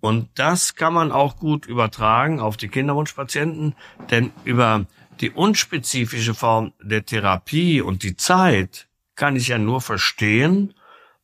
Und 0.00 0.28
das 0.34 0.74
kann 0.74 0.94
man 0.94 1.12
auch 1.12 1.36
gut 1.36 1.66
übertragen 1.66 2.40
auf 2.40 2.56
die 2.56 2.68
Kinderwunschpatienten, 2.68 3.74
denn 4.10 4.32
über 4.44 4.86
die 5.20 5.30
unspezifische 5.30 6.34
Form 6.34 6.72
der 6.82 7.04
Therapie 7.04 7.82
und 7.82 8.02
die 8.02 8.16
Zeit 8.16 8.88
kann 9.14 9.36
ich 9.36 9.48
ja 9.48 9.58
nur 9.58 9.82
verstehen, 9.82 10.74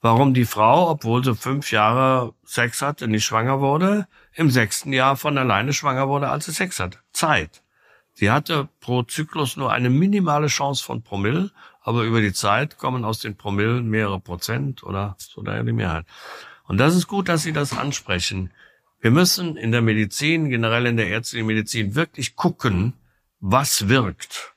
warum 0.02 0.34
die 0.34 0.44
Frau, 0.44 0.90
obwohl 0.90 1.24
sie 1.24 1.34
fünf 1.34 1.72
Jahre 1.72 2.34
Sex 2.44 2.82
hatte, 2.82 3.08
nicht 3.08 3.24
schwanger 3.24 3.60
wurde, 3.60 4.06
im 4.34 4.50
sechsten 4.50 4.92
Jahr 4.92 5.16
von 5.16 5.38
alleine 5.38 5.72
schwanger 5.72 6.08
wurde, 6.08 6.28
als 6.28 6.44
sie 6.44 6.52
Sex 6.52 6.78
hatte. 6.78 6.98
Zeit. 7.12 7.62
Sie 8.12 8.30
hatte 8.30 8.68
pro 8.80 9.02
Zyklus 9.02 9.56
nur 9.56 9.72
eine 9.72 9.90
minimale 9.90 10.48
Chance 10.48 10.84
von 10.84 11.02
Promille, 11.02 11.50
aber 11.82 12.02
über 12.02 12.20
die 12.20 12.32
Zeit 12.32 12.78
kommen 12.78 13.04
aus 13.04 13.20
den 13.20 13.36
Promillen 13.36 13.88
mehrere 13.88 14.20
Prozent 14.20 14.82
oder 14.82 15.16
so 15.18 15.42
daher 15.42 15.64
die 15.64 15.72
Mehrheit. 15.72 16.04
Und 16.68 16.78
das 16.78 16.94
ist 16.94 17.06
gut, 17.06 17.28
dass 17.28 17.42
Sie 17.42 17.52
das 17.52 17.76
ansprechen. 17.76 18.50
Wir 19.00 19.10
müssen 19.10 19.56
in 19.56 19.72
der 19.72 19.82
Medizin, 19.82 20.48
generell 20.48 20.86
in 20.86 20.96
der 20.96 21.08
ärztlichen 21.08 21.46
Medizin, 21.46 21.94
wirklich 21.94 22.34
gucken, 22.34 22.94
was 23.40 23.88
wirkt. 23.88 24.54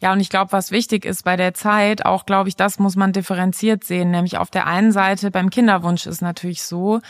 Ja, 0.00 0.12
und 0.12 0.20
ich 0.20 0.30
glaube, 0.30 0.52
was 0.52 0.70
wichtig 0.70 1.04
ist 1.04 1.24
bei 1.24 1.36
der 1.36 1.54
Zeit, 1.54 2.04
auch 2.04 2.24
glaube 2.24 2.48
ich, 2.48 2.56
das 2.56 2.78
muss 2.78 2.94
man 2.94 3.12
differenziert 3.12 3.82
sehen. 3.82 4.10
Nämlich 4.10 4.38
auf 4.38 4.50
der 4.50 4.66
einen 4.66 4.92
Seite 4.92 5.30
beim 5.30 5.50
Kinderwunsch 5.50 6.06
ist 6.06 6.20
natürlich 6.20 6.62
so, 6.62 7.00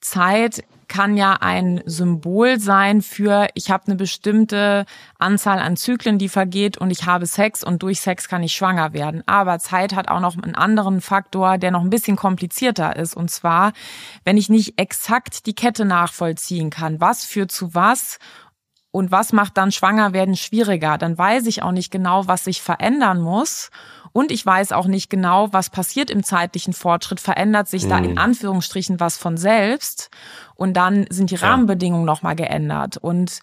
Zeit 0.00 0.64
kann 0.90 1.16
ja 1.16 1.38
ein 1.40 1.82
Symbol 1.86 2.58
sein 2.58 3.00
für, 3.00 3.46
ich 3.54 3.70
habe 3.70 3.86
eine 3.86 3.94
bestimmte 3.94 4.84
Anzahl 5.18 5.60
an 5.60 5.76
Zyklen, 5.76 6.18
die 6.18 6.28
vergeht 6.28 6.78
und 6.78 6.90
ich 6.90 7.06
habe 7.06 7.26
Sex 7.26 7.62
und 7.62 7.82
durch 7.82 8.00
Sex 8.00 8.28
kann 8.28 8.42
ich 8.42 8.52
schwanger 8.52 8.92
werden. 8.92 9.22
Aber 9.26 9.60
Zeit 9.60 9.94
hat 9.94 10.08
auch 10.08 10.18
noch 10.18 10.36
einen 10.36 10.56
anderen 10.56 11.00
Faktor, 11.00 11.58
der 11.58 11.70
noch 11.70 11.82
ein 11.82 11.90
bisschen 11.90 12.16
komplizierter 12.16 12.96
ist. 12.96 13.16
Und 13.16 13.30
zwar, 13.30 13.72
wenn 14.24 14.36
ich 14.36 14.50
nicht 14.50 14.78
exakt 14.80 15.46
die 15.46 15.54
Kette 15.54 15.84
nachvollziehen 15.84 16.70
kann, 16.70 17.00
was 17.00 17.24
führt 17.24 17.52
zu 17.52 17.72
was 17.72 18.18
und 18.92 19.12
was 19.12 19.32
macht 19.32 19.56
dann 19.56 19.70
Schwangerwerden 19.70 20.36
schwieriger? 20.36 20.98
Dann 20.98 21.16
weiß 21.16 21.46
ich 21.46 21.62
auch 21.62 21.72
nicht 21.72 21.90
genau, 21.90 22.26
was 22.26 22.44
sich 22.44 22.60
verändern 22.60 23.20
muss. 23.20 23.70
Und 24.12 24.32
ich 24.32 24.44
weiß 24.44 24.72
auch 24.72 24.86
nicht 24.86 25.08
genau, 25.08 25.52
was 25.52 25.70
passiert 25.70 26.10
im 26.10 26.24
zeitlichen 26.24 26.72
Fortschritt. 26.72 27.20
Verändert 27.20 27.68
sich 27.68 27.86
da 27.86 27.98
in 27.98 28.12
mhm. 28.12 28.18
Anführungsstrichen 28.18 28.98
was 28.98 29.16
von 29.16 29.36
selbst? 29.36 30.10
Und 30.56 30.74
dann 30.74 31.06
sind 31.10 31.30
die 31.30 31.36
Rahmenbedingungen 31.36 32.06
ja. 32.06 32.12
nochmal 32.12 32.34
geändert. 32.34 32.96
Und 32.96 33.40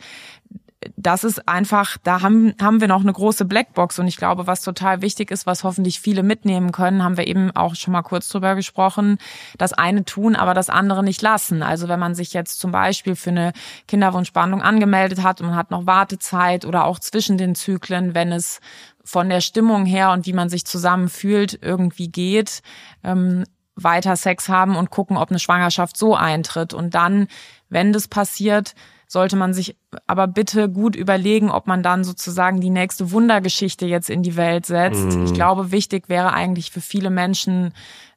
das 0.96 1.24
ist 1.24 1.48
einfach, 1.48 1.98
da 2.04 2.22
haben, 2.22 2.54
haben 2.62 2.82
wir 2.82 2.88
noch 2.88 3.02
eine 3.02 3.12
große 3.12 3.46
Blackbox 3.46 3.98
und 3.98 4.08
ich 4.08 4.18
glaube, 4.18 4.46
was 4.46 4.62
total 4.62 5.02
wichtig 5.02 5.32
ist, 5.32 5.48
was 5.48 5.64
hoffentlich 5.64 6.00
viele 6.00 6.22
mitnehmen 6.22 6.72
können, 6.72 7.04
haben 7.04 7.18
wir 7.18 7.26
eben 7.26 7.50
auch 7.56 7.74
schon 7.74 7.94
mal 7.94 8.04
kurz 8.04 8.30
drüber 8.30 8.54
gesprochen, 8.54 9.18
das 9.58 9.74
eine 9.74 10.06
tun, 10.06 10.36
aber 10.36 10.54
das 10.54 10.70
andere 10.70 11.04
nicht 11.04 11.22
lassen. 11.22 11.64
Also 11.64 11.88
wenn 11.88 12.00
man 12.00 12.14
sich 12.14 12.34
jetzt 12.34 12.60
zum 12.60 12.72
Beispiel 12.72 13.16
für 13.16 13.32
eine 13.32 13.54
Kinderwunschbehandlung 13.88 14.62
angemeldet 14.62 15.24
hat 15.24 15.42
und 15.42 15.48
man 15.48 15.56
hat 15.56 15.72
noch 15.72 15.88
Wartezeit 15.88 16.64
oder 16.64 16.86
auch 16.86 17.00
zwischen 17.00 17.40
den 17.40 17.56
Zyklen, 17.56 18.14
wenn 18.14 18.32
es 18.32 18.60
von 19.04 19.30
der 19.30 19.42
Stimmung 19.42 19.86
her 19.86 20.12
und 20.12 20.28
wie 20.28 20.34
man 20.34 20.50
sich 20.50 20.66
zusammen 20.66 21.10
fühlt 21.10 21.58
irgendwie 21.62 22.10
geht, 22.10 22.62
ähm, 23.04 23.46
weiter 23.76 24.16
Sex 24.16 24.50
haben 24.50 24.76
und 24.76 24.90
gucken, 24.90 25.18
ob 25.18 25.30
eine 25.30 25.40
Schwangerschaft 25.40 25.98
so 25.98 26.16
eintritt. 26.16 26.74
Und 26.74 26.94
dann, 26.94 27.28
wenn 27.70 27.94
das 27.94 28.08
passiert, 28.08 28.74
sollte 29.08 29.38
man 29.38 29.54
sich 29.54 29.78
aber 30.06 30.28
bitte 30.28 30.70
gut 30.70 30.96
überlegen, 30.96 31.50
ob 31.50 31.66
man 31.66 31.82
dann 31.82 32.04
sozusagen 32.04 32.60
die 32.60 32.70
nächste 32.70 33.12
Wundergeschichte 33.12 33.86
jetzt 33.86 34.10
in 34.10 34.22
die 34.22 34.36
Welt 34.36 34.66
setzt. 34.66 35.16
Mhm. 35.16 35.26
Ich 35.26 35.34
glaube, 35.34 35.72
wichtig 35.72 36.10
wäre 36.10 36.34
eigentlich 36.34 36.72
für 36.72 36.82
viele 36.82 37.10
Menschen 37.10 37.74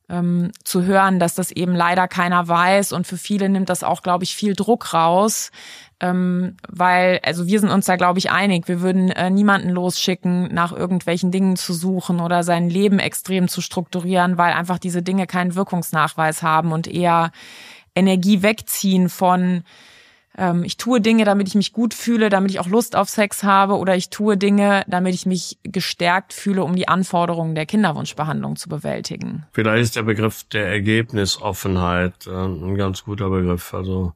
ähm, 0.09 0.51
zu 0.65 0.83
hören, 0.83 1.21
dass 1.21 1.35
das 1.35 1.53
eben 1.53 1.75
leider 1.75 2.09
keiner 2.09 2.49
weiß 2.49 2.93
und 2.93 3.07
für 3.07 3.17
viele 3.17 3.49
nimmt 3.49 3.69
das 3.69 3.85
auch, 3.85 4.03
glaube 4.03 4.25
ich, 4.25 4.35
viel 4.35 4.55
Druck 4.55 4.93
raus, 4.93 5.53
ähm, 6.01 6.57
weil, 6.69 7.21
also 7.23 7.47
wir 7.47 7.61
sind 7.61 7.71
uns 7.71 7.87
da, 7.87 7.95
glaube 7.95 8.19
ich, 8.19 8.31
einig. 8.31 8.67
Wir 8.67 8.81
würden 8.81 9.11
äh, 9.11 9.31
niemanden 9.31 9.71
losschicken, 9.71 10.53
nach 10.53 10.73
irgendwelchen 10.73 11.31
Dingen 11.31 11.57
zu 11.57 11.73
suchen 11.73 12.21
oder 12.21 12.43
sein 12.43 12.69
Leben 12.69 12.99
extrem 12.99 13.47
zu 13.47 13.61
strukturieren, 13.61 14.37
weil 14.37 14.53
einfach 14.53 14.79
diese 14.79 15.03
Dinge 15.03 15.29
keinen 15.29 15.55
Wirkungsnachweis 15.55 16.43
haben 16.43 16.73
und 16.73 16.89
eher 16.89 17.31
Energie 17.95 18.43
wegziehen 18.43 19.09
von 19.09 19.63
ähm, 20.37 20.65
ich 20.65 20.77
tue 20.77 21.01
Dinge, 21.01 21.25
damit 21.25 21.49
ich 21.49 21.55
mich 21.55 21.73
gut 21.73 21.95
fühle, 21.95 22.29
damit 22.29 22.51
ich 22.51 22.61
auch 22.61 22.69
Lust 22.69 22.97
auf 22.97 23.09
Sex 23.09 23.43
habe 23.43 23.77
oder 23.77 23.97
ich 23.97 24.11
tue 24.11 24.37
Dinge, 24.37 24.85
damit 24.87 25.15
ich 25.15 25.27
mich 25.27 25.59
gestärkt 25.63 26.33
fühle, 26.33 26.63
um 26.63 26.77
die 26.77 26.89
Anforderungen 26.89 27.55
der 27.55 27.67
Kinderwunschbehandlung 27.67 28.57
zu 28.57 28.69
bewältigen. 28.69 29.47
Vielleicht 29.53 29.83
ist 29.83 29.97
der 29.97 30.03
Begriff 30.03 30.45
der 30.45 30.69
Ergebnisoffenheit 30.69 32.27
äh, 32.27 32.31
ein 32.31 32.77
ganz 32.77 33.05
guter 33.05 33.31
Begriff. 33.31 33.75
Also 33.75 34.13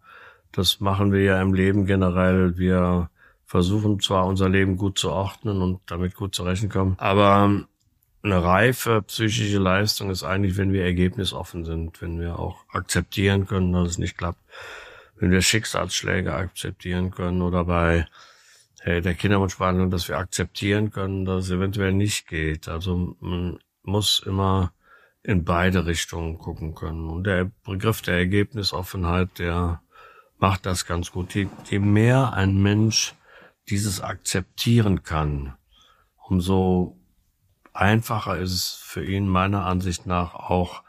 das 0.52 0.80
machen 0.80 1.12
wir 1.12 1.22
ja 1.22 1.42
im 1.42 1.52
Leben 1.52 1.84
generell. 1.84 2.56
Wir 2.56 3.10
versuchen 3.44 4.00
zwar 4.00 4.26
unser 4.26 4.48
Leben 4.48 4.76
gut 4.76 4.98
zu 4.98 5.10
ordnen 5.10 5.62
und 5.62 5.80
damit 5.86 6.14
gut 6.14 6.34
zurechtkommen, 6.34 6.94
aber 6.98 7.66
eine 8.22 8.42
reife 8.42 9.02
psychische 9.02 9.58
Leistung 9.58 10.10
ist 10.10 10.24
eigentlich, 10.24 10.56
wenn 10.56 10.72
wir 10.72 10.82
ergebnisoffen 10.82 11.64
sind, 11.64 12.00
wenn 12.00 12.18
wir 12.18 12.38
auch 12.38 12.64
akzeptieren 12.72 13.46
können, 13.46 13.72
dass 13.72 13.90
es 13.90 13.98
nicht 13.98 14.16
klappt 14.16 14.38
wenn 15.16 15.30
wir 15.30 15.42
Schicksalsschläge 15.42 16.34
akzeptieren 16.34 17.10
können 17.10 17.42
oder 17.42 17.64
bei 17.64 18.06
hey, 18.80 19.00
der 19.00 19.14
Kinderwunschbehandlung, 19.14 19.90
dass 19.90 20.08
wir 20.08 20.18
akzeptieren 20.18 20.90
können, 20.90 21.24
dass 21.24 21.46
es 21.46 21.50
eventuell 21.50 21.92
nicht 21.92 22.28
geht. 22.28 22.68
Also 22.68 23.16
man 23.20 23.58
muss 23.82 24.22
immer 24.24 24.72
in 25.22 25.44
beide 25.44 25.86
Richtungen 25.86 26.38
gucken 26.38 26.74
können. 26.74 27.08
Und 27.08 27.24
der 27.24 27.50
Begriff 27.64 28.02
der 28.02 28.18
Ergebnisoffenheit, 28.18 29.38
der 29.38 29.80
macht 30.38 30.66
das 30.66 30.84
ganz 30.84 31.10
gut. 31.12 31.34
Je, 31.34 31.48
je 31.70 31.78
mehr 31.78 32.34
ein 32.34 32.60
Mensch 32.60 33.14
dieses 33.70 34.02
akzeptieren 34.02 35.02
kann, 35.02 35.54
umso 36.28 36.98
einfacher 37.72 38.36
ist 38.38 38.52
es 38.52 38.74
für 38.74 39.04
ihn 39.04 39.26
meiner 39.26 39.64
Ansicht 39.64 40.04
nach 40.04 40.34
auch 40.34 40.82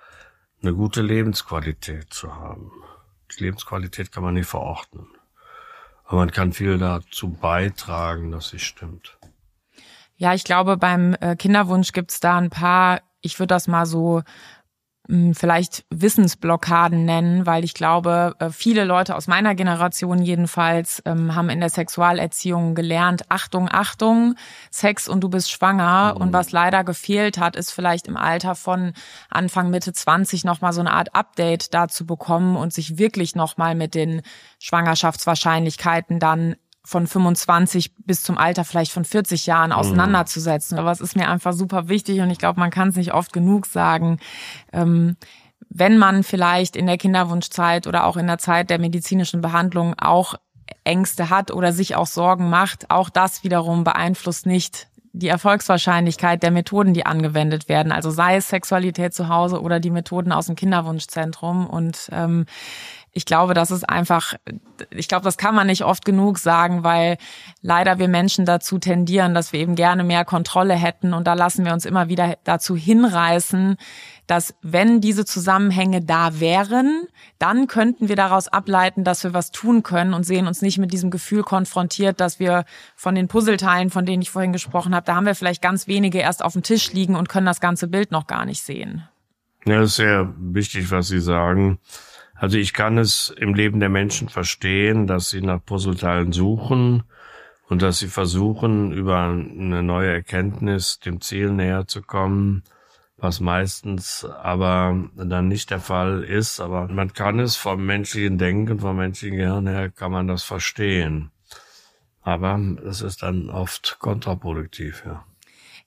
eine 0.62 0.74
gute 0.74 1.02
Lebensqualität 1.02 2.14
zu 2.14 2.36
haben. 2.36 2.72
Lebensqualität 3.38 4.12
kann 4.12 4.24
man 4.24 4.34
nicht 4.34 4.48
verordnen. 4.48 5.08
Aber 6.04 6.18
man 6.18 6.32
kann 6.32 6.54
viel 6.54 6.78
dazu 6.78 7.30
beitragen, 7.30 8.32
dass 8.32 8.50
sie 8.50 8.60
stimmt. 8.60 9.18
Ja, 10.18 10.34
ich 10.34 10.44
glaube, 10.44 10.78
beim 10.78 11.16
äh, 11.20 11.36
Kinderwunsch 11.36 11.92
gibt's 11.92 12.20
da 12.20 12.38
ein 12.38 12.50
paar, 12.50 13.02
ich 13.22 13.40
würde 13.40 13.54
das 13.54 13.68
mal 13.68 13.86
so 13.86 14.22
vielleicht 15.08 15.86
Wissensblockaden 15.90 17.06
nennen, 17.06 17.46
weil 17.46 17.64
ich 17.64 17.74
glaube, 17.74 18.36
äh, 18.40 18.50
viele 18.50 18.86
Leute 18.86 19.16
aus 19.16 19.28
meiner 19.28 19.54
Generation 19.54 20.22
jedenfalls 20.22 21.02
ähm, 21.06 21.36
haben 21.36 21.50
in 21.50 21.60
der 21.60 21.70
Sexualerziehung 21.70 22.76
gelernt, 22.76 23.24
Achtung, 23.30 23.70
Achtung, 23.72 24.36
Sex 24.72 25.08
und 25.08 25.22
du 25.22 25.30
bist 25.30 25.52
schwanger. 25.52 26.14
Mhm. 26.16 26.22
Und 26.22 26.34
was 26.34 26.52
leider 26.52 26.84
gefehlt 26.84 27.38
hat, 27.38 27.56
ist 27.56 27.72
vielleicht 27.72 28.08
im 28.08 28.18
Alter 28.18 28.56
von 28.56 28.94
Anfang, 29.30 29.70
Mitte 29.70 29.94
20 29.94 30.44
nochmal 30.44 30.74
so 30.74 30.82
eine 30.82 30.92
Art 30.92 31.14
Update 31.14 31.74
dazu 31.74 32.06
bekommen 32.06 32.56
und 32.56 32.74
sich 32.74 32.98
wirklich 32.98 33.36
nochmal 33.36 33.76
mit 33.76 33.96
den 33.96 34.22
Schwangerschaftswahrscheinlichkeiten 34.60 36.20
dann 36.20 36.56
von 36.86 37.08
25 37.08 37.94
bis 38.06 38.24
zum 38.24 38.38
Alter 38.38 38.64
vielleicht 38.64 38.92
von 38.92 39.06
40 39.06 39.46
Jahren 39.46 39.72
mhm. 39.72 39.76
auseinanderzusetzen. 39.76 40.78
Aber 40.78 40.92
es 40.92 41.02
ist 41.02 41.16
mir 41.16 41.30
einfach 41.30 41.54
super 41.54 41.88
wichtig 41.88 42.22
und 42.22 42.30
ich 42.30 42.38
glaube, 42.38 42.60
man 42.60 42.72
kann 42.72 42.90
es 42.90 42.96
nicht 42.96 43.14
oft 43.14 43.34
genug 43.34 43.66
sagen. 43.66 44.20
Ähm, 44.72 45.18
wenn 45.70 45.98
man 45.98 46.24
vielleicht 46.24 46.76
in 46.76 46.86
der 46.86 46.98
Kinderwunschzeit 46.98 47.88
oder 47.88 48.06
auch 48.06 48.18
in 48.18 48.28
der 48.28 48.38
Zeit 48.38 48.70
der 48.70 48.80
medizinischen 48.80 49.42
Behandlung 49.42 49.96
auch 50.00 50.36
Ängste 50.84 51.30
hat 51.30 51.52
oder 51.52 51.74
sich 51.74 51.96
auch 51.96 52.08
Sorgen 52.08 52.50
macht, 52.50 52.90
auch 52.90 53.10
das 53.10 53.44
wiederum 53.44 53.84
beeinflusst 53.84 54.46
nicht 54.46 54.88
die 55.18 55.30
Erfolgswahrscheinlichkeit 55.30 56.44
der 56.44 56.52
Methoden, 56.52 56.94
die 56.94 57.06
angewendet 57.06 57.70
werden. 57.70 57.92
Also 57.92 58.10
sei 58.12 58.36
es 58.36 58.50
Sexualität 58.50 59.14
zu 59.14 59.30
Hause 59.30 59.62
oder 59.62 59.80
die 59.80 59.90
Methoden 59.90 60.34
aus 60.34 60.48
dem 60.48 60.56
Kinderwunschzentrum. 60.56 61.68
Und 61.68 62.10
ähm, 62.12 62.46
ich 63.18 63.26
glaube, 63.26 63.54
das 63.54 63.72
ist 63.72 63.88
einfach, 63.88 64.34
ich 64.90 65.08
glaube, 65.08 65.24
das 65.24 65.38
kann 65.38 65.56
man 65.56 65.68
nicht 65.68 65.86
oft 65.86 66.04
genug 66.04 66.38
sagen, 66.38 66.84
weil 66.84 67.18
leider 67.62 67.98
wir 67.98 68.10
Menschen 68.10 68.46
dazu 68.46 68.78
tendieren, 68.78 69.34
dass 69.34 69.54
wir 69.54 69.62
eben 69.62 69.76
gerne 69.76 70.04
mehr 70.04 70.26
Kontrolle 70.26 70.74
hätten. 70.74 71.14
Und 71.14 71.26
da 71.26 71.34
lassen 71.34 71.64
wir 71.64 71.72
uns 71.72 71.86
immer 71.86 72.10
wieder 72.10 72.36
dazu 72.44 72.76
hinreißen, 72.76 73.78
dass 74.28 74.54
wenn 74.62 75.00
diese 75.00 75.24
Zusammenhänge 75.24 76.02
da 76.02 76.42
wären, 76.42 77.08
dann 77.40 77.68
könnten 77.68 78.10
wir 78.10 78.18
daraus 78.18 78.50
ableiten, 78.50 79.06
dass 79.06 79.24
wir 79.24 79.34
was 79.34 79.52
tun 79.52 79.82
können 79.82 80.14
und 80.14 80.26
sehen 80.26 80.46
uns 80.46 80.62
nicht 80.62 80.78
mit 80.78 80.92
diesem 80.92 81.10
Gefühl 81.10 81.44
konfrontiert, 81.44 82.20
dass 82.20 82.38
wir 82.42 82.66
von 82.98 83.16
den 83.16 83.30
Puzzleteilen, 83.30 83.92
von 83.92 84.06
denen 84.06 84.24
ich 84.24 84.30
vorhin 84.30 84.52
gesprochen 84.52 84.94
habe, 84.94 85.06
da 85.06 85.16
haben 85.16 85.26
wir 85.26 85.36
vielleicht 85.36 85.62
ganz 85.62 85.88
wenige 85.88 86.20
erst 86.20 86.44
auf 86.44 86.52
dem 86.52 86.64
Tisch 86.64 86.92
liegen 86.92 87.16
und 87.16 87.30
können 87.30 87.46
das 87.46 87.62
ganze 87.62 87.88
Bild 87.88 88.12
noch 88.12 88.28
gar 88.28 88.44
nicht 88.44 88.62
sehen. 88.62 89.08
Ja, 89.66 89.84
ist 89.84 89.96
sehr 89.96 90.34
wichtig, 90.38 90.92
was 90.92 91.08
Sie 91.08 91.22
sagen. 91.22 91.80
Also 92.36 92.58
ich 92.58 92.74
kann 92.74 92.98
es 92.98 93.34
im 93.38 93.54
Leben 93.54 93.80
der 93.80 93.90
Menschen 93.90 94.28
verstehen, 94.28 95.08
dass 95.08 95.30
sie 95.30 95.42
nach 95.42 95.64
Puzzleteilen 95.64 96.34
suchen 96.34 97.04
und 97.70 97.82
dass 97.82 98.00
sie 98.00 98.08
versuchen, 98.08 98.92
über 98.92 99.20
eine 99.20 99.82
neue 99.82 100.12
Erkenntnis 100.12 101.00
dem 101.00 101.22
Ziel 101.22 101.52
näher 101.52 101.88
zu 101.88 102.02
kommen, 102.02 102.64
was 103.18 103.40
meistens 103.40 104.26
aber 104.26 105.10
dann 105.16 105.48
nicht 105.48 105.72
der 105.72 105.80
Fall 105.80 106.24
ist. 106.24 106.60
Aber 106.60 106.90
man 106.90 107.14
kann 107.14 107.40
es 107.40 107.56
vom 107.56 107.86
menschlichen 107.86 108.38
Denken, 108.38 108.80
vom 108.80 108.98
menschlichen 108.98 109.38
Gehirn 109.38 109.68
her, 109.68 109.90
kann 109.90 110.12
man 110.12 110.28
das 110.28 110.44
verstehen. 110.44 111.32
Aber 112.22 112.60
es 112.86 113.02
ist 113.02 113.24
dann 113.24 113.50
oft 113.50 113.98
kontraproduktiv, 114.00 115.04
ja. 115.06 115.24